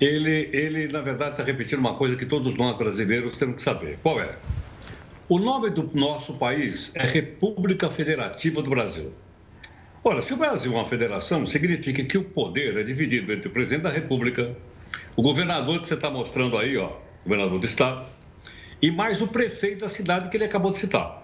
ele, 0.00 0.50
ele 0.52 0.88
na 0.88 1.00
verdade, 1.00 1.32
está 1.32 1.42
repetindo 1.42 1.78
uma 1.78 1.94
coisa 1.94 2.16
que 2.16 2.26
todos 2.26 2.54
nós 2.56 2.76
brasileiros 2.76 3.36
temos 3.36 3.56
que 3.56 3.62
saber. 3.62 3.98
Qual 4.02 4.20
é? 4.20 4.36
O 5.28 5.38
nome 5.38 5.70
do 5.70 5.90
nosso 5.94 6.34
país 6.34 6.90
é 6.94 7.04
República 7.04 7.90
Federativa 7.90 8.62
do 8.62 8.70
Brasil. 8.70 9.12
Ora, 10.02 10.22
se 10.22 10.32
o 10.32 10.36
Brasil 10.36 10.72
é 10.72 10.76
uma 10.76 10.86
federação, 10.86 11.44
significa 11.44 12.02
que 12.04 12.16
o 12.16 12.24
poder 12.24 12.76
é 12.78 12.82
dividido 12.82 13.32
entre 13.32 13.48
o 13.48 13.50
presidente 13.50 13.82
da 13.82 13.90
República, 13.90 14.56
o 15.16 15.22
governador 15.22 15.80
que 15.82 15.88
você 15.88 15.94
está 15.94 16.10
mostrando 16.10 16.56
aí, 16.56 16.76
ó, 16.76 16.92
governador 17.24 17.58
do 17.58 17.66
estado, 17.66 18.06
e 18.80 18.90
mais 18.90 19.20
o 19.20 19.28
prefeito 19.28 19.80
da 19.80 19.88
cidade 19.88 20.28
que 20.28 20.36
ele 20.36 20.44
acabou 20.44 20.70
de 20.70 20.78
citar. 20.78 21.22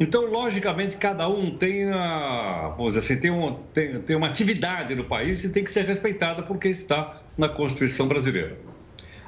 Então, 0.00 0.26
logicamente, 0.26 0.96
cada 0.96 1.28
um 1.28 1.56
tem, 1.56 1.90
a, 1.90 2.72
vamos 2.76 2.94
dizer 2.94 3.00
assim, 3.00 3.20
tem, 3.20 3.30
um, 3.30 3.54
tem, 3.72 4.00
tem 4.00 4.16
uma 4.16 4.28
atividade 4.28 4.94
no 4.94 5.04
país 5.04 5.42
e 5.42 5.48
tem 5.48 5.64
que 5.64 5.72
ser 5.72 5.84
respeitada 5.84 6.42
porque 6.42 6.68
está 6.68 7.20
na 7.36 7.48
Constituição 7.48 8.06
brasileira. 8.06 8.56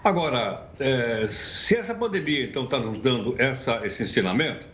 Agora, 0.04 0.68
é, 0.78 1.26
se 1.28 1.76
essa 1.76 1.94
pandemia, 1.94 2.44
então, 2.44 2.64
está 2.64 2.78
nos 2.78 2.98
dando 2.98 3.34
essa, 3.36 3.84
esse 3.84 4.04
ensinamento, 4.04 4.66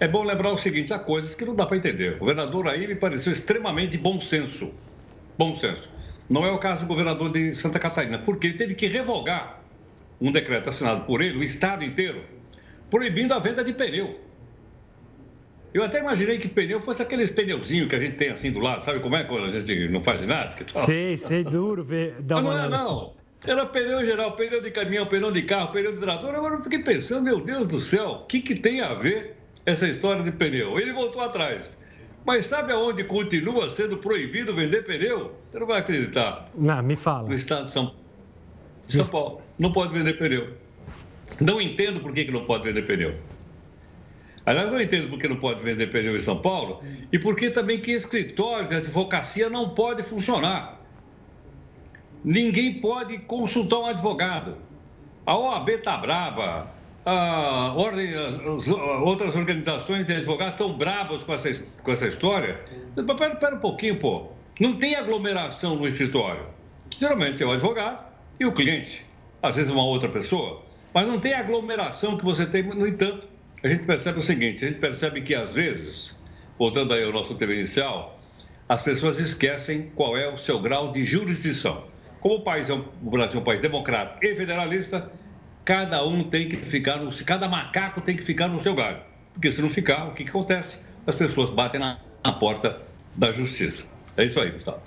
é 0.00 0.08
bom 0.08 0.24
lembrar 0.24 0.50
o 0.50 0.58
seguinte: 0.58 0.92
há 0.92 0.98
coisas 0.98 1.34
que 1.34 1.44
não 1.44 1.54
dá 1.54 1.64
para 1.64 1.76
entender. 1.76 2.16
O 2.16 2.18
governador 2.20 2.66
aí 2.68 2.86
me 2.86 2.96
pareceu 2.96 3.32
extremamente 3.32 3.96
bom 3.96 4.18
senso. 4.18 4.74
Bom 5.38 5.54
senso. 5.54 5.88
Não 6.28 6.44
é 6.44 6.50
o 6.50 6.58
caso 6.58 6.80
do 6.80 6.86
governador 6.86 7.30
de 7.30 7.54
Santa 7.54 7.78
Catarina, 7.78 8.18
porque 8.18 8.48
ele 8.48 8.56
teve 8.56 8.74
que 8.74 8.86
revogar 8.86 9.59
um 10.20 10.30
decreto 10.30 10.68
assinado 10.68 11.04
por 11.04 11.22
ele, 11.22 11.38
o 11.38 11.42
estado 11.42 11.82
inteiro, 11.82 12.22
proibindo 12.90 13.32
a 13.32 13.38
venda 13.38 13.64
de 13.64 13.72
pneu. 13.72 14.20
Eu 15.72 15.84
até 15.84 16.00
imaginei 16.00 16.38
que 16.38 16.48
pneu 16.48 16.80
fosse 16.80 17.00
aqueles 17.00 17.30
pneuzinhos 17.30 17.88
que 17.88 17.94
a 17.94 18.00
gente 18.00 18.16
tem 18.16 18.30
assim 18.30 18.50
do 18.50 18.58
lado, 18.58 18.84
sabe 18.84 18.98
como 19.00 19.16
é 19.16 19.24
quando 19.24 19.44
a 19.44 19.48
gente 19.48 19.88
não 19.88 20.02
faz 20.02 20.20
ginástica? 20.20 20.84
Sei, 20.84 21.16
sei, 21.16 21.44
duro 21.44 21.84
ver. 21.84 22.16
Mas 22.28 22.42
não 22.42 22.58
é, 22.58 22.68
não. 22.68 23.14
Era 23.46 23.64
pneu 23.64 24.04
geral, 24.04 24.32
pneu 24.32 24.60
de 24.60 24.70
caminhão, 24.70 25.06
pneu 25.06 25.30
de 25.30 25.42
carro, 25.42 25.70
pneu 25.72 25.92
de 25.92 25.98
trator. 25.98 26.34
Agora 26.34 26.56
eu 26.56 26.62
fiquei 26.62 26.80
pensando, 26.80 27.22
meu 27.22 27.40
Deus 27.40 27.68
do 27.68 27.80
céu, 27.80 28.22
o 28.22 28.26
que, 28.26 28.40
que 28.40 28.56
tem 28.56 28.80
a 28.80 28.94
ver 28.94 29.36
essa 29.64 29.86
história 29.86 30.22
de 30.22 30.32
pneu? 30.32 30.78
Ele 30.78 30.92
voltou 30.92 31.22
atrás. 31.22 31.78
Mas 32.26 32.46
sabe 32.46 32.72
aonde 32.72 33.04
continua 33.04 33.70
sendo 33.70 33.96
proibido 33.96 34.54
vender 34.54 34.84
pneu? 34.84 35.32
Você 35.48 35.58
não 35.58 35.66
vai 35.66 35.78
acreditar. 35.78 36.50
Não, 36.54 36.82
me 36.82 36.96
fala. 36.96 37.28
No 37.28 37.34
estado 37.34 37.64
de 37.64 37.70
São, 37.70 37.94
de 38.86 38.96
São 38.96 39.06
Paulo 39.06 39.40
não 39.60 39.70
pode 39.70 39.92
vender 39.92 40.14
pneu. 40.14 40.54
Não 41.38 41.60
entendo 41.60 42.00
por 42.00 42.14
que, 42.14 42.24
que 42.24 42.32
não 42.32 42.46
pode 42.46 42.64
vender 42.64 42.86
pneu. 42.86 43.14
Aliás, 44.46 44.72
não 44.72 44.80
entendo 44.80 45.10
por 45.10 45.18
que 45.18 45.28
não 45.28 45.36
pode 45.36 45.62
vender 45.62 45.88
pneu 45.88 46.16
em 46.16 46.22
São 46.22 46.40
Paulo 46.40 46.82
e 47.12 47.18
por 47.18 47.36
que 47.36 47.50
também 47.50 47.78
que 47.78 47.92
escritório 47.92 48.66
de 48.66 48.76
advocacia 48.76 49.50
não 49.50 49.68
pode 49.74 50.02
funcionar. 50.02 50.80
Ninguém 52.24 52.80
pode 52.80 53.18
consultar 53.18 53.80
um 53.80 53.86
advogado. 53.86 54.56
A 55.26 55.36
OAB 55.36 55.68
está 55.68 55.98
brava, 55.98 56.72
a 57.04 57.74
ordem, 57.76 58.14
as, 58.14 58.66
outras 58.68 59.36
organizações 59.36 60.06
de 60.06 60.14
advogados 60.14 60.54
estão 60.54 60.72
bravos 60.72 61.22
com 61.22 61.34
essa, 61.34 61.64
com 61.82 61.92
essa 61.92 62.06
história. 62.06 62.58
Espera, 62.96 63.34
espera 63.34 63.56
um 63.56 63.60
pouquinho, 63.60 63.98
pô. 63.98 64.28
Não 64.58 64.78
tem 64.78 64.94
aglomeração 64.94 65.76
no 65.76 65.86
escritório. 65.86 66.46
Geralmente 66.98 67.42
é 67.42 67.46
o 67.46 67.52
advogado 67.52 68.02
e 68.38 68.46
o 68.46 68.52
cliente 68.52 69.09
às 69.42 69.56
vezes 69.56 69.70
uma 69.70 69.84
outra 69.84 70.08
pessoa, 70.08 70.62
mas 70.94 71.06
não 71.06 71.18
tem 71.18 71.34
aglomeração 71.34 72.16
que 72.16 72.24
você 72.24 72.46
tem. 72.46 72.62
No 72.62 72.86
entanto, 72.86 73.26
a 73.62 73.68
gente 73.68 73.86
percebe 73.86 74.18
o 74.18 74.22
seguinte: 74.22 74.64
a 74.64 74.68
gente 74.68 74.80
percebe 74.80 75.22
que 75.22 75.34
às 75.34 75.52
vezes, 75.52 76.16
voltando 76.58 76.94
aí 76.94 77.04
ao 77.04 77.12
nosso 77.12 77.34
tema 77.34 77.52
inicial, 77.52 78.18
as 78.68 78.82
pessoas 78.82 79.18
esquecem 79.18 79.90
qual 79.94 80.16
é 80.16 80.28
o 80.28 80.36
seu 80.36 80.60
grau 80.60 80.92
de 80.92 81.04
jurisdição. 81.04 81.84
Como 82.20 82.36
o 82.36 82.40
país 82.42 82.68
é 82.68 82.74
um, 82.74 82.84
o 83.02 83.10
Brasil 83.10 83.38
é 83.38 83.40
um 83.40 83.44
país 83.44 83.60
democrático 83.60 84.24
e 84.24 84.34
federalista, 84.34 85.10
cada 85.64 86.04
um 86.04 86.22
tem 86.22 86.48
que 86.48 86.56
ficar 86.56 86.96
no, 86.96 87.10
cada 87.24 87.48
macaco 87.48 88.00
tem 88.00 88.16
que 88.16 88.22
ficar 88.22 88.48
no 88.48 88.60
seu 88.60 88.74
galho, 88.74 89.00
porque 89.32 89.50
se 89.50 89.62
não 89.62 89.70
ficar, 89.70 90.08
o 90.08 90.12
que, 90.12 90.24
que 90.24 90.30
acontece? 90.30 90.78
As 91.06 91.14
pessoas 91.14 91.48
batem 91.50 91.80
na, 91.80 91.98
na 92.24 92.32
porta 92.32 92.82
da 93.16 93.32
justiça. 93.32 93.86
É 94.20 94.26
isso 94.26 94.38
aí, 94.38 94.50
Gustavo. 94.50 94.80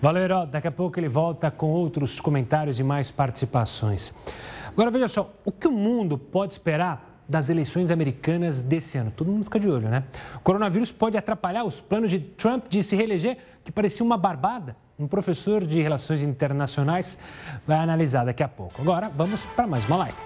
Valeu, 0.00 0.22
Herói. 0.22 0.46
Daqui 0.46 0.66
a 0.66 0.72
pouco 0.72 0.98
ele 0.98 1.08
volta 1.08 1.50
com 1.50 1.66
outros 1.66 2.18
comentários 2.18 2.80
e 2.80 2.82
mais 2.82 3.10
participações. 3.10 4.14
Agora, 4.68 4.90
veja 4.90 5.08
só, 5.08 5.30
o 5.44 5.52
que 5.52 5.68
o 5.68 5.72
mundo 5.72 6.16
pode 6.16 6.54
esperar 6.54 7.20
das 7.28 7.50
eleições 7.50 7.90
americanas 7.90 8.62
desse 8.62 8.96
ano? 8.96 9.12
Todo 9.14 9.30
mundo 9.30 9.44
fica 9.44 9.60
de 9.60 9.68
olho, 9.68 9.90
né? 9.90 10.04
O 10.36 10.40
coronavírus 10.40 10.90
pode 10.90 11.18
atrapalhar 11.18 11.64
os 11.64 11.82
planos 11.82 12.10
de 12.10 12.18
Trump 12.18 12.66
de 12.70 12.82
se 12.82 12.96
reeleger, 12.96 13.36
que 13.62 13.70
parecia 13.70 14.06
uma 14.06 14.16
barbada? 14.16 14.74
Um 14.98 15.06
professor 15.06 15.66
de 15.66 15.82
relações 15.82 16.22
internacionais 16.22 17.18
vai 17.66 17.78
analisar 17.78 18.24
daqui 18.24 18.42
a 18.42 18.48
pouco. 18.48 18.80
Agora, 18.80 19.10
vamos 19.14 19.44
para 19.54 19.66
mais 19.66 19.86
uma 19.86 19.98
live. 19.98 20.16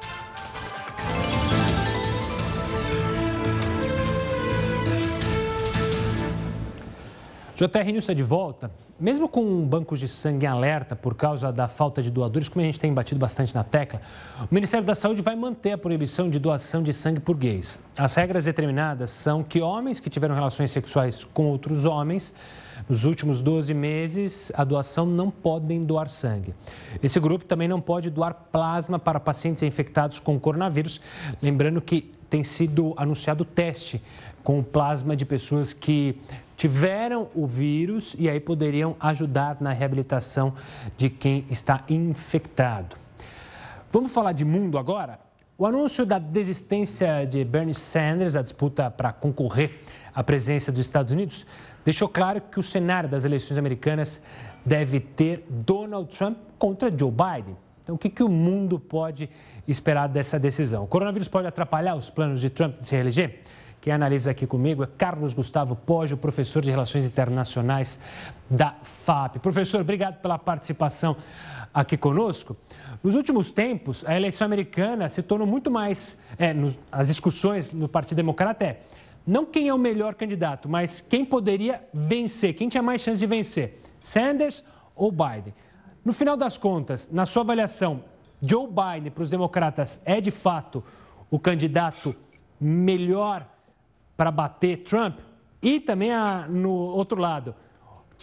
JR 7.54 7.84
News 7.84 8.04
está 8.04 8.14
de 8.14 8.22
volta. 8.22 8.70
Mesmo 8.98 9.28
com 9.28 9.66
bancos 9.66 9.98
de 9.98 10.06
sangue 10.06 10.46
em 10.46 10.48
alerta 10.48 10.94
por 10.94 11.14
causa 11.14 11.52
da 11.52 11.66
falta 11.66 12.02
de 12.02 12.10
doadores, 12.10 12.48
como 12.48 12.62
a 12.62 12.64
gente 12.64 12.78
tem 12.78 12.94
batido 12.94 13.18
bastante 13.18 13.54
na 13.54 13.64
tecla, 13.64 14.00
o 14.40 14.54
Ministério 14.54 14.86
da 14.86 14.94
Saúde 14.94 15.20
vai 15.20 15.34
manter 15.34 15.72
a 15.72 15.78
proibição 15.78 16.30
de 16.30 16.38
doação 16.38 16.82
de 16.82 16.92
sangue 16.92 17.20
por 17.20 17.36
gays. 17.36 17.78
As 17.98 18.14
regras 18.14 18.44
determinadas 18.44 19.10
são 19.10 19.42
que 19.42 19.60
homens 19.60 19.98
que 19.98 20.08
tiveram 20.08 20.34
relações 20.34 20.70
sexuais 20.70 21.24
com 21.24 21.46
outros 21.46 21.84
homens 21.84 22.32
nos 22.88 23.04
últimos 23.04 23.40
12 23.40 23.72
meses, 23.74 24.50
a 24.54 24.64
doação 24.64 25.06
não 25.06 25.30
podem 25.30 25.84
doar 25.84 26.08
sangue. 26.08 26.54
Esse 27.02 27.20
grupo 27.20 27.44
também 27.44 27.68
não 27.68 27.80
pode 27.80 28.10
doar 28.10 28.34
plasma 28.52 28.98
para 28.98 29.20
pacientes 29.20 29.62
infectados 29.62 30.18
com 30.18 30.38
coronavírus. 30.38 31.00
Lembrando 31.40 31.80
que 31.80 32.12
tem 32.28 32.42
sido 32.42 32.94
anunciado 32.96 33.44
teste 33.44 34.02
com 34.42 34.58
o 34.58 34.64
plasma 34.64 35.16
de 35.16 35.24
pessoas 35.24 35.72
que 35.72 36.18
tiveram 36.56 37.28
o 37.34 37.46
vírus 37.46 38.14
e 38.18 38.28
aí 38.28 38.38
poderiam 38.38 38.96
ajudar 39.00 39.56
na 39.60 39.72
reabilitação 39.72 40.54
de 40.96 41.10
quem 41.10 41.44
está 41.50 41.82
infectado. 41.88 42.96
Vamos 43.92 44.12
falar 44.12 44.32
de 44.32 44.44
mundo 44.44 44.78
agora? 44.78 45.18
O 45.58 45.66
anúncio 45.66 46.06
da 46.06 46.18
desistência 46.18 47.24
de 47.24 47.44
Bernie 47.44 47.74
Sanders, 47.74 48.34
a 48.34 48.42
disputa 48.42 48.90
para 48.90 49.12
concorrer 49.12 49.80
à 50.14 50.22
presidência 50.24 50.72
dos 50.72 50.80
Estados 50.80 51.12
Unidos, 51.12 51.46
deixou 51.84 52.08
claro 52.08 52.40
que 52.40 52.58
o 52.58 52.62
cenário 52.62 53.08
das 53.08 53.24
eleições 53.24 53.58
americanas 53.58 54.22
deve 54.64 54.98
ter 55.00 55.46
Donald 55.48 56.08
Trump 56.16 56.38
contra 56.58 56.90
Joe 56.90 57.10
Biden. 57.10 57.56
Então, 57.82 57.96
o 57.96 57.98
que, 57.98 58.08
que 58.08 58.22
o 58.22 58.28
mundo 58.28 58.78
pode 58.78 59.28
esperar 59.66 60.08
dessa 60.08 60.38
decisão? 60.38 60.84
O 60.84 60.86
coronavírus 60.86 61.28
pode 61.28 61.46
atrapalhar 61.46 61.96
os 61.96 62.08
planos 62.08 62.40
de 62.40 62.48
Trump 62.48 62.78
de 62.78 62.86
se 62.86 62.94
reeleger? 62.94 63.42
Quem 63.82 63.92
analisa 63.92 64.30
aqui 64.30 64.46
comigo 64.46 64.84
é 64.84 64.86
Carlos 64.86 65.34
Gustavo 65.34 65.74
Poggio, 65.74 66.16
professor 66.16 66.62
de 66.62 66.70
Relações 66.70 67.04
Internacionais 67.04 67.98
da 68.48 68.76
FAP. 69.04 69.40
Professor, 69.40 69.80
obrigado 69.80 70.22
pela 70.22 70.38
participação 70.38 71.16
aqui 71.74 71.96
conosco. 71.96 72.56
Nos 73.02 73.16
últimos 73.16 73.50
tempos, 73.50 74.04
a 74.06 74.16
eleição 74.16 74.44
americana 74.44 75.08
se 75.08 75.20
tornou 75.20 75.48
muito 75.48 75.68
mais. 75.68 76.16
É, 76.38 76.54
no, 76.54 76.72
as 76.92 77.08
discussões 77.08 77.72
no 77.72 77.88
Partido 77.88 78.18
Democrata 78.18 78.64
é 78.64 78.82
não 79.26 79.44
quem 79.44 79.66
é 79.66 79.74
o 79.74 79.78
melhor 79.78 80.14
candidato, 80.14 80.68
mas 80.68 81.00
quem 81.00 81.24
poderia 81.24 81.82
vencer, 81.92 82.54
quem 82.54 82.68
tinha 82.68 82.84
mais 82.84 83.02
chance 83.02 83.18
de 83.18 83.26
vencer, 83.26 83.80
Sanders 84.00 84.62
ou 84.94 85.10
Biden. 85.10 85.52
No 86.04 86.12
final 86.12 86.36
das 86.36 86.56
contas, 86.56 87.10
na 87.10 87.26
sua 87.26 87.42
avaliação, 87.42 88.04
Joe 88.40 88.68
Biden 88.68 89.10
para 89.10 89.24
os 89.24 89.30
democratas 89.30 90.00
é 90.04 90.20
de 90.20 90.30
fato 90.30 90.84
o 91.28 91.36
candidato 91.36 92.14
melhor 92.60 93.44
para 94.16 94.30
bater 94.30 94.78
Trump? 94.78 95.18
E 95.62 95.78
também 95.78 96.12
a, 96.12 96.46
no 96.48 96.70
outro 96.70 97.20
lado, 97.20 97.54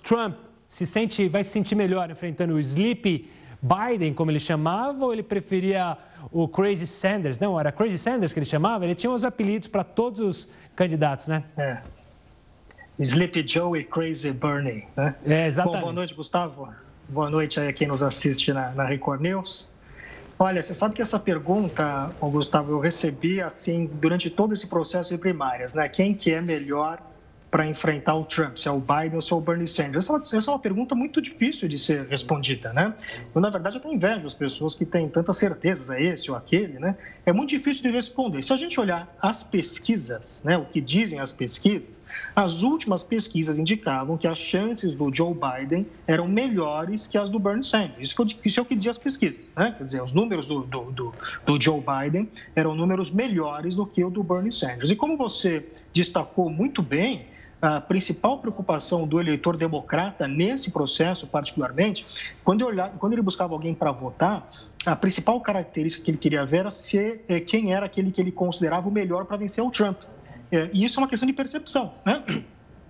Trump 0.04 0.36
se 0.68 0.86
sente, 0.86 1.28
vai 1.28 1.44
se 1.44 1.52
sentir 1.52 1.76
melhor 1.76 2.12
enfrentando 2.12 2.54
o 2.54 2.60
Sleepy 2.60 3.30
Biden, 3.62 4.14
como 4.14 4.32
ele 4.32 4.40
chamava, 4.40 5.06
ou 5.06 5.14
ele 5.14 5.24
preferia 5.24 5.98
o 6.32 6.48
Crazy 6.48 6.88
Sanders? 6.88 7.40
Não, 7.40 7.60
era 7.60 7.72
Crazy 7.72 7.98
Sanders 7.98 8.32
que 8.32 8.40
ele 8.40 8.46
chamava? 8.46 8.86
Ele 8.86 8.96
tinha 8.96 9.12
os 9.12 9.26
apelidos 9.26 9.68
para 9.68 9.84
todos 9.84 10.20
os 10.20 10.48
candidatos, 10.76 11.28
né? 11.28 11.44
É. 11.58 11.82
Sleepy 13.00 13.48
Joe 13.48 13.80
e 13.80 13.84
Crazy 13.84 14.32
Bernie, 14.32 14.86
né? 14.96 15.16
É, 15.26 15.48
exatamente. 15.48 15.80
Bom, 15.80 15.86
boa 15.86 15.94
noite, 15.94 16.14
Gustavo. 16.14 16.70
Boa 17.08 17.30
noite 17.30 17.60
aí 17.60 17.70
a 17.70 17.74
quem 17.74 17.88
nos 17.88 18.04
assiste 18.04 18.54
na, 18.54 18.72
na 18.72 18.86
Record 18.86 19.22
News. 19.22 19.70
Olha, 20.42 20.62
você 20.62 20.74
sabe 20.74 20.96
que 20.96 21.02
essa 21.02 21.20
pergunta, 21.20 22.16
Gustavo, 22.22 22.72
eu 22.72 22.80
recebi 22.80 23.42
assim 23.42 23.86
durante 23.86 24.30
todo 24.30 24.54
esse 24.54 24.68
processo 24.68 25.14
de 25.14 25.20
primárias, 25.20 25.74
né? 25.74 25.90
Quem 25.90 26.16
que 26.16 26.32
é 26.32 26.42
melhor 26.42 26.98
para 27.52 27.66
enfrentar 27.68 28.16
o 28.16 28.24
Trump, 28.26 28.58
se 28.58 28.68
é 28.68 28.72
o 28.72 28.80
Biden 28.80 29.16
ou 29.16 29.22
se 29.22 29.34
é 29.34 29.36
o 29.36 29.42
Bernie 29.42 29.68
Sanders? 29.68 30.10
Essa, 30.10 30.38
essa, 30.38 30.52
é 30.52 30.54
uma 30.54 30.60
pergunta 30.60 30.94
muito 30.94 31.22
difícil 31.22 31.68
de 31.68 31.80
ser 31.80 32.06
respondida, 32.08 32.72
né? 32.74 32.94
Eu, 33.34 33.42
na 33.42 33.50
verdade, 33.50 33.78
até 33.78 33.90
invejo 33.92 34.28
as 34.28 34.34
pessoas 34.34 34.76
que 34.76 34.86
têm 34.86 35.10
tantas 35.10 35.38
certezas, 35.38 35.90
é 35.90 36.02
esse 36.02 36.30
ou 36.30 36.38
aquele, 36.38 36.78
né? 36.78 36.96
É 37.26 37.34
muito 37.34 37.50
difícil 37.50 37.84
de 37.84 37.90
responder. 37.90 38.42
Se 38.44 38.54
a 38.54 38.58
gente 38.58 38.80
olhar 38.80 39.16
as 39.22 39.44
pesquisas, 39.44 40.44
né, 40.44 40.58
o 40.58 40.66
que 40.66 40.80
dizem 40.80 41.20
as 41.20 41.32
pesquisas, 41.32 42.04
as 42.36 42.62
últimas 42.62 43.04
pesquisas 43.04 43.58
indicavam 43.58 44.18
que 44.18 44.28
as 44.28 44.38
chances 44.38 44.94
do 44.96 45.14
Joe 45.14 45.34
Biden 45.34 45.88
eram 46.08 46.28
melhores 46.28 47.08
que 47.08 47.18
as 47.18 47.30
do 47.30 47.40
Bernie 47.40 47.64
Sanders. 47.64 48.00
Isso, 48.00 48.16
foi, 48.16 48.28
isso 48.46 48.60
é 48.60 48.64
o 48.64 48.66
que 48.66 48.76
diziam 48.76 48.92
as 48.92 48.98
pesquisas, 48.98 49.52
né? 49.56 49.74
Quer 49.78 49.84
dizer, 49.84 50.04
os 50.04 50.14
números 50.14 50.46
do, 50.46 50.62
do, 50.62 50.92
do, 50.92 51.14
do 51.46 51.62
Joe 51.62 51.82
Biden 51.82 52.30
eram 52.56 52.76
números 52.76 53.10
melhores 53.10 53.76
do 53.76 53.86
que 53.86 54.04
o 54.04 54.10
do 54.10 54.24
Bernie 54.24 54.52
Sanders. 54.52 54.92
E 54.92 54.96
como 54.96 55.18
você 55.18 55.66
destacou 55.94 56.50
muito 56.50 56.82
bem, 56.82 57.26
a 57.62 57.82
principal 57.82 58.40
preocupação 58.40 59.08
do 59.08 59.20
eleitor 59.20 59.58
democrata 59.58 60.28
nesse 60.28 60.72
processo, 60.72 61.28
particularmente, 61.28 62.06
quando, 62.44 62.66
olhava, 62.66 62.98
quando 62.98 63.14
ele 63.14 63.22
buscava 63.22 63.54
alguém 63.54 63.74
para 63.74 63.92
votar, 63.92 64.50
a 64.86 64.96
principal 64.96 65.40
característica 65.42 66.04
que 66.04 66.12
ele 66.12 66.18
queria 66.18 66.46
ver 66.46 66.60
era 66.60 66.72
ser 66.72 67.26
é, 67.28 67.40
quem 67.40 67.74
era 67.74 67.86
aquele 67.86 68.12
que 68.12 68.22
ele 68.22 68.32
considerava 68.32 68.88
o 68.88 68.92
melhor 68.92 69.26
para 69.26 69.38
vencer 69.38 69.64
o 69.64 69.70
Trump. 69.70 69.98
É, 70.52 70.70
e 70.74 70.84
isso 70.84 71.00
é 71.00 71.04
uma 71.04 71.10
questão 71.10 71.28
de 71.28 71.34
percepção, 71.34 71.94
né? 72.06 72.24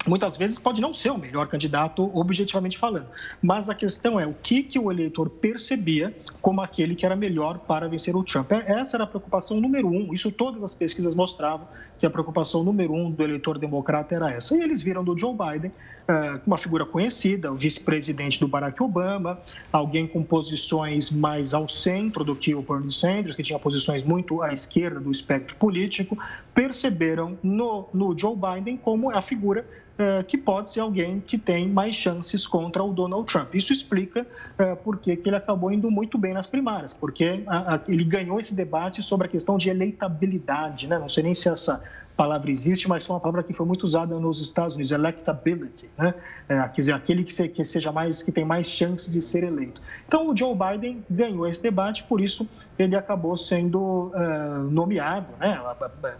muitas 0.07 0.37
vezes 0.37 0.57
pode 0.57 0.81
não 0.81 0.93
ser 0.93 1.11
o 1.11 1.17
melhor 1.17 1.47
candidato 1.47 2.09
objetivamente 2.17 2.77
falando, 2.77 3.07
mas 3.41 3.69
a 3.69 3.75
questão 3.75 4.19
é 4.19 4.25
o 4.25 4.33
que, 4.33 4.63
que 4.63 4.79
o 4.79 4.91
eleitor 4.91 5.29
percebia 5.29 6.15
como 6.41 6.61
aquele 6.61 6.95
que 6.95 7.05
era 7.05 7.15
melhor 7.15 7.59
para 7.59 7.87
vencer 7.87 8.15
o 8.15 8.23
Trump. 8.23 8.51
É, 8.51 8.79
essa 8.79 8.97
era 8.97 9.03
a 9.03 9.07
preocupação 9.07 9.59
número 9.59 9.87
um, 9.87 10.13
isso 10.13 10.31
todas 10.31 10.63
as 10.63 10.73
pesquisas 10.73 11.15
mostravam 11.15 11.67
que 11.99 12.05
a 12.05 12.09
preocupação 12.09 12.63
número 12.63 12.93
um 12.93 13.11
do 13.11 13.23
eleitor 13.23 13.57
democrata 13.57 14.15
era 14.15 14.31
essa. 14.31 14.55
E 14.57 14.61
eles 14.61 14.81
viram 14.81 15.03
do 15.03 15.17
Joe 15.17 15.33
Biden 15.33 15.71
é, 16.07 16.39
uma 16.47 16.57
figura 16.57 16.85
conhecida, 16.85 17.51
o 17.51 17.55
vice-presidente 17.55 18.39
do 18.39 18.47
Barack 18.47 18.81
Obama, 18.81 19.37
alguém 19.71 20.07
com 20.07 20.23
posições 20.23 21.11
mais 21.11 21.53
ao 21.53 21.67
centro 21.67 22.23
do 22.23 22.35
que 22.35 22.55
o 22.55 22.61
Bernie 22.61 22.91
Sanders, 22.91 23.35
que 23.35 23.43
tinha 23.43 23.59
posições 23.59 24.03
muito 24.03 24.41
à 24.41 24.51
esquerda 24.53 24.99
do 24.99 25.11
espectro 25.11 25.55
político, 25.57 26.17
perceberam 26.53 27.37
no, 27.43 27.87
no 27.93 28.17
Joe 28.17 28.35
Biden 28.35 28.77
como 28.77 29.11
a 29.11 29.21
figura 29.21 29.65
é, 29.99 30.23
que 30.23 30.37
pode 30.37 30.71
ser 30.71 30.79
alguém 30.79 31.19
que 31.19 31.37
tem 31.37 31.67
mais 31.67 31.93
chances 31.93 32.47
contra 32.47 32.81
o 32.81 32.93
Donald 32.93 33.29
Trump. 33.29 33.53
Isso 33.53 33.73
explica 33.73 34.25
é, 34.57 34.73
por 34.73 34.97
que 34.97 35.19
ele 35.25 35.35
acabou 35.35 35.73
indo 35.73 35.91
muito 35.91 36.17
bem 36.17 36.33
nas 36.33 36.47
primárias, 36.47 36.93
porque 36.93 37.43
ele 37.85 38.05
ganhou 38.05 38.39
esse 38.39 38.55
debate 38.55 39.03
sobre 39.03 39.27
a 39.27 39.29
questão 39.29 39.57
de 39.57 39.69
eleitabilidade, 39.69 40.87
né? 40.87 40.97
não 40.97 41.09
sei 41.09 41.23
nem 41.23 41.35
se 41.35 41.49
essa 41.49 41.83
palavra 42.19 42.51
existe, 42.51 42.89
mas 42.89 43.05
foi 43.05 43.13
uma 43.13 43.19
palavra 43.21 43.43
que 43.43 43.53
foi 43.53 43.65
muito 43.65 43.83
usada 43.83 44.19
nos 44.19 44.41
Estados 44.41 44.75
Unidos, 44.75 44.91
electability, 44.91 45.89
né? 45.97 46.13
É, 46.49 46.61
quer 46.63 46.81
dizer, 46.81 46.91
aquele 46.91 47.23
que, 47.23 47.31
se, 47.31 47.47
que, 47.47 47.63
seja 47.63 47.93
mais, 47.93 48.21
que 48.21 48.29
tem 48.29 48.43
mais 48.43 48.69
chances 48.69 49.13
de 49.13 49.21
ser 49.21 49.45
eleito. 49.45 49.81
Então, 50.05 50.29
o 50.29 50.35
Joe 50.35 50.53
Biden 50.53 51.01
ganhou 51.09 51.47
esse 51.47 51.63
debate, 51.63 52.03
por 52.03 52.19
isso 52.19 52.45
ele 52.77 52.93
acabou 52.93 53.37
sendo 53.37 54.11
uh, 54.13 54.69
nomeado, 54.69 55.27
né? 55.39 55.61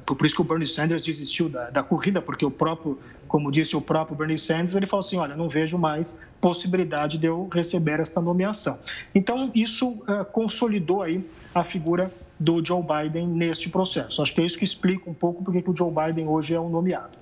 Por 0.05 0.25
isso 0.25 0.35
que 0.35 0.41
o 0.41 0.45
Bernie 0.45 0.65
Sanders 0.65 1.01
desistiu 1.01 1.49
da, 1.49 1.69
da 1.69 1.83
corrida, 1.83 2.21
porque 2.21 2.45
o 2.45 2.51
próprio, 2.51 2.97
como 3.27 3.51
disse 3.51 3.75
o 3.75 3.81
próprio 3.81 4.15
Bernie 4.15 4.37
Sanders, 4.37 4.77
ele 4.77 4.87
falou 4.87 5.05
assim, 5.05 5.17
olha, 5.17 5.35
não 5.35 5.49
vejo 5.49 5.77
mais 5.77 6.17
possibilidade 6.39 7.17
de 7.17 7.27
eu 7.27 7.49
receber 7.51 7.99
esta 7.99 8.21
nomeação. 8.21 8.79
Então, 9.13 9.51
isso 9.53 9.89
uh, 9.89 10.23
consolidou 10.31 11.01
aí 11.01 11.29
a 11.53 11.61
figura 11.61 12.09
do 12.39 12.63
Joe 12.63 12.81
Biden 12.81 13.27
neste 13.27 13.69
processo. 13.69 14.21
Acho 14.21 14.33
que 14.33 14.41
é 14.41 14.45
isso 14.45 14.57
que 14.57 14.63
explica 14.63 15.09
um 15.09 15.13
pouco 15.13 15.43
porque 15.43 15.61
que 15.61 15.69
o 15.69 15.75
Joe 15.75 15.91
Biden 15.91 16.27
hoje 16.27 16.53
é 16.53 16.59
o 16.59 16.69
nomeado. 16.69 17.17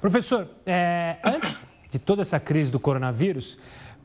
Professor, 0.00 0.48
é, 0.64 1.16
antes 1.24 1.66
de 1.90 1.98
toda 1.98 2.22
essa 2.22 2.38
crise 2.38 2.70
do 2.70 2.78
coronavírus, 2.78 3.58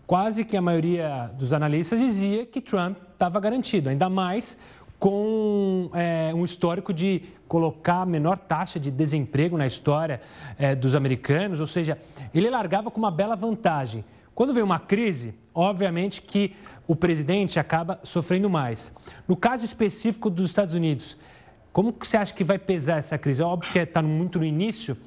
quase 0.07 0.43
que 0.43 0.57
a 0.57 0.61
maioria 0.61 1.29
dos 1.37 1.53
analistas 1.53 1.99
dizia 1.99 2.45
que 2.45 2.59
Trump 2.59 2.97
estava 3.13 3.39
garantido, 3.39 3.89
ainda 3.89 4.09
mais 4.09 4.57
com 4.97 5.89
é, 5.93 6.31
um 6.33 6.45
histórico 6.45 6.93
de 6.93 7.23
colocar 7.47 8.01
a 8.01 8.05
menor 8.05 8.37
taxa 8.37 8.79
de 8.79 8.91
desemprego 8.91 9.57
na 9.57 9.65
história 9.65 10.21
é, 10.57 10.75
dos 10.75 10.95
americanos, 10.95 11.59
ou 11.59 11.67
seja, 11.67 11.97
ele 12.33 12.49
largava 12.49 12.91
com 12.91 12.99
uma 12.99 13.09
bela 13.09 13.35
vantagem. 13.35 14.05
Quando 14.33 14.53
vem 14.53 14.63
uma 14.63 14.79
crise, 14.79 15.33
obviamente 15.53 16.21
que 16.21 16.55
o 16.87 16.95
presidente 16.95 17.59
acaba 17.59 17.99
sofrendo 18.03 18.49
mais. 18.49 18.91
No 19.27 19.35
caso 19.35 19.65
específico 19.65 20.29
dos 20.29 20.49
Estados 20.49 20.73
Unidos, 20.73 21.17
como 21.73 21.93
que 21.93 22.05
você 22.05 22.17
acha 22.17 22.33
que 22.33 22.43
vai 22.43 22.59
pesar 22.59 22.97
essa 22.97 23.17
crise? 23.17 23.41
É 23.41 23.45
óbvio 23.45 23.71
que 23.71 23.79
está 23.79 24.01
muito 24.01 24.39
no 24.39 24.45
início, 24.45 24.97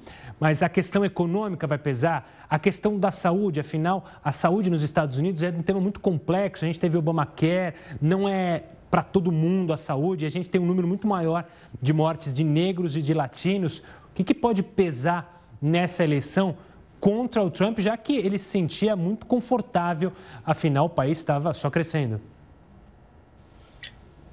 mas 0.41 0.63
a 0.63 0.69
questão 0.69 1.05
econômica 1.05 1.67
vai 1.67 1.77
pesar, 1.77 2.47
a 2.49 2.59
questão 2.59 2.99
da 2.99 3.11
saúde, 3.11 3.61
afinal, 3.61 4.05
a 4.25 4.33
saúde 4.33 4.71
nos 4.71 4.83
Estados 4.83 5.19
Unidos 5.19 5.43
é 5.43 5.51
um 5.51 5.63
tema 5.63 5.81
muito 5.81 6.01
complexo. 6.01 6.65
A 6.65 6.67
gente 6.67 6.81
teve 6.81 6.97
Obamacare, 6.97 7.75
não 8.01 8.27
é 8.27 8.65
para 8.91 9.03
todo 9.03 9.31
mundo 9.31 9.73
a 9.73 9.77
saúde, 9.77 10.25
a 10.25 10.31
gente 10.31 10.49
tem 10.49 10.61
um 10.61 10.67
número 10.67 10.87
muito 10.89 11.07
maior 11.07 11.45
de 11.83 11.93
mortes 11.93 12.33
de 12.33 12.45
negros 12.45 12.97
e 12.97 13.03
de 13.03 13.13
latinos. 13.13 13.81
O 14.11 14.15
que, 14.15 14.25
que 14.25 14.33
pode 14.33 14.63
pesar 14.63 15.45
nessa 15.61 16.03
eleição? 16.03 16.57
Contra 17.05 17.43
o 17.43 17.51
Trump, 17.51 17.81
já 17.81 17.99
que 17.99 18.17
ele 18.17 18.39
se 18.39 18.47
sentia 18.47 18.97
muito 18.97 19.27
confortável, 19.27 20.11
afinal 20.43 20.87
o 20.87 20.89
país 20.89 21.19
estava 21.19 21.53
só 21.53 21.69
crescendo. 21.69 22.19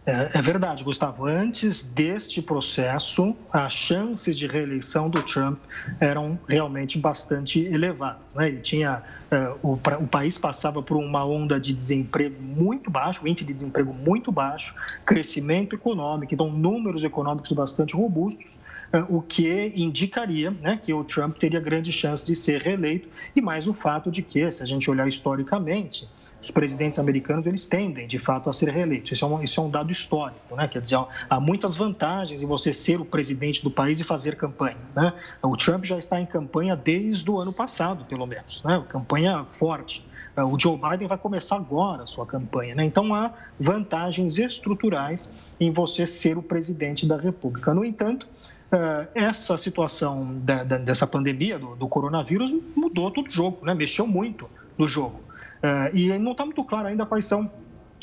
É, 0.04 0.32
é, 0.34 0.42
verdade, 0.42 0.84
Gustavo. 0.84 1.28
Antes 1.28 1.84
deste 1.84 2.42
processo, 2.42 3.36
as 3.54 3.72
chances 3.72 4.36
de 4.36 4.48
reeleição 4.48 5.08
do 5.08 5.22
Trump 5.22 5.60
eram 6.00 6.40
realmente 6.48 6.98
bastante 6.98 7.64
elevadas. 7.66 8.34
Né? 8.34 8.48
Ele 8.48 8.62
tinha, 8.62 9.04
é, 9.30 9.54
o, 9.62 9.74
o, 9.74 10.08
país 10.08 10.40
passava 10.40 10.82
por 10.82 10.98
uma 10.98 11.24
onda 11.24 11.60
de 11.60 11.72
desemprego 11.72 12.42
muito 12.42 12.90
baixo, 12.90 13.28
índice 13.28 13.46
de 13.46 13.54
desemprego 13.54 13.94
muito 13.94 14.32
baixo, 14.32 14.74
crescimento 15.06 15.76
econômico, 15.76 16.34
então 16.34 16.50
números 16.50 17.04
econômicos 17.04 17.52
bastante 17.52 17.96
robustos, 17.96 18.60
é, 18.92 19.06
o 19.08 19.22
que 19.22 19.72
indicaria 19.76 20.50
né, 20.50 20.80
que 20.82 20.92
o 20.92 21.04
Trump 21.04 21.38
teria 21.38 21.60
grande 21.60 21.92
chance 21.92 22.26
de 22.26 22.36
ser 22.36 22.64
reeleito, 22.64 23.08
e 23.36 23.42
mais 23.42 23.68
o 23.68 23.74
fato 23.74 24.10
de 24.10 24.24
que, 24.24 24.50
se 24.50 24.64
a 24.64 24.66
gente 24.66 24.90
olhar 24.90 25.08
historicamente, 25.08 26.10
os 26.42 26.50
presidentes 26.50 26.98
americanos 26.98 27.46
eles 27.46 27.66
tendem, 27.68 28.08
de 28.08 28.18
fato, 28.18 28.50
a 28.50 28.54
ser 28.54 28.70
reeleitos. 28.70 29.12
Isso 29.12 29.24
é 29.24 29.28
um, 29.28 29.44
isso 29.44 29.60
é 29.60 29.64
um 29.64 29.70
dado 29.70 29.92
histórico, 29.92 30.56
né? 30.56 30.68
Quer 30.68 30.82
dizer, 30.82 31.00
há 31.30 31.40
muitas 31.40 31.76
vantagens 31.76 32.42
em 32.42 32.46
você 32.48 32.74
ser 32.74 33.00
o 33.00 33.06
presidente 33.06 33.64
do 33.64 33.70
país 33.70 34.00
e 34.00 34.04
fazer 34.04 34.36
campanha. 34.36 34.78
Né? 34.96 35.14
O 35.44 35.56
Trump 35.56 35.86
já 35.86 35.98
está 35.98 36.20
em 36.20 36.26
campanha 36.26 36.76
desde 36.76 37.30
o 37.30 37.40
ano 37.40 37.54
passado, 37.54 38.06
pelo 38.06 38.26
menos, 38.26 38.64
né? 38.64 38.84
Campanha 38.90 39.46
forte. 39.50 40.04
O 40.36 40.58
Joe 40.58 40.80
Biden 40.80 41.08
vai 41.08 41.18
começar 41.18 41.58
agora 41.58 42.04
a 42.04 42.06
sua 42.08 42.26
campanha, 42.26 42.74
né? 42.74 42.86
Então 42.86 43.14
há 43.14 43.34
vantagens 43.60 44.40
estruturais 44.40 45.32
em 45.60 45.72
você 45.72 46.06
ser 46.06 46.38
o 46.38 46.42
presidente 46.42 47.06
da 47.06 47.18
República. 47.18 47.74
No 47.74 47.84
entanto, 47.84 48.28
eh, 48.72 49.08
essa 49.14 49.58
situação 49.58 50.42
dessa 50.86 51.06
pandemia 51.06 51.60
do 51.60 51.88
coronavírus 51.88 52.54
mudou 52.76 53.12
todo 53.12 53.28
o 53.28 53.30
jogo, 53.30 53.66
né? 53.66 53.74
Mexeu 53.74 54.08
muito 54.08 54.50
no 54.78 54.88
jogo. 54.88 55.20
É, 55.64 55.92
e 55.94 56.18
não 56.18 56.32
está 56.32 56.46
muito 56.46 56.64
claro 56.64 56.88
ainda 56.88 57.06
quais 57.06 57.26
são 57.26 57.50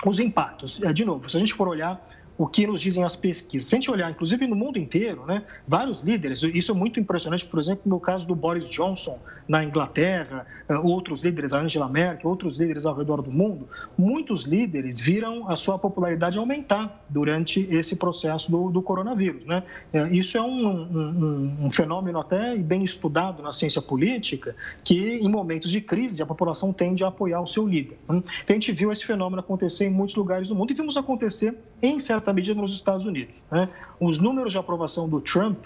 os 0.06 0.20
impactos. 0.20 0.80
É, 0.82 0.92
de 0.92 1.04
novo, 1.04 1.28
se 1.28 1.36
a 1.36 1.40
gente 1.40 1.54
for 1.54 1.68
olhar 1.68 2.00
o 2.38 2.46
que 2.46 2.66
nos 2.68 2.80
dizem 2.80 3.02
as 3.02 3.16
pesquisas. 3.16 3.68
Se 3.68 3.74
a 3.74 3.76
gente 3.78 3.90
olhar, 3.90 4.08
inclusive 4.10 4.46
no 4.46 4.54
mundo 4.54 4.78
inteiro, 4.78 5.26
né, 5.26 5.42
vários 5.66 6.00
líderes, 6.02 6.40
isso 6.54 6.70
é 6.70 6.74
muito 6.74 7.00
impressionante, 7.00 7.44
por 7.44 7.58
exemplo, 7.58 7.82
no 7.84 7.98
caso 7.98 8.24
do 8.26 8.34
Boris 8.34 8.68
Johnson 8.68 9.18
na 9.48 9.64
Inglaterra, 9.64 10.46
eh, 10.68 10.76
outros 10.76 11.24
líderes, 11.24 11.52
a 11.52 11.60
Angela 11.60 11.88
Merkel, 11.88 12.30
outros 12.30 12.58
líderes 12.58 12.86
ao 12.86 12.94
redor 12.94 13.22
do 13.22 13.32
mundo, 13.32 13.66
muitos 13.96 14.44
líderes 14.44 15.00
viram 15.00 15.50
a 15.50 15.56
sua 15.56 15.78
popularidade 15.78 16.38
aumentar 16.38 17.04
durante 17.08 17.66
esse 17.74 17.96
processo 17.96 18.50
do, 18.50 18.70
do 18.70 18.82
coronavírus. 18.82 19.46
Né? 19.46 19.62
Eh, 19.92 20.08
isso 20.12 20.36
é 20.36 20.42
um, 20.42 20.68
um, 20.68 21.56
um 21.62 21.70
fenômeno 21.70 22.20
até 22.20 22.56
bem 22.56 22.84
estudado 22.84 23.42
na 23.42 23.52
ciência 23.52 23.82
política, 23.82 24.54
que 24.84 25.16
em 25.16 25.28
momentos 25.28 25.70
de 25.70 25.80
crise 25.80 26.22
a 26.22 26.26
população 26.26 26.72
tende 26.72 27.02
a 27.02 27.08
apoiar 27.08 27.40
o 27.40 27.46
seu 27.46 27.66
líder. 27.66 27.98
Né? 28.08 28.22
Então 28.44 28.54
a 28.54 28.60
gente 28.60 28.70
viu 28.70 28.92
esse 28.92 29.04
fenômeno 29.04 29.40
acontecer 29.40 29.86
em 29.86 29.90
muitos 29.90 30.14
lugares 30.14 30.48
do 30.48 30.54
mundo 30.54 30.70
e 30.70 30.74
vimos 30.74 30.96
acontecer 30.96 31.56
em 31.80 31.98
certa 31.98 32.27
certa 32.28 32.32
medida 32.32 32.60
nos 32.60 32.74
Estados 32.74 33.06
Unidos. 33.06 33.44
Né? 33.50 33.68
Os 34.00 34.18
números 34.18 34.52
de 34.52 34.58
aprovação 34.58 35.08
do 35.08 35.20
Trump 35.20 35.58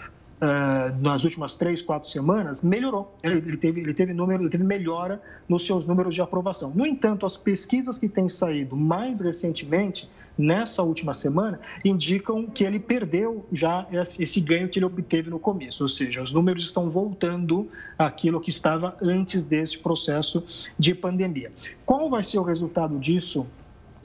Uh, 0.42 1.00
nas 1.00 1.22
últimas 1.22 1.54
três, 1.54 1.80
quatro 1.80 2.10
semanas, 2.10 2.64
melhorou. 2.64 3.16
Ele, 3.22 3.36
ele, 3.36 3.56
teve, 3.56 3.80
ele, 3.80 3.94
teve 3.94 4.12
número, 4.12 4.42
ele 4.42 4.50
teve 4.50 4.64
melhora 4.64 5.22
nos 5.48 5.64
seus 5.64 5.86
números 5.86 6.16
de 6.16 6.20
aprovação. 6.20 6.72
No 6.74 6.84
entanto, 6.84 7.24
as 7.24 7.36
pesquisas 7.36 7.96
que 7.96 8.08
têm 8.08 8.28
saído 8.28 8.74
mais 8.74 9.20
recentemente, 9.20 10.10
nessa 10.36 10.82
última 10.82 11.14
semana, 11.14 11.60
indicam 11.84 12.44
que 12.44 12.64
ele 12.64 12.80
perdeu 12.80 13.46
já 13.52 13.86
esse, 13.92 14.20
esse 14.20 14.40
ganho 14.40 14.68
que 14.68 14.80
ele 14.80 14.86
obteve 14.86 15.30
no 15.30 15.38
começo. 15.38 15.84
Ou 15.84 15.88
seja, 15.88 16.20
os 16.20 16.32
números 16.32 16.64
estão 16.64 16.90
voltando 16.90 17.68
àquilo 17.96 18.40
que 18.40 18.50
estava 18.50 18.96
antes 19.00 19.44
desse 19.44 19.78
processo 19.78 20.44
de 20.76 20.92
pandemia. 20.92 21.52
Qual 21.86 22.10
vai 22.10 22.24
ser 22.24 22.40
o 22.40 22.42
resultado 22.42 22.98
disso 22.98 23.46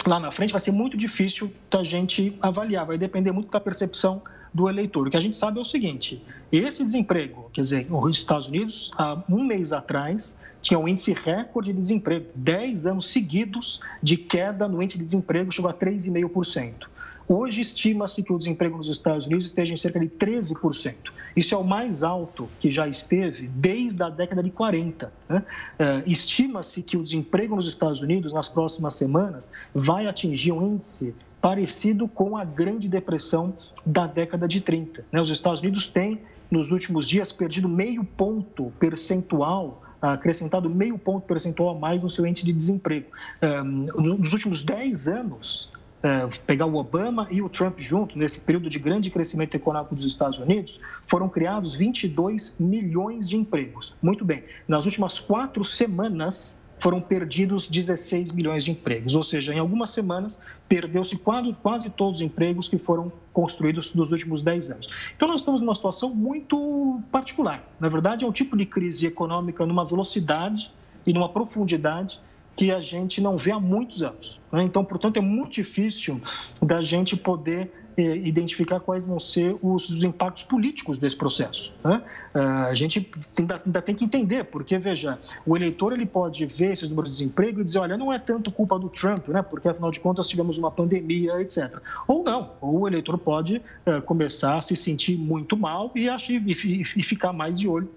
lá 0.05 0.19
na 0.19 0.31
frente 0.31 0.51
vai 0.51 0.59
ser 0.59 0.71
muito 0.71 0.95
difícil 0.95 1.51
da 1.71 1.83
gente 1.83 2.37
avaliar, 2.41 2.85
vai 2.85 2.97
depender 2.97 3.31
muito 3.31 3.49
da 3.49 3.59
percepção 3.59 4.21
do 4.53 4.69
eleitor. 4.69 5.07
O 5.07 5.09
que 5.09 5.17
a 5.17 5.21
gente 5.21 5.35
sabe 5.35 5.57
é 5.57 5.61
o 5.61 5.65
seguinte: 5.65 6.21
esse 6.51 6.83
desemprego, 6.83 7.49
quer 7.53 7.61
dizer, 7.61 7.87
os 7.89 8.17
Estados 8.17 8.47
Unidos, 8.47 8.91
há 8.97 9.21
um 9.29 9.43
mês 9.43 9.73
atrás, 9.73 10.39
tinha 10.61 10.79
um 10.79 10.87
índice 10.87 11.13
recorde 11.13 11.71
de 11.71 11.79
desemprego, 11.79 12.27
10 12.35 12.87
anos 12.87 13.07
seguidos 13.07 13.81
de 14.01 14.17
queda 14.17 14.67
no 14.67 14.81
índice 14.81 14.99
de 14.99 15.05
desemprego, 15.05 15.51
chegou 15.51 15.69
a 15.69 15.73
3,5%. 15.73 16.87
Hoje 17.29 17.59
estima-se 17.59 18.23
que 18.23 18.31
o 18.31 18.37
desemprego 18.37 18.77
nos 18.77 18.87
Estados 18.87 19.25
Unidos 19.25 19.45
esteja 19.45 19.73
em 19.73 19.75
cerca 19.75 19.99
de 19.99 20.07
13%. 20.07 20.95
Isso 21.35 21.53
é 21.53 21.57
o 21.57 21.63
mais 21.63 22.01
alto 22.01 22.47
que 22.57 22.71
já 22.71 22.87
esteve 22.87 23.49
desde 23.49 24.01
a 24.01 24.09
década 24.09 24.41
de 24.41 24.49
40. 24.49 25.11
Né? 25.27 25.43
É, 25.77 26.03
estima-se 26.07 26.81
que 26.81 26.95
o 26.95 27.03
desemprego 27.03 27.53
nos 27.55 27.67
Estados 27.67 28.01
Unidos, 28.01 28.31
nas 28.31 28.47
próximas 28.47 28.93
semanas, 28.93 29.51
vai 29.75 30.07
atingir 30.07 30.53
um 30.53 30.75
índice 30.75 31.13
parecido 31.41 32.07
com 32.07 32.37
a 32.37 32.45
Grande 32.45 32.87
Depressão 32.87 33.53
da 33.85 34.07
década 34.07 34.47
de 34.47 34.61
30. 34.61 35.05
Né? 35.11 35.19
Os 35.21 35.29
Estados 35.29 35.59
Unidos 35.59 35.89
têm, 35.89 36.21
nos 36.49 36.71
últimos 36.71 37.05
dias, 37.05 37.33
perdido 37.33 37.67
meio 37.67 38.05
ponto 38.05 38.71
percentual 38.79 39.83
acrescentado 39.99 40.69
meio 40.69 40.95
ponto 40.95 41.25
percentual 41.25 41.75
a 41.75 41.79
mais 41.79 42.03
no 42.03 42.09
seu 42.09 42.25
índice 42.25 42.45
de 42.45 42.53
desemprego. 42.53 43.07
É, 43.41 43.63
nos 43.63 44.31
últimos 44.31 44.61
10 44.61 45.07
anos, 45.07 45.71
é, 46.07 46.29
pegar 46.45 46.65
o 46.65 46.75
Obama 46.75 47.27
e 47.29 47.41
o 47.41 47.49
Trump 47.49 47.79
juntos, 47.79 48.15
nesse 48.15 48.39
período 48.39 48.69
de 48.69 48.79
grande 48.79 49.09
crescimento 49.09 49.55
econômico 49.55 49.93
dos 49.93 50.05
Estados 50.05 50.39
Unidos, 50.39 50.79
foram 51.05 51.27
criados 51.27 51.75
22 51.75 52.55
milhões 52.57 53.27
de 53.27 53.35
empregos. 53.35 53.93
Muito 54.01 54.23
bem, 54.23 54.43
nas 54.67 54.85
últimas 54.85 55.19
quatro 55.19 55.65
semanas 55.65 56.57
foram 56.79 57.01
perdidos 57.01 57.67
16 57.67 58.31
milhões 58.31 58.63
de 58.63 58.71
empregos, 58.71 59.15
ou 59.15 59.23
seja, 59.23 59.53
em 59.53 59.59
algumas 59.59 59.89
semanas 59.89 60.39
perdeu-se 60.69 61.17
quase, 61.17 61.51
quase 61.61 61.89
todos 61.89 62.21
os 62.21 62.25
empregos 62.25 62.69
que 62.69 62.77
foram 62.77 63.11
construídos 63.33 63.93
nos 63.93 64.11
últimos 64.11 64.41
10 64.43 64.71
anos. 64.71 64.89
Então 65.15 65.27
nós 65.27 65.41
estamos 65.41 65.59
numa 65.59 65.75
situação 65.75 66.13
muito 66.13 67.01
particular. 67.11 67.67
Na 67.79 67.89
verdade, 67.89 68.23
é 68.23 68.27
um 68.27 68.31
tipo 68.31 68.55
de 68.55 68.65
crise 68.65 69.07
econômica 69.07 69.65
numa 69.65 69.83
velocidade 69.83 70.71
e 71.05 71.11
numa 71.11 71.27
profundidade 71.27 72.19
que 72.57 72.71
a 72.71 72.81
gente 72.81 73.21
não 73.21 73.37
vê 73.37 73.51
há 73.51 73.59
muitos 73.59 74.01
anos. 74.01 74.41
Né? 74.51 74.63
Então, 74.63 74.83
portanto, 74.83 75.17
é 75.17 75.21
muito 75.21 75.53
difícil 75.53 76.19
da 76.59 76.81
gente 76.81 77.15
poder 77.15 77.71
eh, 77.95 78.17
identificar 78.17 78.79
quais 78.79 79.05
vão 79.05 79.19
ser 79.19 79.55
os, 79.61 79.87
os, 79.89 80.03
impactos 80.03 80.41
políticos 80.41 80.97
desse 80.97 81.15
processo. 81.15 81.71
Né? 81.83 82.01
Uh, 82.33 82.39
a 82.67 82.73
gente 82.73 83.09
ainda, 83.37 83.61
ainda, 83.63 83.81
tem 83.81 83.93
que 83.93 84.05
entender, 84.05 84.43
porque, 84.45 84.77
veja, 84.79 85.19
o 85.45 85.55
eleitor 85.55 85.93
ele 85.93 86.05
pode 86.05 86.47
ver 86.47 86.73
esses 86.73 86.89
números 86.89 87.11
de 87.11 87.17
desemprego 87.17 87.61
e 87.61 87.63
dizer, 87.63 87.77
olha, 87.77 87.95
não 87.95 88.11
é 88.11 88.17
tanto 88.17 88.51
culpa 88.51 88.77
do 88.79 88.89
Trump, 88.89 89.27
né? 89.27 89.43
porque, 89.43 89.67
afinal 89.67 89.91
de 89.91 89.99
contas, 89.99 90.27
tivemos 90.27 90.57
uma 90.57 90.71
pandemia, 90.71 91.39
etc. 91.39 91.79
Ou 92.07 92.23
não, 92.23 92.53
ou 92.59 92.81
o 92.81 92.87
eleitor 92.87 93.19
pode 93.19 93.57
uh, 93.57 94.01
começar 94.03 94.57
a 94.57 94.61
se 94.63 94.75
sentir 94.75 95.15
muito 95.15 95.55
mal 95.55 95.91
e, 95.95 96.09
achar, 96.09 96.33
e, 96.33 96.51
e 96.81 97.03
ficar 97.03 97.33
mais 97.33 97.59
de 97.59 97.67
olho 97.67 97.89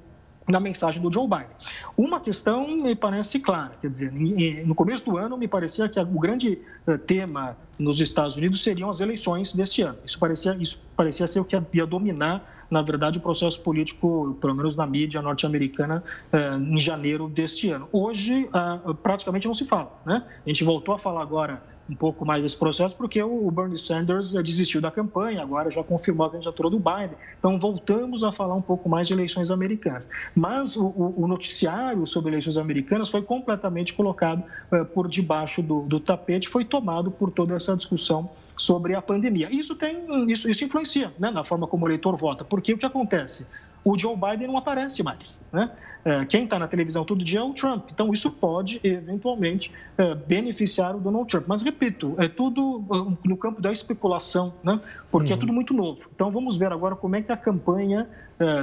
na 0.49 0.59
mensagem 0.59 1.01
do 1.01 1.13
Joe 1.13 1.29
Biden. 1.29 1.47
Uma 1.97 2.21
questão 2.21 2.69
me 2.69 2.95
parece 2.95 3.39
clara, 3.39 3.73
quer 3.81 3.89
dizer, 3.89 4.13
no 4.65 4.75
começo 4.75 5.05
do 5.05 5.17
ano 5.17 5.37
me 5.37 5.47
parecia 5.47 5.89
que 5.89 6.01
o 6.01 6.19
grande 6.19 6.59
eh, 6.87 6.97
tema 6.99 7.57
nos 7.79 8.01
Estados 8.01 8.37
Unidos 8.37 8.63
seriam 8.63 8.89
as 8.89 9.01
eleições 9.01 9.55
deste 9.55 9.83
ano. 9.83 9.99
Isso 10.05 10.19
parecia, 10.19 10.57
isso 10.59 10.81
parecia 10.97 11.27
ser 11.27 11.41
o 11.41 11.45
que 11.45 11.57
ia 11.73 11.87
dominar 11.87 12.61
na 12.71 12.83
verdade, 12.83 13.19
o 13.19 13.21
processo 13.21 13.61
político, 13.63 14.39
pelo 14.41 14.55
menos 14.55 14.77
na 14.77 14.87
mídia 14.87 15.21
norte-americana, 15.21 16.05
eh, 16.33 16.55
em 16.55 16.79
janeiro 16.79 17.29
deste 17.29 17.69
ano. 17.69 17.89
Hoje, 17.91 18.49
ah, 18.53 18.79
praticamente 19.03 19.47
não 19.47 19.55
se 19.55 19.67
fala. 19.67 19.91
Né? 20.07 20.23
A 20.47 20.49
gente 20.49 20.63
voltou 20.63 20.95
a 20.95 20.99
falar 20.99 21.21
agora 21.21 21.61
um 21.91 21.97
pouco 21.97 22.25
mais 22.25 22.43
desse 22.43 22.57
processo, 22.57 22.97
porque 22.97 23.21
o 23.21 23.51
Bernie 23.51 23.77
Sanders 23.77 24.35
eh, 24.35 24.43
desistiu 24.43 24.81
da 24.81 24.91
campanha, 24.91 25.43
agora 25.43 25.71
já 25.71 25.83
confirmou 25.83 26.27
a 26.27 26.31
candidatura 26.31 26.71
do 26.71 26.79
Biden. 26.79 27.17
Então, 27.39 27.59
voltamos 27.59 28.23
a 28.23 28.31
falar 28.31 28.55
um 28.55 28.63
pouco 28.63 28.89
mais 28.89 29.09
de 29.09 29.13
eleições 29.13 29.51
americanas. 29.51 30.09
Mas 30.35 30.77
o, 30.77 31.15
o 31.17 31.27
noticiário 31.27 32.07
sobre 32.07 32.31
eleições 32.31 32.57
americanas 32.57 33.09
foi 33.09 33.23
completamente 33.23 33.93
colocado 33.93 34.45
uh, 34.73 34.85
por 34.85 35.09
debaixo 35.09 35.63
do, 35.63 35.83
do 35.83 35.99
tapete, 35.99 36.49
foi 36.49 36.65
tomado 36.65 37.11
por 37.11 37.33
toda 37.33 37.55
essa 37.55 37.77
discussão 37.77 38.31
sobre 38.57 38.95
a 38.95 39.03
pandemia. 39.03 39.49
Isso 39.51 39.75
tem, 39.75 40.31
isso, 40.31 40.49
isso 40.49 40.65
influencia 40.65 41.13
né, 41.19 41.31
na 41.31 41.45
forma 41.45 41.67
como 41.67 41.87
o 41.87 41.89
eleitor 41.89 42.17
vota, 42.17 42.45
porque 42.45 42.73
o 42.73 42.79
que 42.79 42.87
acontece? 42.87 43.47
O 43.83 43.99
Joe 43.99 44.15
Biden 44.15 44.47
não 44.47 44.59
aparece 44.59 45.03
mais. 45.03 45.41
Né? 45.51 45.71
É, 46.05 46.25
quem 46.25 46.45
está 46.45 46.59
na 46.59 46.67
televisão 46.67 47.05
todo 47.05 47.23
dia 47.23 47.41
é 47.41 47.43
o 47.43 47.53
Trump. 47.53 47.91
Então, 47.93 48.13
isso 48.13 48.31
pode, 48.31 48.81
eventualmente, 48.83 49.71
é, 49.99 50.15
beneficiar 50.15 50.97
o 50.97 51.01
Donald 51.01 51.29
Trump. 51.29 51.45
Mas, 51.47 51.63
repito, 51.63 52.15
é 52.19 52.29
tudo 52.29 52.85
é, 52.93 53.29
no 53.29 53.37
campo 53.37 53.61
da 53.61 53.71
especulação, 53.71 54.55
né? 54.63 54.81
porque 55.11 55.31
uhum. 55.31 55.37
é 55.37 55.41
tudo 55.41 55.53
muito 55.53 55.75
novo. 55.75 56.09
Então, 56.15 56.31
vamos 56.31 56.57
ver 56.57 56.73
agora 56.73 56.97
como 56.97 57.17
é 57.17 57.23
que 57.23 57.33
a 57.33 57.37
campanha 57.37 58.09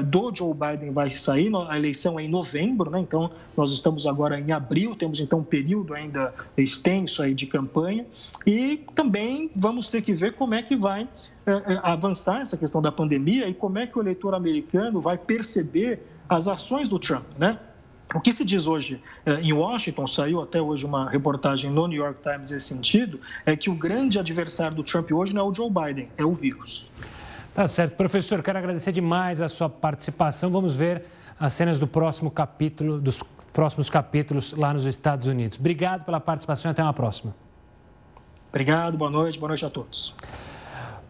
do 0.08 0.34
Joe 0.34 0.56
Biden 0.56 0.90
vai 0.90 1.08
sair. 1.08 1.52
A 1.70 1.78
eleição 1.78 2.20
é 2.20 2.24
em 2.24 2.28
novembro, 2.28 2.90
né? 2.90 3.00
então 3.00 3.30
nós 3.56 3.72
estamos 3.72 4.08
agora 4.08 4.40
em 4.40 4.52
abril, 4.52 4.96
temos 4.96 5.20
então 5.20 5.38
um 5.38 5.44
período 5.44 5.94
ainda 5.94 6.34
extenso 6.58 7.22
aí 7.22 7.36
de 7.36 7.46
campanha. 7.46 8.04
E 8.44 8.84
também 8.96 9.52
vamos 9.56 9.88
ter 9.88 10.02
que 10.02 10.14
ver 10.14 10.34
como 10.34 10.56
é 10.56 10.64
que 10.64 10.76
vai 10.76 11.08
avançar 11.84 12.42
essa 12.42 12.58
questão 12.58 12.82
da 12.82 12.92
pandemia 12.92 13.48
e 13.48 13.54
como 13.54 13.78
é 13.78 13.86
que 13.86 13.96
o 14.00 14.02
eleitor 14.02 14.34
americano 14.34 15.00
vai 15.00 15.16
perceber 15.16 16.02
as 16.30 16.48
ações 16.48 16.90
do 16.90 17.00
Trump, 17.00 17.26
né? 17.38 17.60
O 18.16 18.22
que 18.22 18.32
se 18.32 18.46
diz 18.46 18.68
hoje 18.68 19.02
eh, 19.26 19.42
em 19.42 19.52
Washington, 19.52 20.08
saiu 20.08 20.42
até 20.42 20.62
hoje 20.62 20.86
uma 20.86 21.10
reportagem 21.10 21.70
no 21.70 21.88
New 21.88 22.02
York 22.02 22.22
Times 22.22 22.52
nesse 22.52 22.68
sentido, 22.68 23.20
é 23.46 23.56
que 23.56 23.70
o 23.70 23.76
grande 23.76 24.18
adversário 24.18 24.78
do 24.78 24.84
Trump 24.84 25.12
hoje 25.12 25.36
não 25.36 25.48
é 25.48 25.50
o 25.50 25.54
Joe 25.54 25.70
Biden, 25.70 26.06
é 26.18 26.24
o 26.24 26.34
vírus. 26.34 26.90
Tá 27.54 27.68
certo. 27.68 27.96
Professor, 27.96 28.42
quero 28.42 28.58
agradecer 28.58 28.92
demais 28.92 29.42
a 29.42 29.50
sua 29.50 29.70
participação. 29.70 30.50
Vamos 30.50 30.74
ver 30.74 31.04
as 31.40 31.54
cenas 31.54 31.80
do 31.80 31.88
próximo 31.88 32.32
capítulo, 32.32 33.00
dos 33.00 33.20
próximos 33.52 33.90
capítulos 33.90 34.54
lá 34.54 34.74
nos 34.74 34.86
Estados 34.86 35.28
Unidos. 35.28 35.58
Obrigado 35.58 36.06
pela 36.06 36.20
participação 36.20 36.70
e 36.70 36.72
até 36.72 36.84
uma 36.84 36.94
próxima. 36.94 37.36
Obrigado, 38.50 38.98
boa 38.98 39.12
noite, 39.12 39.38
boa 39.38 39.50
noite 39.50 39.66
a 39.66 39.70
todos. 39.70 40.16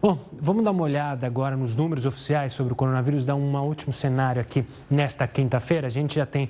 Bom, 0.00 0.16
vamos 0.32 0.62
dar 0.62 0.70
uma 0.70 0.84
olhada 0.84 1.26
agora 1.26 1.56
nos 1.56 1.74
números 1.74 2.06
oficiais 2.06 2.52
sobre 2.52 2.72
o 2.72 2.76
coronavírus, 2.76 3.24
dar 3.24 3.34
um 3.34 3.56
último 3.56 3.92
cenário 3.92 4.40
aqui 4.40 4.64
nesta 4.88 5.26
quinta-feira. 5.26 5.88
A 5.88 5.90
gente 5.90 6.14
já 6.14 6.24
tem 6.24 6.48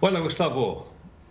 Olha, 0.00 0.20
Gustavo, 0.20 0.88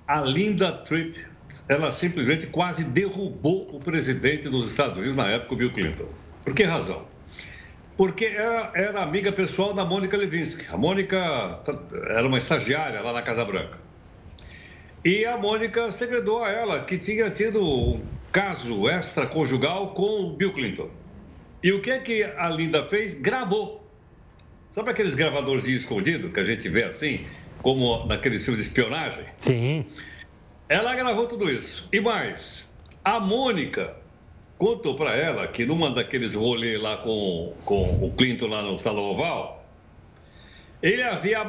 a 0.08 0.22
Linda 0.22 0.72
Tripp, 0.72 1.26
ela 1.68 1.92
simplesmente 1.92 2.48
quase 2.48 2.86
derrubou 2.86 3.68
o 3.76 3.82
presidente 3.82 4.48
dos 4.48 4.72
Estados 4.72 4.96
Unidos 4.96 5.18
na 5.18 5.28
época, 5.28 5.56
o 5.56 5.58
Bill 5.58 5.74
Clinton. 5.74 6.06
Por 6.46 6.56
que 6.56 6.64
razão? 6.64 7.11
Porque 8.02 8.26
era, 8.26 8.72
era 8.74 9.04
amiga 9.04 9.32
pessoal 9.32 9.76
da 9.76 9.86
Mônica 9.86 10.18
Levinsky. 10.18 10.66
A 10.74 10.76
Mônica 10.76 11.16
era 12.10 12.28
uma 12.28 12.40
estagiária 12.40 13.00
lá 13.00 13.14
na 13.14 13.22
Casa 13.22 13.46
Branca. 13.46 13.78
E 15.06 15.24
a 15.24 15.38
Mônica 15.38 15.92
segredou 15.92 16.44
a 16.44 16.50
ela 16.50 16.80
que 16.80 16.98
tinha 16.98 17.30
tido 17.30 17.64
um 17.64 18.02
caso 18.32 18.90
extraconjugal 18.90 19.94
com 19.94 20.20
o 20.20 20.36
Bill 20.36 20.52
Clinton. 20.52 20.90
E 21.62 21.72
o 21.74 21.80
que 21.80 21.92
é 21.92 22.00
que 22.00 22.24
a 22.24 22.50
Linda 22.50 22.84
fez? 22.86 23.14
Gravou. 23.14 23.88
Sabe 24.72 24.90
aqueles 24.90 25.14
gravadorzinhos 25.14 25.82
escondidos 25.82 26.34
que 26.34 26.40
a 26.40 26.44
gente 26.44 26.68
vê 26.70 26.86
assim, 26.86 27.28
como 27.62 28.08
naqueles 28.08 28.44
filmes 28.44 28.64
de 28.64 28.70
espionagem? 28.70 29.26
Sim. 29.38 29.86
Ela 30.68 30.96
gravou 30.96 31.28
tudo 31.28 31.48
isso. 31.48 31.88
E 31.94 32.02
mais, 32.02 32.68
a 33.06 33.20
Mônica 33.20 33.96
contou 34.62 34.94
para 34.94 35.16
ela 35.16 35.48
que 35.48 35.66
numa 35.66 35.90
daqueles 35.90 36.36
rolês 36.36 36.80
lá 36.80 36.96
com, 36.98 37.52
com 37.66 38.06
o 38.06 38.12
Clinton 38.12 38.46
lá 38.46 38.62
no 38.62 38.80
Salão 38.80 39.06
Oval, 39.06 39.68
ele 40.84 41.02
havia 41.02 41.44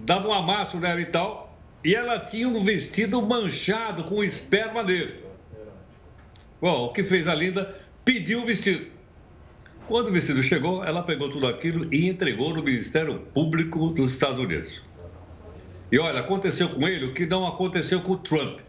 dado 0.00 0.28
um 0.28 0.32
amasso 0.32 0.76
nela 0.76 1.00
e 1.00 1.06
tal, 1.06 1.58
e 1.82 1.94
ela 1.94 2.18
tinha 2.18 2.46
um 2.46 2.62
vestido 2.62 3.22
manchado 3.22 4.04
com 4.04 4.22
esperma 4.22 4.84
dele. 4.84 5.24
Bom, 6.60 6.84
o 6.84 6.92
que 6.92 7.02
fez 7.02 7.26
a 7.26 7.34
Linda? 7.34 7.80
Pediu 8.04 8.42
o 8.42 8.44
vestido. 8.44 8.88
Quando 9.88 10.08
o 10.08 10.12
vestido 10.12 10.42
chegou, 10.42 10.84
ela 10.84 11.02
pegou 11.02 11.30
tudo 11.30 11.46
aquilo 11.46 11.88
e 11.94 12.10
entregou 12.10 12.52
no 12.52 12.62
Ministério 12.62 13.20
Público 13.32 13.88
dos 13.88 14.12
Estados 14.12 14.38
Unidos. 14.38 14.82
E 15.90 15.98
olha, 15.98 16.20
aconteceu 16.20 16.68
com 16.68 16.86
ele 16.86 17.06
o 17.06 17.14
que 17.14 17.24
não 17.24 17.46
aconteceu 17.46 18.02
com 18.02 18.12
o 18.12 18.18
Trump. 18.18 18.60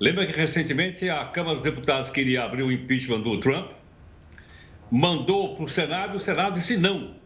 Lembra 0.00 0.26
que 0.26 0.32
recentemente 0.32 1.10
a 1.10 1.26
Câmara 1.26 1.56
dos 1.56 1.62
Deputados 1.62 2.08
queria 2.08 2.42
abrir 2.42 2.62
o 2.62 2.72
impeachment 2.72 3.20
do 3.20 3.38
Trump, 3.38 3.72
mandou 4.90 5.54
para 5.54 5.64
o 5.66 5.68
Senado, 5.68 6.16
o 6.16 6.20
Senado 6.20 6.54
disse 6.54 6.74
não. 6.78 7.16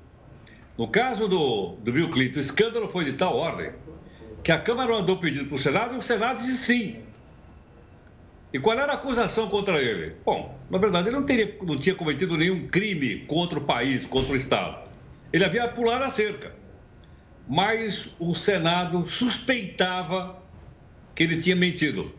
No 0.76 0.88
caso 0.88 1.28
do, 1.28 1.76
do 1.76 1.92
Bill 1.92 2.10
Clinton, 2.10 2.38
o 2.38 2.42
escândalo 2.42 2.88
foi 2.88 3.04
de 3.04 3.12
tal 3.12 3.36
ordem 3.36 3.70
que 4.42 4.50
a 4.50 4.58
Câmara 4.58 4.92
mandou 4.92 5.18
pedido 5.18 5.46
para 5.46 5.54
o 5.54 5.58
Senado 5.58 5.94
e 5.94 5.98
o 5.98 6.02
Senado 6.02 6.38
disse 6.38 6.58
sim. 6.58 6.96
E 8.52 8.58
qual 8.58 8.76
era 8.76 8.90
a 8.90 8.96
acusação 8.96 9.48
contra 9.48 9.80
ele? 9.80 10.16
Bom, 10.24 10.58
na 10.68 10.76
verdade, 10.76 11.08
ele 11.08 11.16
não, 11.16 11.24
teria, 11.24 11.56
não 11.62 11.76
tinha 11.76 11.94
cometido 11.94 12.36
nenhum 12.36 12.66
crime 12.66 13.20
contra 13.20 13.56
o 13.56 13.62
país, 13.62 14.04
contra 14.04 14.32
o 14.32 14.36
Estado. 14.36 14.88
Ele 15.32 15.44
havia 15.44 15.68
pulado 15.68 16.02
a 16.02 16.10
cerca. 16.10 16.52
Mas 17.48 18.10
o 18.18 18.34
Senado 18.34 19.06
suspeitava 19.06 20.42
que 21.14 21.22
ele 21.22 21.36
tinha 21.36 21.54
mentido. 21.54 22.12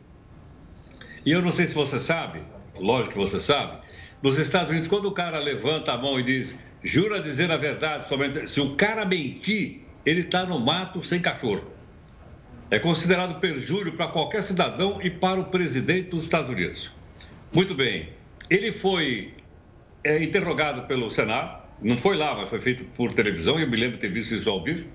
E 1.25 1.31
eu 1.31 1.41
não 1.41 1.51
sei 1.51 1.65
se 1.65 1.73
você 1.73 1.99
sabe, 1.99 2.43
lógico 2.77 3.13
que 3.13 3.17
você 3.17 3.39
sabe, 3.39 3.79
nos 4.21 4.37
Estados 4.37 4.69
Unidos, 4.69 4.87
quando 4.87 5.07
o 5.07 5.11
cara 5.11 5.39
levanta 5.39 5.91
a 5.91 5.97
mão 5.97 6.19
e 6.19 6.23
diz, 6.23 6.59
jura 6.83 7.19
dizer 7.19 7.51
a 7.51 7.57
verdade 7.57 8.07
somente. 8.07 8.47
Se 8.47 8.61
o 8.61 8.75
cara 8.75 9.05
mentir, 9.05 9.81
ele 10.05 10.21
está 10.21 10.45
no 10.45 10.59
mato 10.59 11.01
sem 11.01 11.19
cachorro. 11.19 11.63
É 12.69 12.77
considerado 12.77 13.39
perjúrio 13.39 13.93
para 13.93 14.07
qualquer 14.07 14.43
cidadão 14.43 14.99
e 15.01 15.09
para 15.09 15.39
o 15.39 15.45
presidente 15.45 16.09
dos 16.09 16.23
Estados 16.23 16.49
Unidos. 16.51 16.91
Muito 17.51 17.73
bem. 17.73 18.09
Ele 18.49 18.71
foi 18.71 19.33
é, 20.03 20.23
interrogado 20.23 20.83
pelo 20.83 21.09
Senado, 21.09 21.63
não 21.81 21.97
foi 21.97 22.15
lá, 22.15 22.35
mas 22.35 22.49
foi 22.49 22.61
feito 22.61 22.83
por 22.95 23.13
televisão, 23.13 23.59
eu 23.59 23.67
me 23.67 23.75
lembro 23.75 23.97
de 23.97 24.01
ter 24.01 24.11
visto 24.11 24.35
isso 24.35 24.49
ao 24.49 24.63
vivo. 24.63 24.87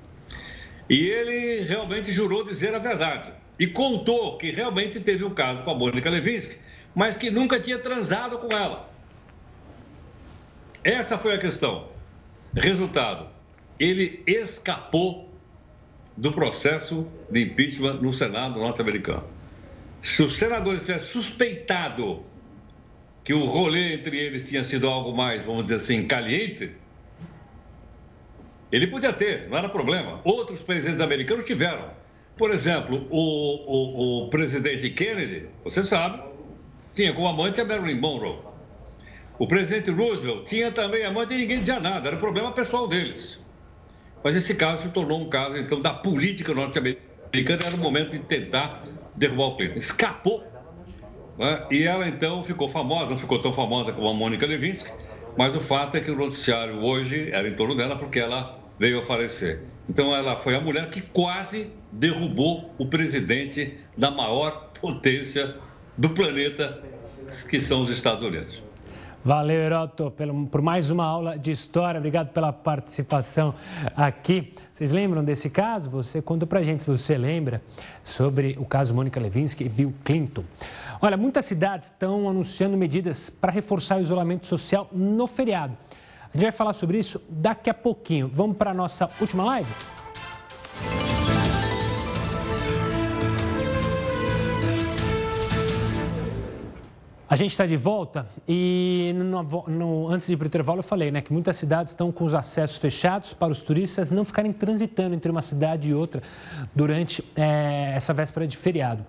E 0.88 1.06
ele 1.08 1.62
realmente 1.64 2.10
jurou 2.12 2.44
dizer 2.44 2.74
a 2.74 2.78
verdade 2.78 3.39
e 3.60 3.66
contou 3.66 4.38
que 4.38 4.50
realmente 4.50 4.98
teve 4.98 5.22
um 5.22 5.34
caso 5.34 5.62
com 5.62 5.70
a 5.70 5.74
Mônica 5.74 6.08
Levinsky, 6.08 6.56
mas 6.94 7.18
que 7.18 7.30
nunca 7.30 7.60
tinha 7.60 7.78
transado 7.78 8.38
com 8.38 8.56
ela. 8.56 8.90
Essa 10.82 11.18
foi 11.18 11.34
a 11.34 11.38
questão. 11.38 11.90
Resultado: 12.56 13.28
ele 13.78 14.22
escapou 14.26 15.30
do 16.16 16.32
processo 16.32 17.06
de 17.30 17.42
impeachment 17.42 18.00
no 18.00 18.14
Senado 18.14 18.58
norte-americano. 18.58 19.24
Se 20.00 20.22
os 20.22 20.32
senadores 20.32 20.86
tivessem 20.86 21.08
suspeitado 21.08 22.24
que 23.22 23.34
o 23.34 23.44
rolê 23.44 23.92
entre 23.92 24.18
eles 24.18 24.48
tinha 24.48 24.64
sido 24.64 24.88
algo 24.88 25.14
mais, 25.14 25.44
vamos 25.44 25.64
dizer 25.64 25.74
assim, 25.74 26.06
caliente, 26.06 26.72
ele 28.72 28.86
podia 28.86 29.12
ter, 29.12 29.50
não 29.50 29.58
era 29.58 29.68
problema. 29.68 30.22
Outros 30.24 30.62
presidentes 30.62 31.02
americanos 31.02 31.44
tiveram. 31.44 32.00
Por 32.36 32.50
exemplo, 32.50 33.06
o, 33.10 33.18
o, 33.18 34.26
o 34.26 34.30
presidente 34.30 34.88
Kennedy, 34.90 35.46
você 35.62 35.82
sabe, 35.82 36.22
tinha 36.92 37.12
como 37.12 37.28
amante 37.28 37.60
a 37.60 37.64
Marilyn 37.64 38.00
Monroe. 38.00 38.38
O 39.38 39.46
presidente 39.46 39.90
Roosevelt 39.90 40.46
tinha 40.46 40.70
também 40.70 41.04
amante 41.04 41.32
e 41.32 41.38
ninguém 41.38 41.58
dizia 41.58 41.80
nada, 41.80 42.08
era 42.08 42.16
problema 42.16 42.52
pessoal 42.52 42.86
deles. 42.86 43.40
Mas 44.22 44.36
esse 44.36 44.54
caso 44.54 44.82
se 44.82 44.88
tornou 44.90 45.18
um 45.18 45.30
caso, 45.30 45.56
então, 45.56 45.80
da 45.80 45.94
política 45.94 46.52
norte-americana, 46.52 47.64
era 47.64 47.74
o 47.74 47.78
momento 47.78 48.10
de 48.10 48.18
tentar 48.18 48.84
derrubar 49.16 49.46
o 49.46 49.56
Clinton. 49.56 49.78
Escapou. 49.78 50.44
Né? 51.38 51.66
E 51.70 51.84
ela, 51.84 52.06
então, 52.06 52.44
ficou 52.44 52.68
famosa, 52.68 53.10
não 53.10 53.16
ficou 53.16 53.40
tão 53.40 53.52
famosa 53.52 53.92
como 53.92 54.08
a 54.08 54.12
Mônica 54.12 54.44
Levinsky, 54.44 54.90
mas 55.38 55.56
o 55.56 55.60
fato 55.60 55.96
é 55.96 56.00
que 56.00 56.10
o 56.10 56.16
noticiário 56.16 56.82
hoje 56.82 57.30
era 57.32 57.48
em 57.48 57.54
torno 57.54 57.74
dela 57.74 57.96
porque 57.96 58.18
ela 58.18 58.58
veio 58.78 59.00
a 59.00 59.02
falecer. 59.02 59.62
Então, 59.88 60.14
ela 60.14 60.36
foi 60.36 60.54
a 60.54 60.60
mulher 60.60 60.90
que 60.90 61.00
quase 61.00 61.70
derrubou 61.92 62.70
o 62.78 62.86
presidente 62.86 63.78
da 63.96 64.10
maior 64.10 64.70
potência 64.80 65.56
do 65.96 66.10
planeta, 66.10 66.82
que 67.48 67.60
são 67.60 67.82
os 67.82 67.90
Estados 67.90 68.24
Unidos. 68.24 68.62
Valeu, 69.22 69.56
Heroto, 69.56 70.10
por 70.50 70.62
mais 70.62 70.88
uma 70.88 71.04
aula 71.04 71.38
de 71.38 71.50
história. 71.50 71.98
Obrigado 71.98 72.32
pela 72.32 72.54
participação 72.54 73.54
aqui. 73.94 74.54
Vocês 74.72 74.92
lembram 74.92 75.22
desse 75.22 75.50
caso? 75.50 75.90
Você 75.90 76.22
conta 76.22 76.46
pra 76.46 76.62
gente 76.62 76.84
se 76.84 76.90
você 76.90 77.18
lembra 77.18 77.60
sobre 78.02 78.56
o 78.58 78.64
caso 78.64 78.94
Mônica 78.94 79.20
Levinsky 79.20 79.64
e 79.64 79.68
Bill 79.68 79.92
Clinton. 80.04 80.42
Olha, 81.02 81.18
muitas 81.18 81.44
cidades 81.44 81.90
estão 81.90 82.30
anunciando 82.30 82.78
medidas 82.78 83.28
para 83.28 83.52
reforçar 83.52 83.98
o 83.98 84.00
isolamento 84.00 84.46
social 84.46 84.88
no 84.90 85.26
feriado. 85.26 85.76
A 86.32 86.32
gente 86.32 86.44
vai 86.44 86.52
falar 86.52 86.72
sobre 86.72 86.98
isso 86.98 87.20
daqui 87.28 87.68
a 87.68 87.74
pouquinho. 87.74 88.26
Vamos 88.26 88.56
para 88.56 88.70
a 88.70 88.74
nossa 88.74 89.10
última 89.20 89.44
live? 89.44 89.68
A 97.30 97.36
gente 97.36 97.52
está 97.52 97.64
de 97.64 97.76
volta 97.76 98.26
e 98.48 99.12
no, 99.14 99.44
no, 99.68 100.08
antes 100.08 100.26
de 100.26 100.32
ir 100.32 100.36
para 100.36 100.46
o 100.46 100.48
intervalo 100.48 100.80
eu 100.80 100.82
falei 100.82 101.12
né, 101.12 101.20
que 101.20 101.32
muitas 101.32 101.56
cidades 101.56 101.92
estão 101.92 102.10
com 102.10 102.24
os 102.24 102.34
acessos 102.34 102.76
fechados 102.76 103.32
para 103.32 103.52
os 103.52 103.62
turistas 103.62 104.10
não 104.10 104.24
ficarem 104.24 104.52
transitando 104.52 105.14
entre 105.14 105.30
uma 105.30 105.40
cidade 105.40 105.90
e 105.90 105.94
outra 105.94 106.24
durante 106.74 107.24
é, 107.36 107.92
essa 107.94 108.12
véspera 108.12 108.48
de 108.48 108.56
feriado. 108.56 109.06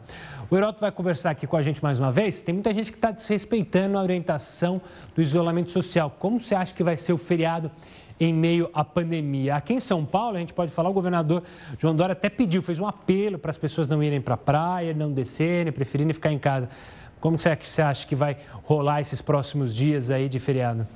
O 0.52 0.56
Heroto 0.56 0.80
vai 0.80 0.92
conversar 0.92 1.32
aqui 1.32 1.48
com 1.48 1.58
a 1.58 1.64
gente 1.64 1.82
mais 1.82 1.98
uma 1.98 2.12
vez. 2.12 2.44
Tem 2.44 2.54
muita 2.54 2.72
gente 2.76 2.92
que 2.92 2.98
está 3.00 3.10
desrespeitando 3.10 3.98
a 3.98 4.04
orientação 4.04 4.80
do 5.16 5.22
isolamento 5.24 5.72
social. 5.72 6.16
Como 6.20 6.40
você 6.40 6.54
acha 6.54 6.76
que 6.76 6.84
vai 6.84 6.98
ser 6.98 7.14
o 7.14 7.18
feriado 7.18 7.72
em 8.20 8.32
meio 8.32 8.70
à 8.72 8.86
pandemia? 8.86 9.56
Aqui 9.56 9.74
em 9.74 9.80
São 9.80 10.06
Paulo, 10.06 10.38
a 10.38 10.40
gente 10.40 10.54
pode 10.54 10.72
falar, 10.72 10.92
o 10.92 10.94
governador 10.94 11.42
João 11.80 11.96
Dória 11.96 12.14
até 12.14 12.30
pediu, 12.30 12.62
fez 12.62 12.78
um 12.78 12.86
apelo 12.86 13.40
para 13.40 13.50
as 13.50 13.58
pessoas 13.58 13.90
não 13.90 14.04
irem 14.04 14.22
para 14.22 14.36
a 14.36 14.38
praia, 14.38 14.94
não 14.94 15.12
descerem, 15.12 15.74
preferirem 15.74 16.14
ficar 16.14 16.32
em 16.32 16.38
casa. 16.38 16.70
Como 17.22 17.38
você 17.40 17.82
acha 17.84 18.06
que 18.08 18.16
vai 18.16 18.36
rolar 18.64 19.00
esses 19.00 19.22
próximos 19.22 19.76
dias 19.76 20.10
aí 20.10 20.28
de 20.28 20.40
feriado? 20.40 20.88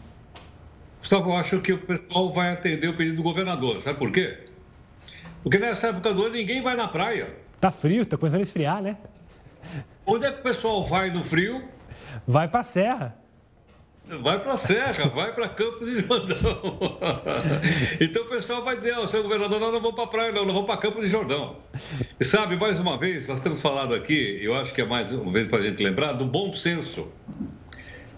Gustavo, 0.99 1.30
eu 1.30 1.38
acho 1.38 1.61
que 1.61 1.71
o 1.71 1.78
pessoal 1.78 2.32
vai 2.32 2.51
atender 2.51 2.88
o 2.88 2.95
pedido 2.95 3.17
do 3.17 3.23
governador. 3.23 3.80
Sabe 3.80 3.99
por 3.99 4.11
quê? 4.11 4.39
Porque 5.43 5.59
nessa 5.59 5.89
época 5.89 6.11
do 6.11 6.23
ano 6.23 6.34
ninguém 6.34 6.63
vai 6.63 6.76
na 6.76 6.88
praia. 6.88 7.32
Tá 7.61 7.69
frio, 7.69 8.03
tá 8.03 8.17
começando 8.17 8.39
a 8.39 8.43
esfriar, 8.43 8.82
né? 8.82 8.97
Onde 10.03 10.26
é 10.26 10.32
que 10.32 10.39
o 10.39 10.43
pessoal 10.43 10.84
vai 10.84 11.11
no 11.11 11.23
frio? 11.23 11.63
Vai 12.28 12.47
pra 12.47 12.63
serra. 12.63 13.15
Vai 14.08 14.39
para 14.39 14.53
a 14.53 14.58
Serra, 14.58 15.10
vai 15.10 15.34
para 15.34 15.49
Campos 15.49 15.88
de 15.88 16.01
Jordão. 16.01 16.99
Então 17.99 18.24
o 18.24 18.28
pessoal 18.28 18.64
vai 18.64 18.76
dizer, 18.76 18.95
oh, 18.97 19.08
seu 19.08 19.24
governador, 19.24 19.60
nós 19.60 19.74
não 19.74 19.82
vamos 19.82 19.95
para 19.95 20.03
a 20.03 20.08
praia, 20.08 20.32
não, 20.32 20.43
nós 20.43 20.53
vamos 20.53 20.68
para 20.68 20.78
Campos 20.78 21.03
de 21.06 21.10
Jordão. 21.10 21.58
E 22.20 22.24
sabe, 22.24 22.56
mais 22.56 22.80
uma 22.80 22.97
vez, 22.97 23.28
nós 23.28 23.39
temos 23.39 23.62
falado 23.62 23.95
aqui, 23.95 24.39
eu 24.41 24.53
acho 24.56 24.74
que 24.74 24.82
é 24.82 24.86
mais 24.86 25.12
uma 25.12 25.32
vez 25.32 25.47
para 25.47 25.60
a 25.60 25.62
gente 25.64 25.82
lembrar, 25.84 26.14
do 26.14 26.26
bom 26.26 26.53
senso. 26.53 27.08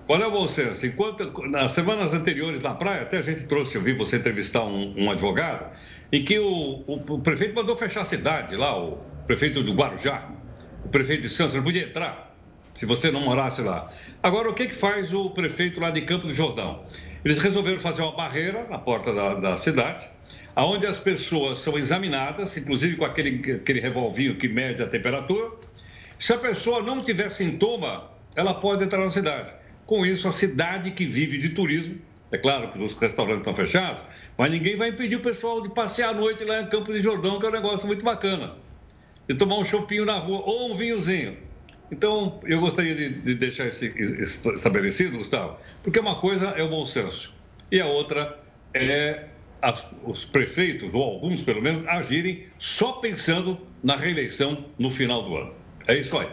Qual 0.06 0.22
é 0.22 0.28
o 0.28 0.32
bom 0.32 0.48
senso? 0.48 0.86
Enquanto, 0.86 1.48
nas 1.48 1.72
semanas 1.72 2.14
anteriores 2.14 2.60
na 2.62 2.74
praia, 2.74 3.04
até 3.04 3.20
a 3.20 3.22
gente 3.22 3.46
trouxe, 3.46 3.76
eu 3.76 3.82
vi 3.82 3.94
você 3.94 4.18
entrevistar 4.18 4.66
um, 4.66 4.94
um 4.98 5.10
advogado, 5.10 5.72
em 6.12 6.24
que 6.24 6.38
o, 6.38 6.84
o, 6.86 6.96
o, 6.96 7.20
prefeito 7.20 7.56
mandou 7.56 7.76
fechar 7.76 8.02
a 8.02 8.06
cidade 8.06 8.56
lá, 8.56 8.78
o 8.78 8.98
prefeito 9.26 9.64
do 9.64 9.74
Guarujá, 9.74 10.30
o 10.84 10.90
prefeito 10.90 11.22
de 11.22 11.30
Santos, 11.30 11.56
não 11.56 11.64
podia 11.64 11.84
entrar 11.84 12.27
se 12.78 12.86
você 12.86 13.10
não 13.10 13.22
morasse 13.22 13.60
lá. 13.60 13.92
Agora, 14.22 14.52
o 14.52 14.54
que, 14.54 14.68
que 14.68 14.76
faz 14.76 15.12
o 15.12 15.32
prefeito 15.32 15.80
lá 15.82 15.90
de 15.90 16.02
Campos 16.02 16.28
do 16.28 16.36
Jordão? 16.36 16.86
Eles 17.26 17.40
resolveram 17.40 17.80
fazer 17.80 18.04
uma 18.04 18.12
barreira 18.12 18.68
na 18.70 18.78
porta 18.78 19.12
da, 19.12 19.34
da 19.34 19.58
cidade, 19.58 20.08
onde 20.56 20.86
as 20.86 21.00
pessoas 21.00 21.58
são 21.58 21.76
examinadas, 21.76 22.56
inclusive 22.56 22.96
com 22.96 23.04
aquele, 23.04 23.54
aquele 23.54 23.80
revolvinho 23.80 24.36
que 24.36 24.48
mede 24.48 24.84
a 24.84 24.88
temperatura. 24.88 25.50
Se 26.20 26.34
a 26.34 26.38
pessoa 26.38 26.84
não 26.84 27.02
tiver 27.02 27.32
sintoma, 27.32 28.12
ela 28.36 28.54
pode 28.54 28.84
entrar 28.84 29.00
na 29.00 29.10
cidade. 29.10 29.50
Com 29.88 30.06
isso, 30.06 30.28
a 30.28 30.32
cidade 30.32 30.92
que 30.92 31.04
vive 31.04 31.40
de 31.40 31.50
turismo, 31.50 32.00
é 32.32 32.38
claro 32.38 32.70
que 32.70 32.78
os 32.78 32.94
restaurantes 32.94 33.40
estão 33.40 33.56
fechados, 33.56 34.00
mas 34.38 34.52
ninguém 34.52 34.78
vai 34.78 34.90
impedir 34.90 35.16
o 35.16 35.22
pessoal 35.22 35.64
de 35.64 35.70
passear 35.70 36.12
à 36.12 36.14
noite 36.14 36.44
lá 36.44 36.62
em 36.62 36.68
Campos 36.68 36.94
de 36.94 37.02
Jordão, 37.02 37.40
que 37.40 37.46
é 37.48 37.50
um 37.50 37.54
negócio 37.54 37.88
muito 37.88 38.06
bacana. 38.06 38.54
De 39.28 39.34
tomar 39.34 39.58
um 39.58 39.64
chopinho 39.66 40.06
na 40.06 40.20
rua 40.20 40.44
ou 40.46 40.72
um 40.72 40.76
vinhozinho. 40.76 41.47
Então, 41.92 42.40
eu 42.44 42.60
gostaria 42.60 42.94
de, 42.94 43.10
de 43.22 43.36
deixar 43.36 43.68
isso 43.68 43.86
estabelecido, 43.86 45.18
Gustavo, 45.18 45.58
porque 45.82 46.00
uma 46.00 46.16
coisa 46.16 46.48
é 46.50 46.64
o 46.64 46.70
bom 46.70 46.86
senso 46.86 47.34
e 47.72 47.80
a 47.80 47.86
outra 47.86 48.40
é 48.74 49.26
as, 49.62 49.86
os 50.04 50.26
prefeitos, 50.26 50.94
ou 50.94 51.04
alguns 51.04 51.42
pelo 51.42 51.62
menos, 51.62 51.86
agirem 51.88 52.46
só 52.58 52.94
pensando 52.94 53.58
na 53.84 53.96
reeleição 53.96 54.66
no 54.78 54.90
final 54.90 55.24
do 55.24 55.36
ano. 55.36 55.54
É 55.88 55.96
isso 55.96 56.18
aí. 56.18 56.30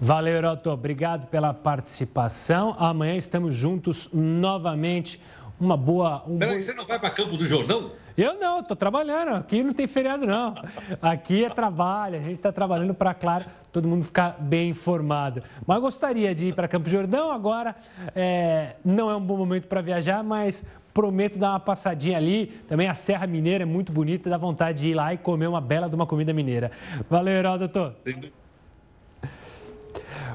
Valeu, 0.00 0.34
Heroto. 0.34 0.70
Obrigado 0.70 1.26
pela 1.26 1.52
participação. 1.52 2.74
Amanhã 2.78 3.16
estamos 3.16 3.54
juntos 3.54 4.08
novamente 4.12 5.20
uma 5.58 5.76
boa. 5.76 6.24
Um 6.26 6.38
Peraí, 6.38 6.62
você 6.62 6.72
não 6.72 6.86
vai 6.86 6.98
para 6.98 7.10
Campo 7.10 7.36
do 7.36 7.46
Jordão? 7.46 7.92
Eu 8.20 8.38
não, 8.38 8.60
estou 8.60 8.76
trabalhando. 8.76 9.36
Aqui 9.36 9.62
não 9.62 9.72
tem 9.72 9.86
feriado, 9.86 10.26
não. 10.26 10.54
Aqui 11.00 11.42
é 11.42 11.48
trabalho, 11.48 12.16
a 12.16 12.22
gente 12.22 12.34
está 12.34 12.52
trabalhando 12.52 12.92
para, 12.92 13.14
claro, 13.14 13.46
todo 13.72 13.88
mundo 13.88 14.04
ficar 14.04 14.36
bem 14.38 14.68
informado. 14.68 15.42
Mas 15.66 15.80
gostaria 15.80 16.34
de 16.34 16.48
ir 16.48 16.54
para 16.54 16.68
Campo 16.68 16.90
Jordão. 16.90 17.30
Agora 17.30 17.74
é, 18.14 18.76
não 18.84 19.10
é 19.10 19.16
um 19.16 19.20
bom 19.22 19.38
momento 19.38 19.66
para 19.68 19.80
viajar, 19.80 20.22
mas 20.22 20.62
prometo 20.92 21.38
dar 21.38 21.52
uma 21.52 21.60
passadinha 21.60 22.18
ali. 22.18 22.48
Também 22.68 22.88
a 22.88 22.94
Serra 22.94 23.26
Mineira 23.26 23.62
é 23.62 23.66
muito 23.66 23.90
bonita, 23.90 24.28
dá 24.28 24.36
vontade 24.36 24.82
de 24.82 24.88
ir 24.90 24.94
lá 24.94 25.14
e 25.14 25.16
comer 25.16 25.46
uma 25.46 25.60
bela 25.60 25.88
de 25.88 25.94
uma 25.94 26.06
comida 26.06 26.30
mineira. 26.34 26.70
Valeu, 27.08 27.32
Heródoto. 27.32 27.94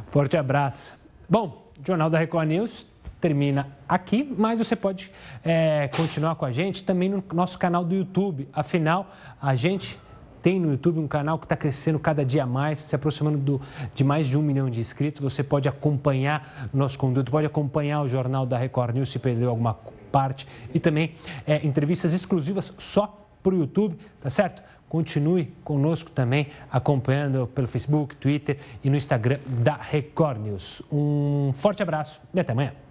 Forte 0.08 0.36
abraço. 0.36 0.92
Bom, 1.30 1.72
Jornal 1.84 2.10
da 2.10 2.18
Record 2.18 2.48
News 2.48 2.95
termina 3.26 3.68
aqui, 3.90 4.32
mas 4.38 4.60
você 4.60 4.76
pode 4.76 5.12
é, 5.44 5.90
continuar 5.96 6.36
com 6.36 6.46
a 6.46 6.52
gente 6.52 6.84
também 6.84 7.10
no 7.10 7.24
nosso 7.34 7.58
canal 7.58 7.84
do 7.84 7.96
YouTube. 7.96 8.48
Afinal, 8.54 9.10
a 9.42 9.56
gente 9.56 10.00
tem 10.44 10.60
no 10.60 10.70
YouTube 10.70 11.00
um 11.00 11.08
canal 11.08 11.40
que 11.40 11.46
está 11.46 11.56
crescendo 11.56 11.98
cada 11.98 12.24
dia 12.24 12.46
mais, 12.46 12.82
se 12.82 12.96
aproximando 12.96 13.40
do, 13.40 13.60
de 13.96 14.04
mais 14.04 14.28
de 14.28 14.38
um 14.38 14.44
milhão 14.44 14.70
de 14.70 14.80
inscritos. 14.80 15.20
Você 15.22 15.44
pode 15.44 15.68
acompanhar 15.68 16.70
nosso 16.72 17.00
conteúdo, 17.00 17.32
pode 17.32 17.48
acompanhar 17.48 18.04
o 18.04 18.08
jornal 18.08 18.46
da 18.46 18.60
Record 18.60 18.94
News 18.94 19.10
se 19.10 19.18
perdeu 19.18 19.50
alguma 19.50 19.74
parte 20.12 20.48
e 20.72 20.80
também 20.80 21.16
é, 21.48 21.66
entrevistas 21.66 22.14
exclusivas 22.14 22.72
só 22.78 23.28
para 23.42 23.56
o 23.56 23.58
YouTube, 23.58 23.98
tá 24.22 24.30
certo? 24.30 24.62
Continue 24.88 25.52
conosco 25.64 26.12
também, 26.12 26.50
acompanhando 26.72 27.48
pelo 27.48 27.68
Facebook, 27.68 28.16
Twitter 28.18 28.60
e 28.84 28.90
no 28.90 28.96
Instagram 28.96 29.40
da 29.48 29.78
Record 29.78 30.42
News. 30.42 30.84
Um 30.92 31.54
forte 31.54 31.82
abraço 31.82 32.22
e 32.32 32.40
até 32.40 32.52
amanhã. 32.52 32.85